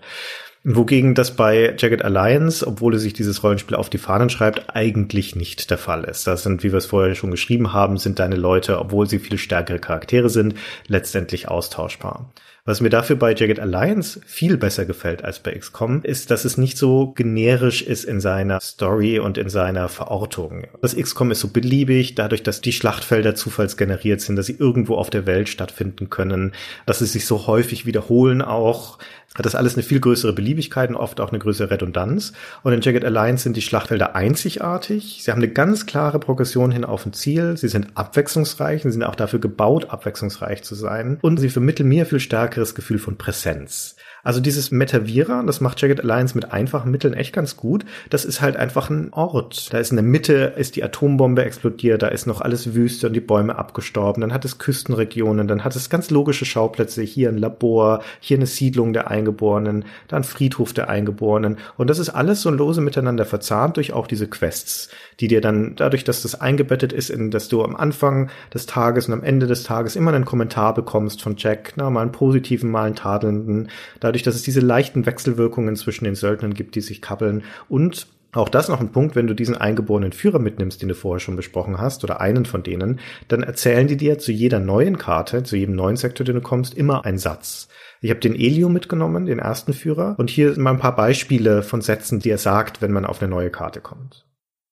[0.68, 5.36] Wogegen das bei Jagged Alliance, obwohl es sich dieses Rollenspiel auf die Fahnen schreibt, eigentlich
[5.36, 6.26] nicht der Fall ist.
[6.26, 9.38] Das sind, wie wir es vorher schon geschrieben haben, sind deine Leute, obwohl sie viel
[9.38, 10.56] stärkere Charaktere sind,
[10.88, 12.32] letztendlich austauschbar.
[12.68, 16.58] Was mir dafür bei Jagged Alliance viel besser gefällt als bei XCOM, ist, dass es
[16.58, 20.64] nicht so generisch ist in seiner Story und in seiner Verortung.
[20.82, 25.12] Das XCOM ist so beliebig, dadurch, dass die Schlachtfelder zufallsgeneriert sind, dass sie irgendwo auf
[25.12, 26.54] der Welt stattfinden können,
[26.88, 28.98] dass sie sich so häufig wiederholen auch.
[29.36, 32.34] Hat das alles eine viel größere Beliebigkeit und oft auch eine größere Redundanz.
[32.64, 35.20] Und in Jagged Alliance sind die Schlachtfelder einzigartig.
[35.22, 37.58] Sie haben eine ganz klare Progression hin auf ein Ziel.
[37.58, 41.20] Sie sind abwechslungsreich und sind auch dafür gebaut, abwechslungsreich zu sein.
[41.22, 43.98] Und sie vermitteln mir viel stärkeres Gefühl von Präsenz.
[44.26, 47.86] Also dieses Metavira, das macht Jagged Alliance mit einfachen Mitteln echt ganz gut.
[48.10, 49.72] Das ist halt einfach ein Ort.
[49.72, 53.14] Da ist in der Mitte ist die Atombombe explodiert, da ist noch alles Wüste und
[53.14, 54.22] die Bäume abgestorben.
[54.22, 57.04] Dann hat es Küstenregionen, dann hat es ganz logische Schauplätze.
[57.04, 61.58] Hier ein Labor, hier eine Siedlung der Eingeborenen, dann Friedhof der Eingeborenen.
[61.78, 65.76] Und das ist alles so lose miteinander verzahnt durch auch diese Quests, die dir dann
[65.76, 69.46] dadurch, dass das eingebettet ist, in dass du am Anfang des Tages und am Ende
[69.46, 73.70] des Tages immer einen Kommentar bekommst von Jack, na, mal einen positiven, mal einen tadelnden,
[74.00, 78.50] dadurch, dass es diese leichten Wechselwirkungen zwischen den Söldnern gibt, die sich kappeln und auch
[78.50, 81.78] das noch ein Punkt, wenn du diesen eingeborenen Führer mitnimmst, den du vorher schon besprochen
[81.78, 83.00] hast, oder einen von denen,
[83.30, 86.74] dann erzählen die dir zu jeder neuen Karte, zu jedem neuen Sektor, den du kommst,
[86.74, 87.70] immer einen Satz.
[88.02, 91.64] Ich habe den Elio mitgenommen, den ersten Führer, und hier sind mal ein paar Beispiele
[91.64, 94.26] von Sätzen, die er sagt, wenn man auf eine neue Karte kommt.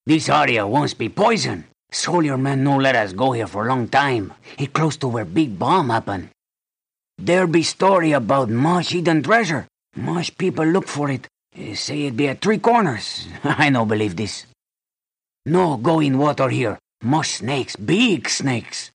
[0.05, 1.63] This area won't be poison.
[1.93, 4.31] Soldier man no let us go here for long time.
[4.57, 6.32] It close to where big bomb happen.
[7.17, 9.67] There be story about much hidden treasure.
[9.95, 11.27] Much people look for it.
[11.75, 13.27] Say it be at three corners.
[13.43, 14.45] I no believe this.
[15.45, 16.79] No go in water here.
[17.01, 18.91] Much snakes, big snakes.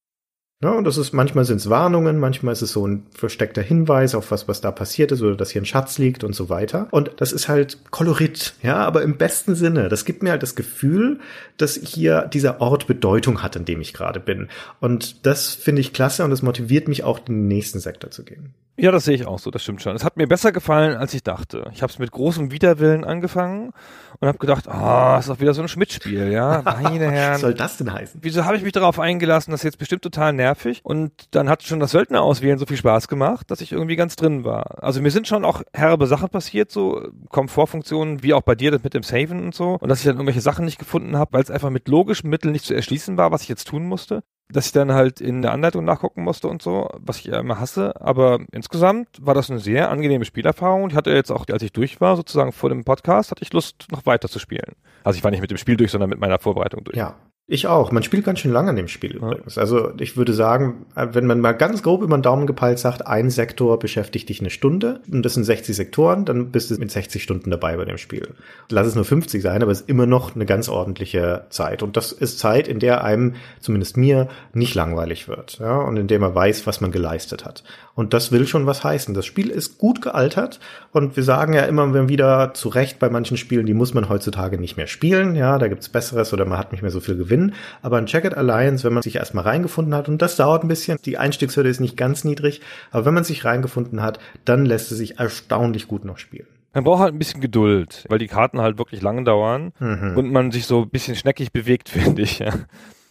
[0.61, 4.17] Ja, und das ist, manchmal sind es Warnungen, manchmal ist es so ein versteckter Hinweis
[4.17, 6.89] auf was, was da passiert ist oder dass hier ein Schatz liegt und so weiter.
[6.91, 9.89] Und das ist halt Kolorit, ja, aber im besten Sinne.
[9.89, 11.21] Das gibt mir halt das Gefühl,
[11.59, 14.49] dass hier dieser Ort Bedeutung hat, in dem ich gerade bin.
[14.81, 18.53] Und das finde ich klasse und das motiviert mich auch, den nächsten Sektor zu gehen.
[18.81, 19.97] Ja, das sehe ich auch so, das stimmt schon.
[19.97, 21.69] Es hat mir besser gefallen, als ich dachte.
[21.73, 23.73] Ich habe es mit großem Widerwillen angefangen
[24.21, 27.35] und habe gedacht, ah, oh, ist doch wieder so ein Schmidt-Spiel, ja, meine Herren.
[27.35, 28.21] Was soll das denn heißen?
[28.23, 31.65] Wieso habe ich mich darauf eingelassen, das ist jetzt bestimmt total nervig und dann hat
[31.65, 34.81] schon das Söldner auswählen so viel Spaß gemacht, dass ich irgendwie ganz drin war.
[34.81, 38.85] Also mir sind schon auch herbe Sachen passiert, so Komfortfunktionen, wie auch bei dir das
[38.85, 41.43] mit dem Saven und so und dass ich dann irgendwelche Sachen nicht gefunden habe, weil
[41.43, 44.67] es einfach mit logischen Mitteln nicht zu erschließen war, was ich jetzt tun musste dass
[44.67, 48.01] ich dann halt in der Anleitung nachgucken musste und so, was ich ja immer hasse.
[48.01, 50.89] Aber insgesamt war das eine sehr angenehme Spielerfahrung.
[50.91, 53.87] Ich hatte jetzt auch, als ich durch war, sozusagen vor dem Podcast, hatte ich Lust,
[53.91, 54.75] noch weiter zu spielen.
[55.05, 56.97] Also ich war nicht mit dem Spiel durch, sondern mit meiner Vorbereitung durch.
[56.97, 57.17] Ja.
[57.51, 57.93] Ich auch.
[57.93, 59.57] Man spielt ganz schön lange an dem Spiel übrigens.
[59.57, 63.31] Also ich würde sagen, wenn man mal ganz grob über den Daumen gepeilt sagt, ein
[63.31, 67.23] Sektor beschäftigt dich eine Stunde und das sind 60 Sektoren, dann bist du mit 60
[67.23, 68.35] Stunden dabei bei dem Spiel.
[68.69, 71.83] Lass es nur 50 sein, aber es ist immer noch eine ganz ordentliche Zeit.
[71.83, 75.59] Und das ist Zeit, in der einem, zumindest mir, nicht langweilig wird.
[75.59, 77.65] Ja, und in der man weiß, was man geleistet hat.
[77.99, 79.13] Und das will schon was heißen.
[79.13, 80.61] Das Spiel ist gut gealtert
[80.93, 84.57] und wir sagen ja immer wieder zu Recht bei manchen Spielen, die muss man heutzutage
[84.57, 85.35] nicht mehr spielen.
[85.35, 87.55] Ja, da gibt's Besseres oder man hat nicht mehr so viel Gewinn.
[87.83, 90.99] Aber ein Jacket Alliance, wenn man sich erstmal reingefunden hat, und das dauert ein bisschen,
[91.05, 92.61] die Einstiegshürde ist nicht ganz niedrig,
[92.93, 96.47] aber wenn man sich reingefunden hat, dann lässt es sich erstaunlich gut noch spielen.
[96.75, 100.17] Man braucht halt ein bisschen Geduld, weil die Karten halt wirklich lang dauern Mhm.
[100.17, 102.39] und man sich so ein bisschen schneckig bewegt, finde ich.
[102.39, 102.53] Ja.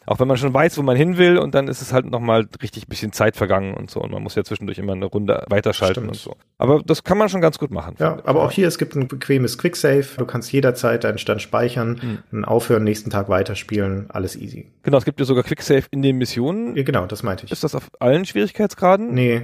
[0.08, 2.48] Auch wenn man schon weiß, wo man hin will und dann ist es halt nochmal
[2.64, 5.44] richtig ein bisschen Zeit vergangen und so und man muss ja zwischendurch immer eine Runde
[5.50, 6.08] weiterschalten Stimmt.
[6.08, 6.36] und so.
[6.58, 7.96] Aber das kann man schon ganz gut machen.
[8.00, 10.06] Ja, aber auch hier, es gibt ein bequemes Quicksave.
[10.18, 12.18] Du kannst jederzeit deinen Stand speichern, Hm.
[12.32, 14.68] dann aufhören, nächsten Tag weiterspielen, alles easy.
[14.84, 16.76] Genau, es gibt ja sogar Quicksave in den Missionen.
[16.76, 17.52] Ja, genau, das meinte ich.
[17.52, 19.14] Ist das auf allen Schwierigkeitsgraden?
[19.14, 19.42] Nee.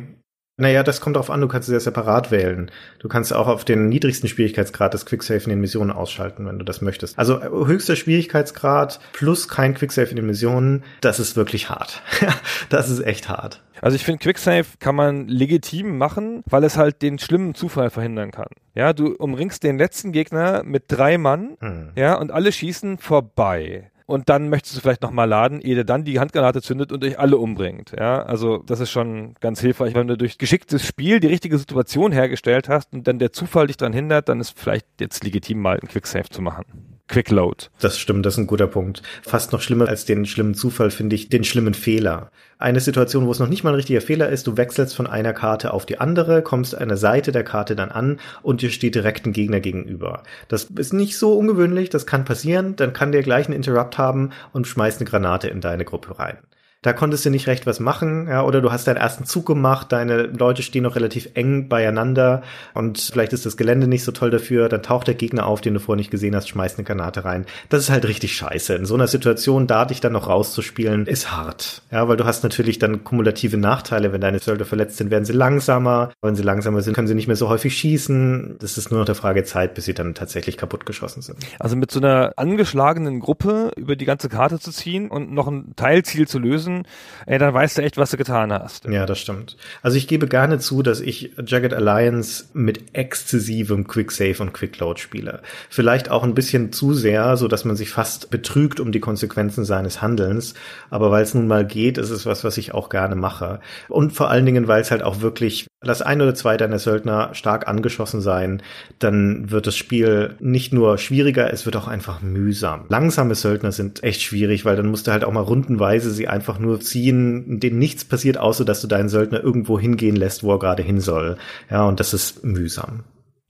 [0.58, 2.70] Naja, das kommt darauf an, du kannst es ja separat wählen.
[3.00, 6.66] Du kannst auch auf den niedrigsten Schwierigkeitsgrad das Quicksave in den Missionen ausschalten, wenn du
[6.66, 7.18] das möchtest.
[7.18, 12.04] Also äh, höchster Schwierigkeitsgrad plus kein Quicksave in den Missionen, das ist wirklich hart.
[12.70, 13.64] das ist echt hart.
[13.82, 18.32] Also ich finde, Quicksave kann man legitim machen, weil es halt den schlimmen Zufall verhindern
[18.32, 18.48] kann.
[18.76, 21.90] Ja, du umringst den letzten Gegner mit drei Mann, Hm.
[21.96, 23.90] ja, und alle schießen vorbei.
[24.06, 27.20] Und dann möchtest du vielleicht nochmal laden, ehe der dann die Handgranate zündet und euch
[27.20, 27.94] alle umbringt.
[27.98, 32.12] Ja, also das ist schon ganz hilfreich, wenn du durch geschicktes Spiel die richtige Situation
[32.12, 35.80] hergestellt hast und dann der Zufall dich daran hindert, dann ist vielleicht jetzt legitim mal
[35.80, 36.93] einen Quicksave zu machen.
[37.10, 37.66] Quickload.
[37.80, 39.04] Das stimmt, das ist ein guter Punkt.
[39.24, 42.32] Fast noch schlimmer als den schlimmen Zufall finde ich den schlimmen Fehler.
[42.58, 45.34] Eine Situation, wo es noch nicht mal ein richtiger Fehler ist, du wechselst von einer
[45.34, 49.26] Karte auf die andere, kommst einer Seite der Karte dann an und dir steht direkt
[49.26, 50.24] ein Gegner gegenüber.
[50.48, 54.32] Das ist nicht so ungewöhnlich, das kann passieren, dann kann der gleich einen Interrupt haben
[54.54, 56.38] und schmeißt eine Granate in deine Gruppe rein.
[56.84, 59.92] Da konntest du nicht recht was machen, ja, oder du hast deinen ersten Zug gemacht,
[59.92, 64.30] deine Leute stehen noch relativ eng beieinander und vielleicht ist das Gelände nicht so toll
[64.30, 67.26] dafür, dann taucht der Gegner auf, den du vorher nicht gesehen hast, schmeißt eine Granate
[67.26, 67.46] rein.
[67.70, 68.76] Das ist halt richtig scheiße.
[68.76, 71.82] In so einer Situation, da dich dann noch rauszuspielen, ist hart.
[71.90, 74.12] Ja, weil du hast natürlich dann kumulative Nachteile.
[74.12, 76.12] Wenn deine Söldner verletzt sind, werden sie langsamer.
[76.22, 78.58] Wenn sie langsamer sind, können sie nicht mehr so häufig schießen.
[78.60, 81.38] Das ist nur noch der Frage Zeit, bis sie dann tatsächlich kaputtgeschossen sind.
[81.60, 85.74] Also mit so einer angeschlagenen Gruppe über die ganze Karte zu ziehen und noch ein
[85.78, 86.88] Teilziel zu lösen, treffen,
[87.26, 88.86] ey, dann weißt du echt, was du getan hast.
[88.86, 89.58] Ja, das stimmt.
[89.82, 94.80] Also ich gebe gerne zu, dass ich Jagged Alliance mit exzessivem Quick Save und Quick
[94.80, 95.42] Load spiele.
[95.70, 99.66] Vielleicht auch ein bisschen zu sehr, so dass man sich fast betrügt um die Konsequenzen
[99.66, 100.54] seines Handelns.
[100.90, 103.60] Aber weil es nun mal geht, ist es was, was ich auch gerne mache.
[103.90, 107.34] Und vor allen Dingen, weil es halt auch wirklich, lass ein oder zwei deiner Söldner
[107.34, 108.62] stark angeschossen sein,
[109.00, 112.86] dann wird das Spiel nicht nur schwieriger, es wird auch einfach mühsam.
[112.90, 116.60] Langsame Söldner sind echt schwierig, weil dann musst du halt auch mal rundenweise sie einfach
[116.64, 120.60] nur ziehen, denen nichts passiert, außer dass du deinen Söldner irgendwo hingehen lässt, wo er
[120.60, 121.38] gerade hin soll.
[121.70, 123.04] Ja, und das ist mühsam.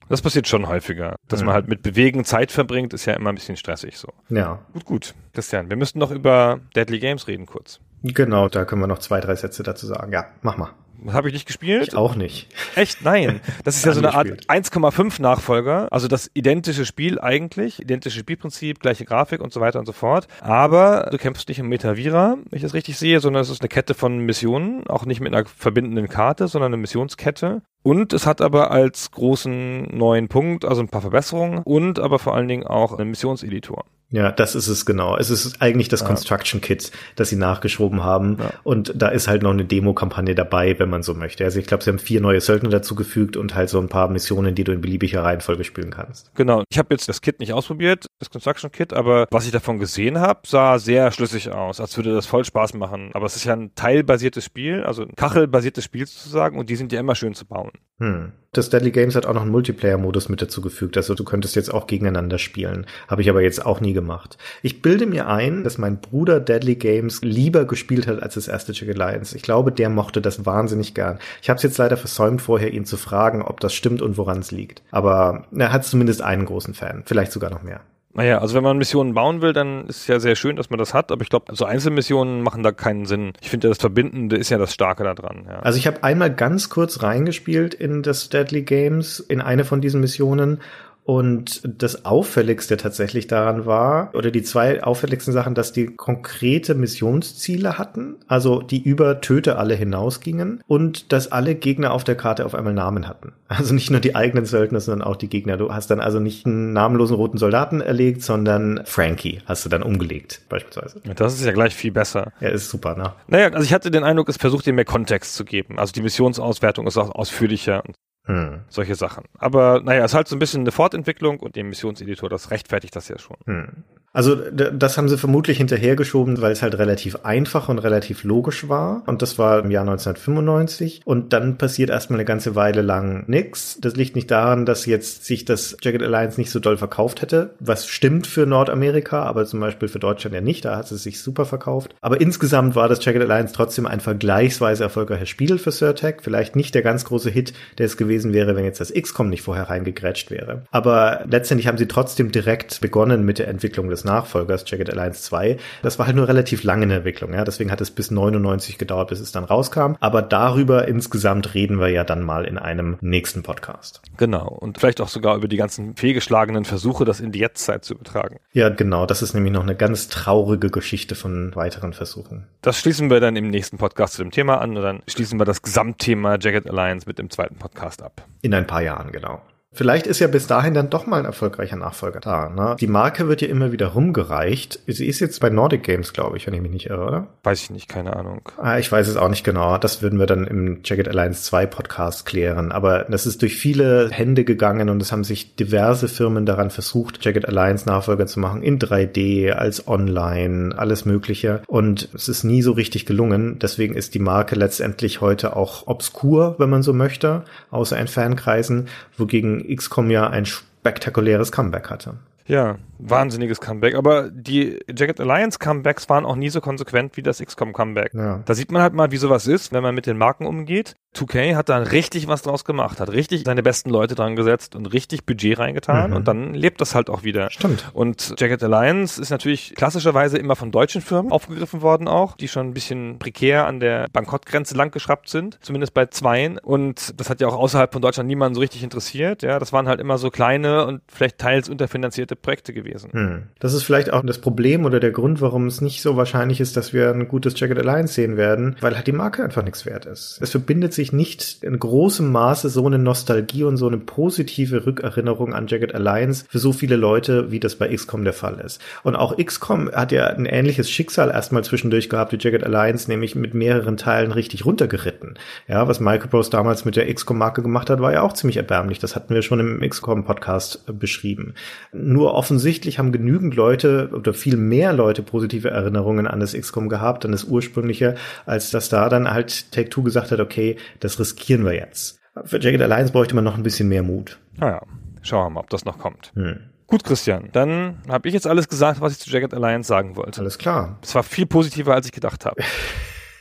[0.08, 1.16] Das passiert schon häufiger.
[1.28, 1.46] Dass mhm.
[1.46, 4.12] man halt mit Bewegen Zeit verbringt, ist ja immer ein bisschen stressig so.
[4.28, 4.60] Ja.
[4.72, 5.14] Gut, gut.
[5.32, 7.80] Christian, wir müssten noch über Deadly Games reden kurz.
[8.02, 10.12] Genau, da können wir noch zwei, drei Sätze dazu sagen.
[10.12, 10.72] Ja, mach mal.
[11.08, 11.88] Habe ich nicht gespielt?
[11.88, 12.48] Ich auch nicht.
[12.74, 13.02] Echt?
[13.02, 13.40] Nein.
[13.64, 15.88] Das ist ja so eine Art 1,5 Nachfolger.
[15.90, 20.28] Also das identische Spiel eigentlich, identische Spielprinzip, gleiche Grafik und so weiter und so fort.
[20.40, 23.68] Aber du kämpfst nicht im Metavira, wenn ich das richtig sehe, sondern es ist eine
[23.68, 24.86] Kette von Missionen.
[24.86, 27.62] Auch nicht mit einer verbindenden Karte, sondern eine Missionskette.
[27.82, 32.34] Und es hat aber als großen neuen Punkt, also ein paar Verbesserungen und aber vor
[32.34, 33.84] allen Dingen auch einen Missionseditor.
[34.14, 35.16] Ja, das ist es genau.
[35.16, 36.04] Es ist eigentlich das.
[36.04, 38.36] Construction Kit, das sie nachgeschoben haben.
[38.38, 38.50] Ja.
[38.62, 41.44] Und da ist halt noch eine Demo-Kampagne dabei, wenn man so möchte.
[41.44, 44.54] Also ich glaube, sie haben vier neue Söldner dazugefügt und halt so ein paar Missionen,
[44.54, 46.32] die du in beliebiger Reihenfolge spielen kannst.
[46.34, 46.62] Genau.
[46.70, 50.20] Ich habe jetzt das Kit nicht ausprobiert, das Construction Kit, aber was ich davon gesehen
[50.20, 53.10] habe, sah sehr schlüssig aus, als würde das voll Spaß machen.
[53.14, 56.92] Aber es ist ja ein teilbasiertes Spiel, also ein kachelbasiertes Spiel sozusagen und die sind
[56.92, 57.72] ja immer schön zu bauen.
[57.98, 58.32] Hm.
[58.54, 60.96] Das Deadly Games hat auch noch einen Multiplayer-Modus mit dazugefügt.
[60.96, 62.86] Also du könntest jetzt auch gegeneinander spielen.
[63.08, 64.38] Habe ich aber jetzt auch nie gemacht.
[64.62, 68.72] Ich bilde mir ein, dass mein Bruder Deadly Games lieber gespielt hat als das erste
[68.72, 69.36] Chicken Alliance.
[69.36, 71.18] Ich glaube, der mochte das wahnsinnig gern.
[71.42, 74.38] Ich habe es jetzt leider versäumt, vorher ihn zu fragen, ob das stimmt und woran
[74.38, 74.82] es liegt.
[74.92, 77.02] Aber er hat zumindest einen großen Fan.
[77.06, 77.80] Vielleicht sogar noch mehr.
[78.14, 80.78] Naja, also wenn man Missionen bauen will, dann ist es ja sehr schön, dass man
[80.78, 83.32] das hat, aber ich glaube, so Einzelmissionen machen da keinen Sinn.
[83.40, 85.46] Ich finde, das Verbindende ist ja das Starke daran.
[85.48, 85.58] Ja.
[85.60, 90.00] Also ich habe einmal ganz kurz reingespielt in das Deadly Games, in eine von diesen
[90.00, 90.60] Missionen
[91.04, 97.78] und das Auffälligste tatsächlich daran war, oder die zwei auffälligsten Sachen, dass die konkrete Missionsziele
[97.78, 102.54] hatten, also die über Töte alle hinausgingen und dass alle Gegner auf der Karte auf
[102.54, 103.32] einmal Namen hatten.
[103.54, 105.56] Also nicht nur die eigenen Söldner, sondern auch die Gegner.
[105.56, 109.84] Du hast dann also nicht einen namenlosen roten Soldaten erlegt, sondern Frankie hast du dann
[109.84, 111.00] umgelegt, beispielsweise.
[111.14, 112.32] Das ist ja gleich viel besser.
[112.40, 113.12] Ja, ist super, ne?
[113.28, 115.78] Naja, also ich hatte den Eindruck, es versucht dir mehr Kontext zu geben.
[115.78, 117.84] Also die Missionsauswertung ist auch ausführlicher
[118.26, 118.60] hm.
[118.68, 119.24] Solche Sachen.
[119.38, 122.96] Aber naja, es ist halt so ein bisschen eine Fortentwicklung und der Missionseditor, das rechtfertigt
[122.96, 123.36] das ja schon.
[123.46, 123.84] Hm.
[124.14, 129.02] Also das haben sie vermutlich hinterhergeschoben, weil es halt relativ einfach und relativ logisch war.
[129.06, 131.02] Und das war im Jahr 1995.
[131.04, 133.76] Und dann passiert erstmal eine ganze Weile lang nichts.
[133.80, 137.54] Das liegt nicht daran, dass jetzt sich das Jagged Alliance nicht so doll verkauft hätte,
[137.58, 140.64] was stimmt für Nordamerika, aber zum Beispiel für Deutschland ja nicht.
[140.64, 141.96] Da hat es sich super verkauft.
[142.00, 146.18] Aber insgesamt war das Jagged Alliance trotzdem ein vergleichsweise erfolgreiches Spiel für Surtech.
[146.22, 149.42] Vielleicht nicht der ganz große Hit, der es gewesen wäre, wenn jetzt das XCOM nicht
[149.42, 150.62] vorher reingegrätscht wäre.
[150.70, 155.56] Aber letztendlich haben sie trotzdem direkt begonnen mit der Entwicklung des Nachfolgers, Jagged Alliance 2.
[155.82, 157.44] Das war halt nur relativ lange in der Entwicklung, ja.
[157.44, 159.94] Deswegen hat es bis 99 gedauert, bis es dann rauskam.
[160.00, 164.00] Aber darüber insgesamt reden wir ja dann mal in einem nächsten Podcast.
[164.16, 164.48] Genau.
[164.48, 168.38] Und vielleicht auch sogar über die ganzen fehlgeschlagenen Versuche, das in die Jetztzeit zu übertragen.
[168.52, 169.06] Ja, genau.
[169.06, 172.46] Das ist nämlich noch eine ganz traurige Geschichte von weiteren Versuchen.
[172.62, 175.44] Das schließen wir dann im nächsten Podcast zu dem Thema an und dann schließen wir
[175.44, 178.26] das Gesamtthema Jagged Alliance mit dem zweiten Podcast ab.
[178.42, 179.42] In ein paar Jahren, genau.
[179.76, 182.48] Vielleicht ist ja bis dahin dann doch mal ein erfolgreicher Nachfolger da.
[182.48, 182.76] Ne?
[182.78, 184.78] Die Marke wird ja immer wieder rumgereicht.
[184.86, 187.26] Sie ist jetzt bei Nordic Games, glaube ich, wenn ich mich nicht irre, oder?
[187.42, 188.42] Weiß ich nicht, keine Ahnung.
[188.56, 189.76] Ah, ich weiß es auch nicht genau.
[189.78, 192.70] Das würden wir dann im Jagged Alliance 2 Podcast klären.
[192.70, 197.24] Aber das ist durch viele Hände gegangen und es haben sich diverse Firmen daran versucht,
[197.24, 198.62] Jagged Alliance Nachfolger zu machen.
[198.62, 201.62] In 3D, als Online, alles Mögliche.
[201.66, 203.58] Und es ist nie so richtig gelungen.
[203.58, 207.42] Deswegen ist die Marke letztendlich heute auch obskur, wenn man so möchte,
[207.72, 208.86] außer in Fankreisen,
[209.18, 212.14] wogegen XCOM ja ein spektakuläres Comeback hatte.
[212.46, 213.94] Ja, wahnsinniges Comeback.
[213.94, 218.12] Aber die Jagged Alliance Comebacks waren auch nie so konsequent wie das XCOM Comeback.
[218.12, 218.42] Ja.
[218.44, 220.94] Da sieht man halt mal, wie sowas ist, wenn man mit den Marken umgeht.
[221.14, 224.86] 2K hat da richtig was draus gemacht, hat richtig seine besten Leute dran gesetzt und
[224.86, 226.16] richtig Budget reingetan mhm.
[226.16, 227.50] und dann lebt das halt auch wieder.
[227.50, 227.90] Stimmt.
[227.92, 232.68] Und Jagged Alliance ist natürlich klassischerweise immer von deutschen Firmen aufgegriffen worden auch, die schon
[232.68, 236.58] ein bisschen prekär an der Bankrottgrenze langgeschraubt sind, zumindest bei zweien.
[236.58, 239.42] Und das hat ja auch außerhalb von Deutschland niemanden so richtig interessiert.
[239.42, 243.12] Ja, das waren halt immer so kleine und vielleicht teils unterfinanzierte Projekte gewesen.
[243.12, 243.42] Hm.
[243.58, 246.76] Das ist vielleicht auch das Problem oder der Grund, warum es nicht so wahrscheinlich ist,
[246.76, 250.06] dass wir ein gutes Jagged Alliance sehen werden, weil halt die Marke einfach nichts wert
[250.06, 250.38] ist.
[250.40, 254.86] Es verbindet sich offensichtlich nicht in großem Maße so eine Nostalgie und so eine positive
[254.86, 258.80] Rückerinnerung an Jagged Alliance für so viele Leute, wie das bei XCOM der Fall ist.
[259.02, 263.34] Und auch XCOM hat ja ein ähnliches Schicksal erstmal zwischendurch gehabt wie Jagged Alliance, nämlich
[263.34, 265.34] mit mehreren Teilen richtig runtergeritten.
[265.68, 268.98] Ja, was Microprose damals mit der XCOM-Marke gemacht hat, war ja auch ziemlich erbärmlich.
[268.98, 271.54] Das hatten wir schon im XCOM-Podcast äh, beschrieben.
[271.92, 277.24] Nur offensichtlich haben genügend Leute oder viel mehr Leute positive Erinnerungen an das XCOM gehabt,
[277.24, 278.14] an das ursprüngliche,
[278.46, 282.20] als dass da dann halt Take-Two gesagt hat, okay, das riskieren wir jetzt.
[282.44, 284.40] Für Jagged Alliance bräuchte man noch ein bisschen mehr Mut.
[284.56, 284.82] Naja,
[285.22, 286.32] schauen wir mal, ob das noch kommt.
[286.34, 286.70] Hm.
[286.86, 290.40] Gut, Christian, dann habe ich jetzt alles gesagt, was ich zu Jagged Alliance sagen wollte.
[290.40, 290.98] Alles klar.
[291.02, 292.62] Es war viel positiver, als ich gedacht habe.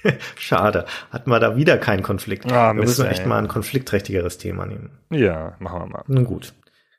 [0.37, 0.85] Schade.
[1.11, 2.51] Hatten wir da wieder keinen Konflikt.
[2.51, 4.91] Ah, wir müssen echt mal ein konfliktträchtigeres Thema nehmen.
[5.09, 6.03] Ja, machen wir mal.
[6.07, 6.53] Nun gut.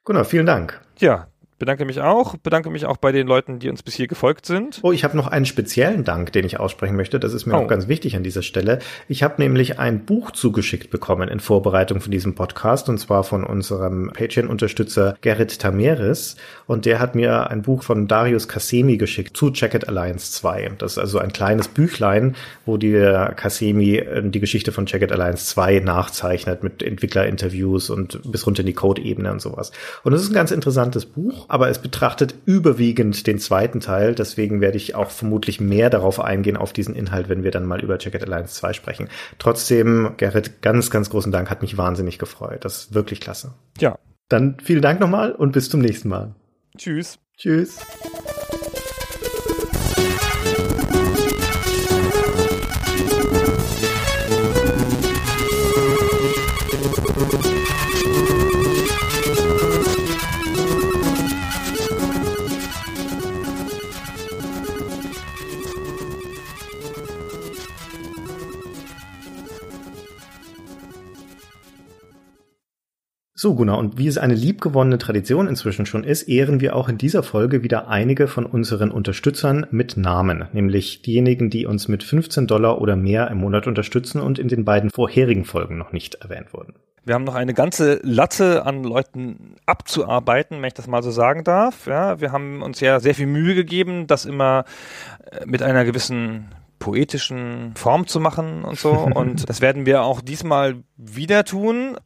[0.04, 0.80] Gunnar, vielen Dank.
[0.98, 1.28] Ja,
[1.64, 2.36] bedanke mich auch.
[2.36, 4.80] Bedanke mich auch bei den Leuten, die uns bis hier gefolgt sind.
[4.82, 7.18] Oh, ich habe noch einen speziellen Dank, den ich aussprechen möchte.
[7.18, 7.62] Das ist mir Oh.
[7.62, 8.80] auch ganz wichtig an dieser Stelle.
[9.08, 13.44] Ich habe nämlich ein Buch zugeschickt bekommen in Vorbereitung von diesem Podcast und zwar von
[13.44, 16.36] unserem Patreon-Unterstützer Gerrit Tameres
[16.66, 20.72] und der hat mir ein Buch von Darius Kasemi geschickt zu Jacket Alliance 2.
[20.76, 22.36] Das ist also ein kleines Büchlein,
[22.66, 28.46] wo der Kasemi äh, die Geschichte von Jacket Alliance 2 nachzeichnet mit Entwicklerinterviews und bis
[28.46, 29.72] runter in die Code-Ebene und sowas.
[30.02, 34.16] Und es ist ein ganz interessantes Buch, aber es betrachtet überwiegend den zweiten Teil.
[34.16, 37.80] Deswegen werde ich auch vermutlich mehr darauf eingehen, auf diesen Inhalt, wenn wir dann mal
[37.80, 39.08] über Jacket Alliance 2 sprechen.
[39.38, 41.50] Trotzdem, Gerrit, ganz, ganz großen Dank.
[41.50, 42.64] Hat mich wahnsinnig gefreut.
[42.64, 43.54] Das ist wirklich klasse.
[43.78, 43.96] Ja.
[44.28, 46.34] Dann vielen Dank nochmal und bis zum nächsten Mal.
[46.76, 47.20] Tschüss.
[47.36, 47.78] Tschüss.
[73.44, 76.96] So, Gunnar, und wie es eine liebgewonnene Tradition inzwischen schon ist, ehren wir auch in
[76.96, 82.46] dieser Folge wieder einige von unseren Unterstützern mit Namen, nämlich diejenigen, die uns mit 15
[82.46, 86.54] Dollar oder mehr im Monat unterstützen und in den beiden vorherigen Folgen noch nicht erwähnt
[86.54, 86.72] wurden.
[87.04, 91.44] Wir haben noch eine ganze Latte an Leuten abzuarbeiten, wenn ich das mal so sagen
[91.44, 91.86] darf.
[91.86, 94.64] Ja, wir haben uns ja sehr viel Mühe gegeben, das immer
[95.30, 96.46] äh, mit einer gewissen
[96.78, 98.92] poetischen Form zu machen und so.
[99.14, 101.98] Und das werden wir auch diesmal wieder tun.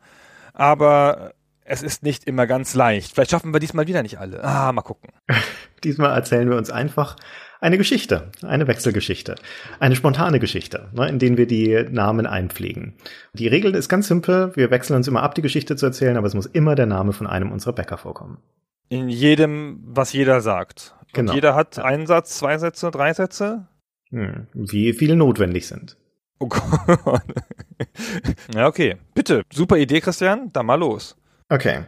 [0.58, 1.32] Aber
[1.64, 3.14] es ist nicht immer ganz leicht.
[3.14, 4.42] Vielleicht schaffen wir diesmal wieder nicht alle.
[4.42, 5.10] Ah, mal gucken.
[5.84, 7.16] Diesmal erzählen wir uns einfach
[7.60, 9.36] eine Geschichte, eine Wechselgeschichte,
[9.78, 12.94] eine spontane Geschichte, ne, in denen wir die Namen einpflegen.
[13.32, 16.26] Die Regel ist ganz simpel, wir wechseln uns immer ab, die Geschichte zu erzählen, aber
[16.26, 18.38] es muss immer der Name von einem unserer Bäcker vorkommen.
[18.88, 20.96] In jedem, was jeder sagt.
[21.12, 21.30] Genau.
[21.30, 23.68] Und jeder hat einen Satz, zwei Sätze, drei Sätze.
[24.10, 25.96] Hm, wie viele notwendig sind.
[26.38, 27.22] Oh Gott.
[28.54, 28.96] ja, okay.
[29.14, 29.42] Bitte.
[29.52, 30.52] Super Idee, Christian.
[30.52, 31.16] Dann mal los.
[31.48, 31.84] Okay.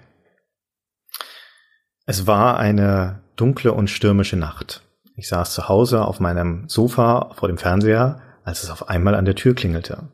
[2.07, 4.83] Es war eine dunkle und stürmische Nacht.
[5.15, 9.27] Ich saß zu Hause auf meinem Sofa vor dem Fernseher, als es auf einmal an
[9.27, 10.09] der Tür klingelte.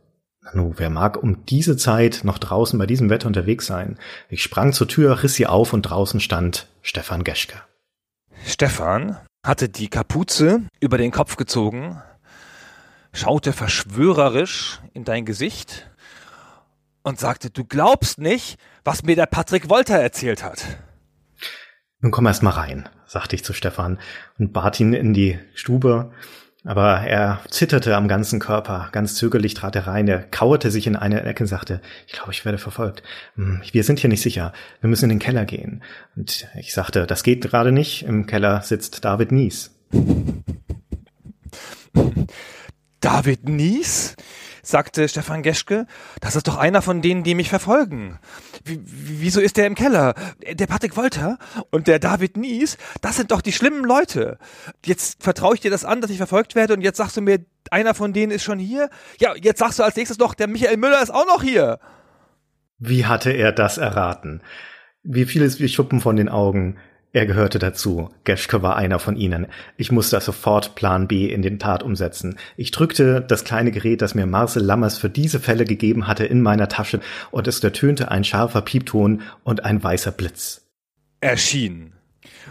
[0.52, 3.98] Nu, wer mag um diese Zeit noch draußen bei diesem Wetter unterwegs sein?
[4.28, 7.56] Ich sprang zur Tür, riss sie auf und draußen stand Stefan Geschke.
[8.44, 12.00] Stefan hatte die Kapuze über den Kopf gezogen,
[13.16, 15.88] schaute verschwörerisch in dein Gesicht
[17.02, 20.64] und sagte, du glaubst nicht, was mir der Patrick Wolter erzählt hat.
[22.00, 23.98] Nun komm erst mal rein, sagte ich zu Stefan
[24.38, 26.12] und bat ihn in die Stube.
[26.64, 28.88] Aber er zitterte am ganzen Körper.
[28.90, 30.08] Ganz zögerlich trat er rein.
[30.08, 33.04] Er kauerte sich in eine Ecke und sagte, ich glaube, ich werde verfolgt.
[33.36, 34.52] Hm, Wir sind hier nicht sicher.
[34.80, 35.84] Wir müssen in den Keller gehen.
[36.16, 38.02] Und ich sagte, das geht gerade nicht.
[38.02, 39.70] Im Keller sitzt David Nies.
[43.06, 44.16] David Nies?
[44.64, 45.86] sagte Stefan Geschke.
[46.20, 48.18] Das ist doch einer von denen, die mich verfolgen.
[48.64, 50.14] Wie, wieso ist der im Keller?
[50.42, 51.38] Der Patrick Wolter
[51.70, 54.38] und der David Nies, das sind doch die schlimmen Leute.
[54.84, 57.46] Jetzt vertraue ich dir das an, dass ich verfolgt werde und jetzt sagst du mir,
[57.70, 58.90] einer von denen ist schon hier?
[59.20, 61.78] Ja, jetzt sagst du als nächstes noch, der Michael Müller ist auch noch hier.
[62.80, 64.42] Wie hatte er das erraten?
[65.04, 66.76] Wie fiel es wie Schuppen von den Augen?
[67.16, 68.10] Er gehörte dazu.
[68.24, 69.46] Geschke war einer von ihnen.
[69.78, 72.36] Ich musste sofort Plan B in den Tat umsetzen.
[72.58, 76.42] Ich drückte das kleine Gerät, das mir Marcel Lammers für diese Fälle gegeben hatte, in
[76.42, 80.66] meiner Tasche und es ertönte ein scharfer Piepton und ein weißer Blitz.
[81.22, 81.94] Erschien.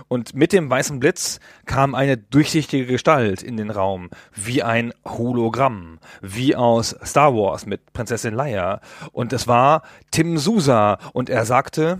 [0.08, 6.00] Und mit dem weißen Blitz kam eine durchsichtige Gestalt in den Raum, wie ein Hologramm,
[6.24, 8.82] wie aus Star Wars mit Prinzessin Leia.
[9.12, 12.00] Und es war Tim Sousa und er sagte,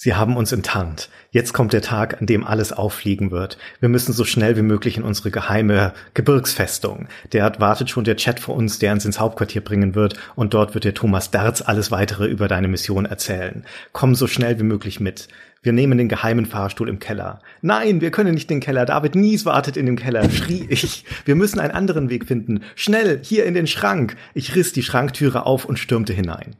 [0.00, 1.10] Sie haben uns enttarnt.
[1.32, 3.58] Jetzt kommt der Tag, an dem alles auffliegen wird.
[3.80, 7.08] Wir müssen so schnell wie möglich in unsere geheime Gebirgsfestung.
[7.30, 10.74] Dort wartet schon der Chat für uns, der uns ins Hauptquartier bringen wird, und dort
[10.74, 13.64] wird der Thomas Derz alles weitere über deine Mission erzählen.
[13.90, 15.26] Komm so schnell wie möglich mit.
[15.62, 17.40] Wir nehmen den geheimen Fahrstuhl im Keller.
[17.60, 18.86] Nein, wir können nicht den Keller.
[18.86, 21.06] David Nies wartet in dem Keller, schrie ich.
[21.24, 22.60] Wir müssen einen anderen Weg finden.
[22.76, 24.14] Schnell, hier in den Schrank.
[24.32, 26.54] Ich riss die Schranktüre auf und stürmte hinein.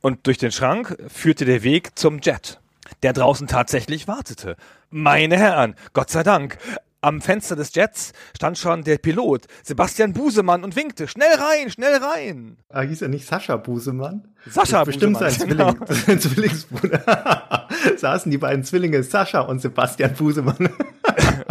[0.00, 2.58] Und durch den Schrank führte der Weg zum Jet,
[3.02, 4.56] der draußen tatsächlich wartete.
[4.90, 6.58] Meine Herren, Gott sei Dank.
[7.02, 11.96] Am Fenster des Jets stand schon der Pilot, Sebastian Busemann, und winkte, schnell rein, schnell
[11.96, 12.58] rein.
[12.68, 14.28] Ah, hieß er nicht Sascha Busemann?
[14.46, 15.86] Sascha das ist bestimmt Busemann, sein Zwilling, genau.
[16.06, 17.68] sein Zwillingsbruder.
[17.96, 20.68] Saßen die beiden Zwillinge Sascha und Sebastian Busemann.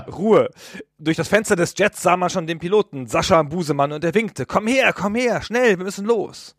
[0.07, 0.51] Ruhe.
[0.99, 4.45] Durch das Fenster des Jets sah man schon den Piloten, Sascha Busemann, und er winkte,
[4.45, 6.55] komm her, komm her, schnell, wir müssen los.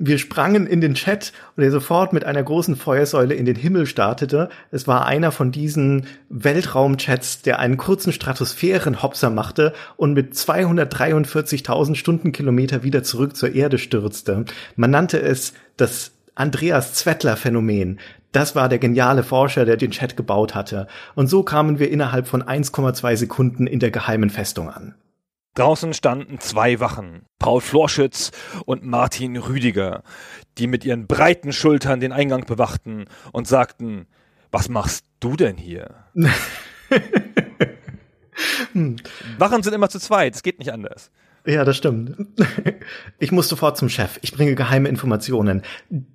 [0.00, 3.84] Wir sprangen in den Chat und er sofort mit einer großen Feuersäule in den Himmel
[3.84, 4.48] startete.
[4.70, 12.84] Es war einer von diesen Weltraumchats, der einen kurzen Stratosphärenhopser machte und mit 243.000 Stundenkilometer
[12.84, 14.44] wieder zurück zur Erde stürzte.
[14.76, 17.98] Man nannte es das Andreas Zwettler Phänomen.
[18.30, 20.86] Das war der geniale Forscher, der den Chat gebaut hatte.
[21.16, 24.94] Und so kamen wir innerhalb von 1,2 Sekunden in der geheimen Festung an.
[25.58, 28.30] Draußen standen zwei Wachen, Paul Florschütz
[28.64, 30.04] und Martin Rüdiger,
[30.56, 34.06] die mit ihren breiten Schultern den Eingang bewachten und sagten,
[34.52, 36.04] was machst du denn hier?
[39.38, 41.10] Wachen sind immer zu zweit, es geht nicht anders.
[41.46, 42.16] Ja, das stimmt.
[43.20, 44.18] Ich muss sofort zum Chef.
[44.22, 45.62] Ich bringe geheime Informationen.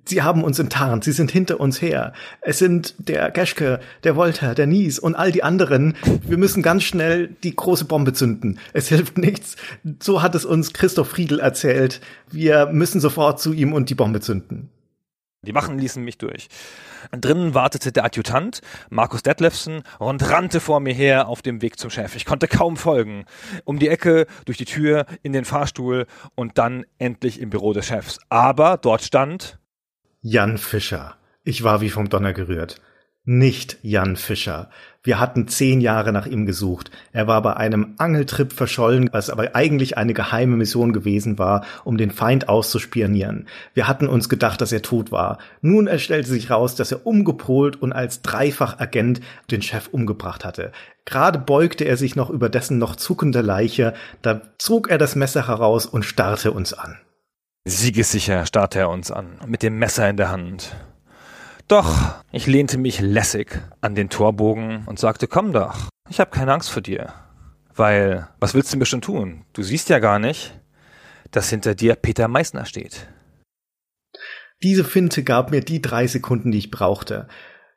[0.06, 1.04] Sie haben uns enttarnt.
[1.04, 2.14] Sie sind hinter uns her.
[2.40, 5.94] Es sind der Geschke, der Wolter, der Nies und all die anderen.
[6.22, 8.58] Wir müssen ganz schnell die große Bombe zünden.
[8.72, 9.56] Es hilft nichts.
[10.00, 12.00] So hat es uns Christoph Friedel erzählt.
[12.30, 14.70] Wir müssen sofort zu ihm und die Bombe zünden.
[15.42, 16.48] Die Wachen ließen mich durch.
[17.12, 18.60] Drinnen wartete der Adjutant,
[18.90, 22.16] Markus Detlefsen, und rannte vor mir her auf dem Weg zum Chef.
[22.16, 23.24] Ich konnte kaum folgen.
[23.64, 27.86] Um die Ecke, durch die Tür, in den Fahrstuhl und dann endlich im Büro des
[27.86, 28.18] Chefs.
[28.28, 29.58] Aber dort stand
[30.20, 31.16] Jan Fischer.
[31.42, 32.80] Ich war wie vom Donner gerührt.
[33.24, 34.70] Nicht Jan Fischer.
[35.06, 36.90] Wir hatten zehn Jahre nach ihm gesucht.
[37.12, 41.98] Er war bei einem Angeltrip verschollen, was aber eigentlich eine geheime Mission gewesen war, um
[41.98, 43.46] den Feind auszuspionieren.
[43.74, 45.36] Wir hatten uns gedacht, dass er tot war.
[45.60, 49.20] Nun stellte sich raus, dass er umgepolt und als Dreifachagent
[49.50, 50.72] den Chef umgebracht hatte.
[51.04, 55.48] Gerade beugte er sich noch über dessen noch zuckende Leiche, da zog er das Messer
[55.48, 56.96] heraus und starrte uns an.
[57.66, 60.74] Siegessicher starrte er uns an, mit dem Messer in der Hand.
[61.66, 66.52] Doch, ich lehnte mich lässig an den Torbogen und sagte, komm doch, ich habe keine
[66.52, 67.14] Angst vor dir.
[67.74, 69.44] Weil, was willst du mir schon tun?
[69.54, 70.52] Du siehst ja gar nicht,
[71.30, 73.08] dass hinter dir Peter Meissner steht.
[74.62, 77.28] Diese Finte gab mir die drei Sekunden, die ich brauchte.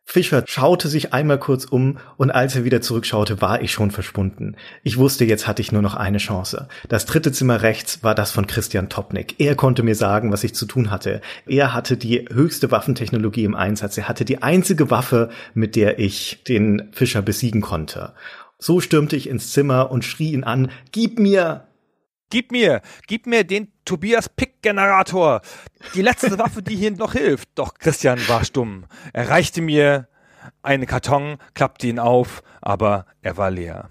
[0.09, 4.55] Fischer schaute sich einmal kurz um und als er wieder zurückschaute, war ich schon verschwunden.
[4.81, 6.69] Ich wusste, jetzt hatte ich nur noch eine Chance.
[6.87, 9.35] Das dritte Zimmer rechts war das von Christian Topnik.
[9.39, 11.19] Er konnte mir sagen, was ich zu tun hatte.
[11.45, 13.97] Er hatte die höchste Waffentechnologie im Einsatz.
[13.97, 18.13] Er hatte die einzige Waffe, mit der ich den Fischer besiegen konnte.
[18.59, 21.66] So stürmte ich ins Zimmer und schrie ihn an, Gib mir!
[22.29, 25.41] Gib mir, gib mir den Tobias Pick Generator.
[25.93, 27.49] Die letzte Waffe, die hier noch hilft.
[27.55, 28.85] Doch Christian war stumm.
[29.13, 30.07] Er reichte mir
[30.61, 33.89] einen Karton, klappte ihn auf, aber er war leer.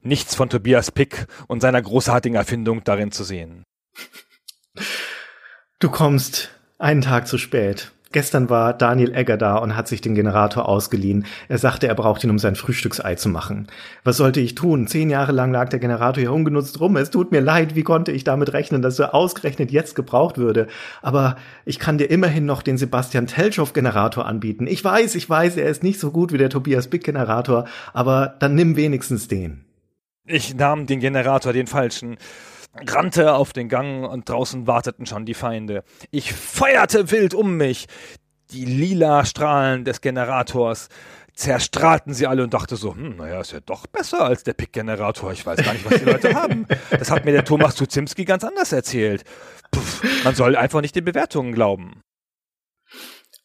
[0.00, 3.64] Nichts von Tobias Pick und seiner großartigen Erfindung darin zu sehen.
[5.78, 7.93] Du kommst einen Tag zu spät.
[8.14, 11.26] Gestern war Daniel Egger da und hat sich den Generator ausgeliehen.
[11.48, 13.66] Er sagte, er braucht ihn, um sein Frühstücksei zu machen.
[14.04, 14.86] Was sollte ich tun?
[14.86, 16.96] Zehn Jahre lang lag der Generator hier ungenutzt rum.
[16.96, 17.74] Es tut mir leid.
[17.74, 20.68] Wie konnte ich damit rechnen, dass er ausgerechnet jetzt gebraucht würde?
[21.02, 21.34] Aber
[21.64, 24.68] ich kann dir immerhin noch den Sebastian Telschow-Generator anbieten.
[24.68, 27.64] Ich weiß, ich weiß, er ist nicht so gut wie der Tobias Bick-Generator,
[27.94, 29.64] aber dann nimm wenigstens den.
[30.24, 32.16] Ich nahm den Generator, den falschen
[32.88, 35.84] rannte auf den Gang und draußen warteten schon die Feinde.
[36.10, 37.86] Ich feuerte wild um mich.
[38.50, 40.88] Die lila Strahlen des Generators
[41.34, 45.32] zerstrahlten sie alle und dachte so, hm, naja, ist ja doch besser als der Pick-Generator.
[45.32, 46.66] Ich weiß gar nicht, was die Leute haben.
[46.90, 49.24] Das hat mir der Thomas Zuzimski ganz anders erzählt.
[49.72, 52.02] Puff, man soll einfach nicht den Bewertungen glauben.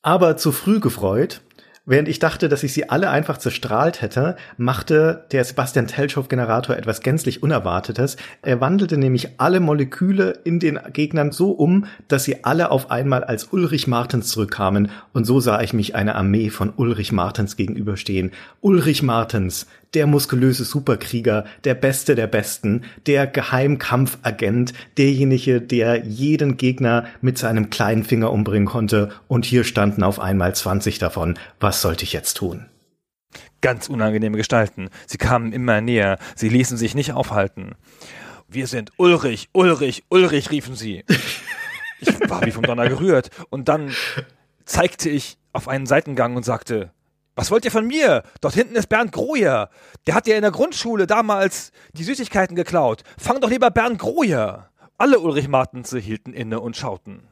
[0.01, 1.41] Aber zu früh gefreut,
[1.89, 7.01] Während ich dachte, dass ich sie alle einfach zerstrahlt hätte, machte der Sebastian Telschow-Generator etwas
[7.01, 8.15] gänzlich Unerwartetes.
[8.43, 13.23] Er wandelte nämlich alle Moleküle in den Gegnern so um, dass sie alle auf einmal
[13.23, 14.91] als Ulrich Martens zurückkamen.
[15.13, 18.33] Und so sah ich mich einer Armee von Ulrich Martens gegenüberstehen.
[18.61, 27.05] Ulrich Martens, der muskulöse Superkrieger, der Beste der Besten, der Geheimkampfagent, derjenige, der jeden Gegner
[27.21, 29.09] mit seinem kleinen Finger umbringen konnte.
[29.27, 31.37] Und hier standen auf einmal 20 davon.
[31.59, 32.65] Was sollte ich jetzt tun?
[33.61, 34.89] Ganz unangenehme Gestalten.
[35.05, 36.17] Sie kamen immer näher.
[36.35, 37.75] Sie ließen sich nicht aufhalten.
[38.47, 41.03] Wir sind Ulrich, Ulrich, Ulrich, riefen sie.
[41.99, 43.29] Ich war wie vom Donner gerührt.
[43.49, 43.91] Und dann
[44.65, 46.91] zeigte ich auf einen Seitengang und sagte,
[47.39, 48.23] was wollt ihr von mir?
[48.41, 49.69] Dort hinten ist Bernd Grojer.
[50.05, 53.03] Der hat ja in der Grundschule damals die Süßigkeiten geklaut.
[53.17, 54.69] Fang doch lieber Bernd Grojer.
[54.97, 57.29] Alle Ulrich Martense hielten inne und schauten.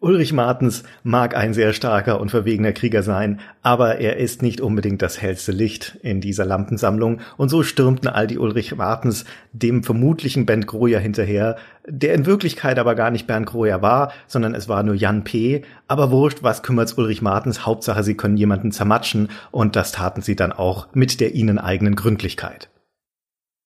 [0.00, 5.02] Ulrich Martens mag ein sehr starker und verwegener Krieger sein, aber er ist nicht unbedingt
[5.02, 10.46] das hellste Licht in dieser Lampensammlung, und so stürmten all die Ulrich Martens dem vermutlichen
[10.46, 14.84] Bernd Grojer hinterher, der in Wirklichkeit aber gar nicht Bernd Grojer war, sondern es war
[14.84, 19.74] nur Jan P., aber wurscht, was kümmert's Ulrich Martens, Hauptsache sie können jemanden zermatschen, und
[19.74, 22.70] das taten sie dann auch mit der ihnen eigenen Gründlichkeit.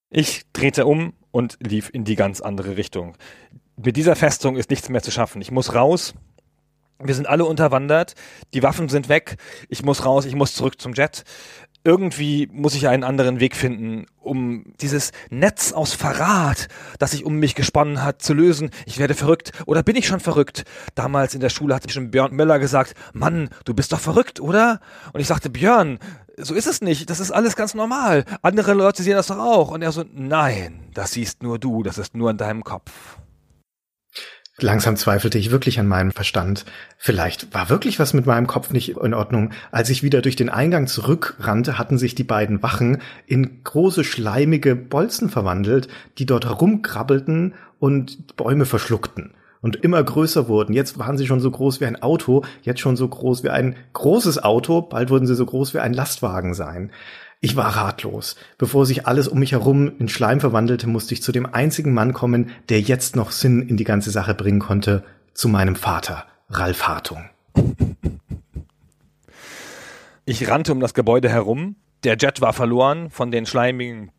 [0.08, 3.16] Ich drehte um und lief in die ganz andere Richtung
[3.76, 5.40] mit dieser Festung ist nichts mehr zu schaffen.
[5.42, 6.14] Ich muss raus.
[6.98, 8.14] Wir sind alle unterwandert.
[8.54, 9.36] Die Waffen sind weg.
[9.68, 10.24] Ich muss raus.
[10.24, 11.24] Ich muss zurück zum Jet.
[11.84, 16.68] Irgendwie muss ich einen anderen Weg finden, um dieses Netz aus Verrat,
[17.00, 18.70] das sich um mich gesponnen hat, zu lösen.
[18.86, 19.50] Ich werde verrückt.
[19.66, 20.62] Oder bin ich schon verrückt?
[20.94, 24.80] Damals in der Schule hatte schon Björn Möller gesagt, Mann, du bist doch verrückt, oder?
[25.12, 25.98] Und ich sagte, Björn,
[26.36, 27.10] so ist es nicht.
[27.10, 28.26] Das ist alles ganz normal.
[28.42, 29.72] Andere Leute sehen das doch auch.
[29.72, 31.82] Und er so, nein, das siehst nur du.
[31.82, 32.92] Das ist nur in deinem Kopf.
[34.62, 36.64] Langsam zweifelte ich wirklich an meinem Verstand.
[36.96, 39.50] Vielleicht war wirklich was mit meinem Kopf nicht in Ordnung.
[39.72, 44.76] Als ich wieder durch den Eingang zurückrannte, hatten sich die beiden Wachen in große schleimige
[44.76, 50.74] Bolzen verwandelt, die dort herumkrabbelten und Bäume verschluckten und immer größer wurden.
[50.74, 53.76] Jetzt waren sie schon so groß wie ein Auto, jetzt schon so groß wie ein
[53.94, 56.90] großes Auto, bald wurden sie so groß wie ein Lastwagen sein.
[57.40, 58.36] Ich war ratlos.
[58.58, 62.12] Bevor sich alles um mich herum in Schleim verwandelte, musste ich zu dem einzigen Mann
[62.12, 65.02] kommen, der jetzt noch Sinn in die ganze Sache bringen konnte,
[65.34, 67.24] zu meinem Vater, Ralf Hartung.
[70.24, 71.76] Ich rannte um das Gebäude herum.
[72.04, 74.12] Der Jet war verloren von den schleimigen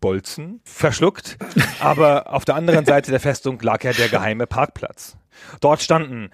[0.00, 1.36] Bolzen, verschluckt.
[1.80, 5.16] Aber auf der anderen Seite der Festung lag ja der geheime Parkplatz.
[5.60, 6.30] Dort standen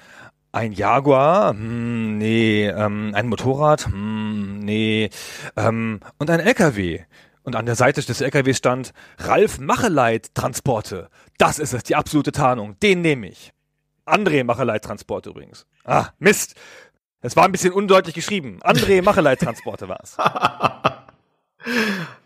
[0.52, 5.10] ein Jaguar, hm, nee, ähm, ein Motorrad, hm, nee,
[5.56, 7.00] ähm, und ein LKW.
[7.42, 11.10] Und an der Seite des LKWs stand Ralf Macheleit Transporte.
[11.36, 12.78] Das ist es, die absolute Tarnung.
[12.80, 13.52] Den nehme ich.
[14.06, 15.66] André Macheleit Transporte übrigens.
[15.84, 16.54] Ah, Mist.
[17.20, 18.60] Es war ein bisschen undeutlich geschrieben.
[18.62, 20.16] André Macheleit Transporte war es.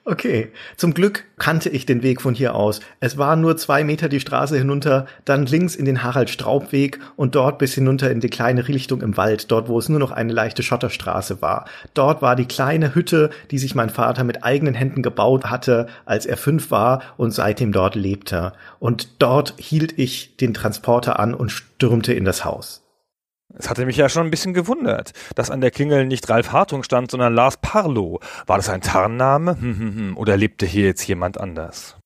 [0.04, 2.80] Okay, zum Glück kannte ich den Weg von hier aus.
[2.98, 7.58] Es war nur zwei Meter die Straße hinunter, dann links in den Harald-Straub-Weg und dort
[7.58, 10.62] bis hinunter in die kleine Richtung im Wald, dort wo es nur noch eine leichte
[10.62, 11.66] Schotterstraße war.
[11.92, 16.24] Dort war die kleine Hütte, die sich mein Vater mit eigenen Händen gebaut hatte, als
[16.24, 18.54] er fünf war und seitdem dort lebte.
[18.78, 22.87] Und dort hielt ich den Transporter an und stürmte in das Haus.
[23.54, 26.82] Es hatte mich ja schon ein bisschen gewundert, dass an der Klingel nicht Ralf Hartung
[26.82, 28.20] stand, sondern Lars Parlow.
[28.46, 29.58] War das ein Tarnname?
[29.58, 30.16] Hm, hm, hm.
[30.16, 31.96] Oder lebte hier jetzt jemand anders?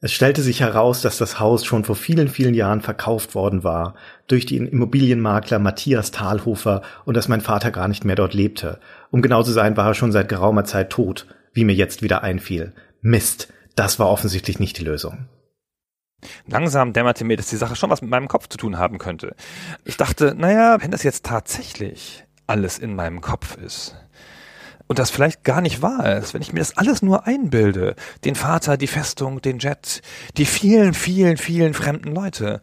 [0.00, 3.94] Es stellte sich heraus, dass das Haus schon vor vielen, vielen Jahren verkauft worden war
[4.26, 8.80] durch den Immobilienmakler Matthias Thalhofer und dass mein Vater gar nicht mehr dort lebte.
[9.10, 12.22] Um genau zu sein, war er schon seit geraumer Zeit tot, wie mir jetzt wieder
[12.22, 12.74] einfiel.
[13.00, 15.26] Mist, das war offensichtlich nicht die Lösung.
[16.46, 19.34] Langsam dämmerte mir, dass die Sache schon was mit meinem Kopf zu tun haben könnte.
[19.84, 23.96] Ich dachte, naja, wenn das jetzt tatsächlich alles in meinem Kopf ist
[24.86, 27.94] und das vielleicht gar nicht wahr ist, wenn ich mir das alles nur einbilde,
[28.24, 30.02] den Vater, die Festung, den Jet,
[30.36, 32.60] die vielen, vielen, vielen fremden Leute,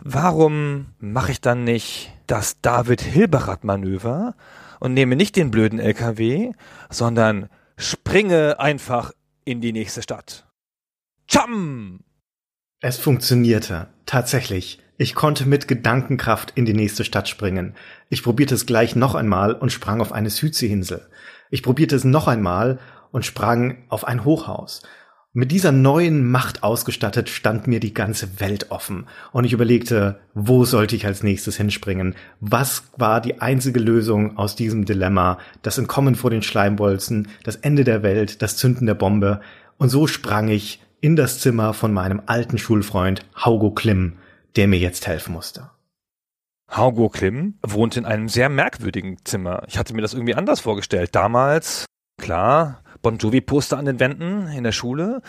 [0.00, 4.34] warum mache ich dann nicht das David Hilberath Manöver
[4.78, 6.52] und nehme nicht den blöden LKW,
[6.88, 9.12] sondern springe einfach
[9.44, 10.46] in die nächste Stadt.
[11.26, 12.00] Cham!
[12.82, 13.88] Es funktionierte.
[14.06, 14.78] Tatsächlich.
[14.96, 17.74] Ich konnte mit Gedankenkraft in die nächste Stadt springen.
[18.08, 21.06] Ich probierte es gleich noch einmal und sprang auf eine Südseeinsel.
[21.50, 22.78] Ich probierte es noch einmal
[23.12, 24.80] und sprang auf ein Hochhaus.
[25.34, 30.64] Mit dieser neuen Macht ausgestattet stand mir die ganze Welt offen und ich überlegte, wo
[30.64, 32.14] sollte ich als nächstes hinspringen?
[32.40, 35.38] Was war die einzige Lösung aus diesem Dilemma?
[35.60, 39.42] Das Entkommen vor den Schleimbolzen, das Ende der Welt, das Zünden der Bombe.
[39.76, 44.18] Und so sprang ich in das Zimmer von meinem alten Schulfreund Haugo Klim,
[44.56, 45.70] der mir jetzt helfen musste.
[46.70, 49.62] Haugo Klim wohnt in einem sehr merkwürdigen Zimmer.
[49.66, 51.14] Ich hatte mir das irgendwie anders vorgestellt.
[51.14, 51.86] Damals,
[52.20, 55.22] klar, Bon Jovi-Poster an den Wänden in der Schule,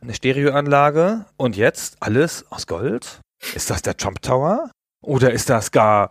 [0.00, 3.20] eine Stereoanlage und jetzt alles aus Gold?
[3.54, 4.70] Ist das der Trump Tower?
[5.00, 6.10] Oder ist das gar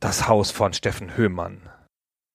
[0.00, 1.60] das Haus von Steffen Höhmann?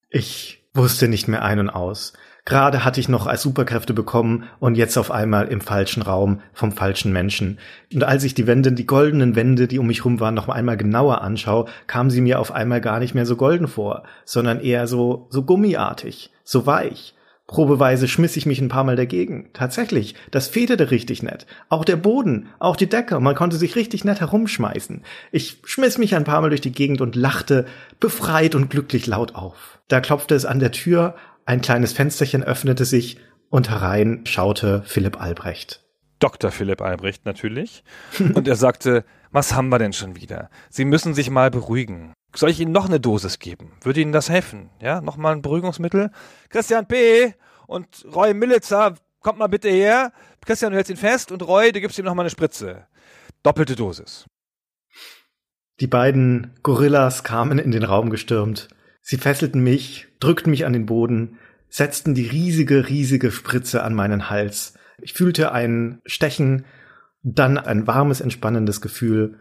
[0.10, 2.14] Ich wusste nicht mehr ein und aus.
[2.48, 6.72] Gerade hatte ich noch als Superkräfte bekommen und jetzt auf einmal im falschen Raum vom
[6.72, 7.60] falschen Menschen.
[7.94, 10.78] Und als ich die Wände, die goldenen Wände, die um mich rum waren, noch einmal
[10.78, 14.88] genauer anschaue, kamen sie mir auf einmal gar nicht mehr so golden vor, sondern eher
[14.88, 17.16] so, so gummiartig, so weich.
[17.48, 19.50] Probeweise schmiss ich mich ein paar Mal dagegen.
[19.52, 21.48] Tatsächlich, das federte richtig nett.
[21.68, 25.02] Auch der Boden, auch die Decke, man konnte sich richtig nett herumschmeißen.
[25.34, 27.66] Ich schmiss mich ein paar Mal durch die Gegend und lachte
[28.00, 29.80] befreit und glücklich laut auf.
[29.90, 31.16] Da klopfte es an der Tür,
[31.48, 33.20] ein kleines Fensterchen öffnete sich
[33.50, 35.82] und herein schaute Philipp Albrecht.
[36.20, 36.52] Dr.
[36.52, 37.84] Philipp Albrecht natürlich.
[38.20, 40.50] Und er sagte, was haben wir denn schon wieder?
[40.70, 42.14] Sie müssen sich mal beruhigen.
[42.36, 43.72] Soll ich Ihnen noch eine Dosis geben?
[43.82, 44.72] Würde Ihnen das helfen?
[44.82, 46.12] Ja, nochmal ein Beruhigungsmittel?
[46.50, 47.34] Christian P.
[47.66, 50.12] und Roy Millitzer, kommt mal bitte her.
[50.46, 52.88] Christian, du hältst ihn fest und Roy, du gibst ihm nochmal eine Spritze.
[53.44, 54.26] Doppelte Dosis.
[55.80, 58.68] Die beiden Gorillas kamen in den Raum gestürmt.
[59.02, 61.38] Sie fesselten mich, drückten mich an den Boden,
[61.70, 64.74] setzten die riesige, riesige Spritze an meinen Hals.
[65.00, 66.66] Ich fühlte ein Stechen,
[67.24, 69.40] dann ein warmes, entspannendes Gefühl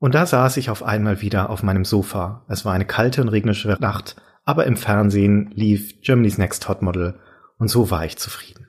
[0.00, 2.44] und da saß ich auf einmal wieder auf meinem Sofa.
[2.48, 7.20] Es war eine kalte und regnerische Nacht, aber im Fernsehen lief Germany's Next Hot Model
[7.58, 8.66] und so war ich zufrieden.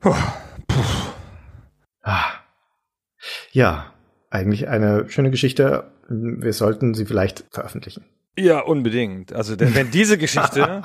[0.00, 0.14] Puh,
[0.66, 0.82] puh.
[2.02, 2.24] Ah.
[3.52, 3.92] Ja,
[4.30, 5.92] eigentlich eine schöne Geschichte.
[6.08, 8.06] Wir sollten sie vielleicht veröffentlichen.
[8.38, 9.32] Ja, unbedingt.
[9.32, 10.82] Also denn, wenn diese Geschichte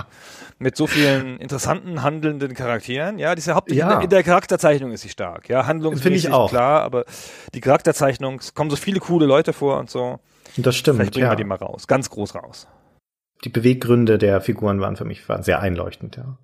[0.58, 3.86] mit so vielen interessanten handelnden Charakteren, ja, diese Haupt ja.
[3.86, 6.50] In, der, in, der, Charakterzeichnung ist sie stark, ja, handlungsmäßig ich auch.
[6.50, 7.06] klar, aber
[7.54, 10.20] die Charakterzeichnung, es kommen so viele coole Leute vor und so.
[10.58, 10.98] Das stimmt.
[10.98, 11.32] Vielleicht bringen ja.
[11.32, 12.68] wir die mal raus, ganz groß raus.
[13.44, 16.38] Die Beweggründe der Figuren waren für mich waren sehr einleuchtend, ja.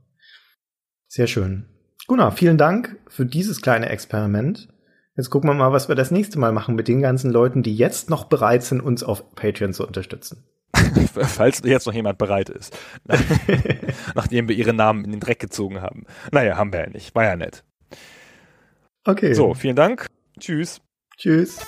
[1.07, 1.65] Sehr schön.
[2.07, 4.69] Gunnar, vielen Dank für dieses kleine Experiment.
[5.15, 7.75] Jetzt gucken wir mal, was wir das nächste Mal machen mit den ganzen Leuten, die
[7.75, 10.45] jetzt noch bereit sind, uns auf Patreon zu unterstützen.
[11.13, 12.77] Falls jetzt noch jemand bereit ist.
[14.15, 16.05] Nachdem wir ihre Namen in den Dreck gezogen haben.
[16.31, 17.13] Naja, haben wir ja nicht.
[17.15, 17.63] War ja nett.
[19.03, 19.33] Okay.
[19.33, 20.07] So, vielen Dank.
[20.39, 20.81] Tschüss.
[21.17, 21.59] Tschüss.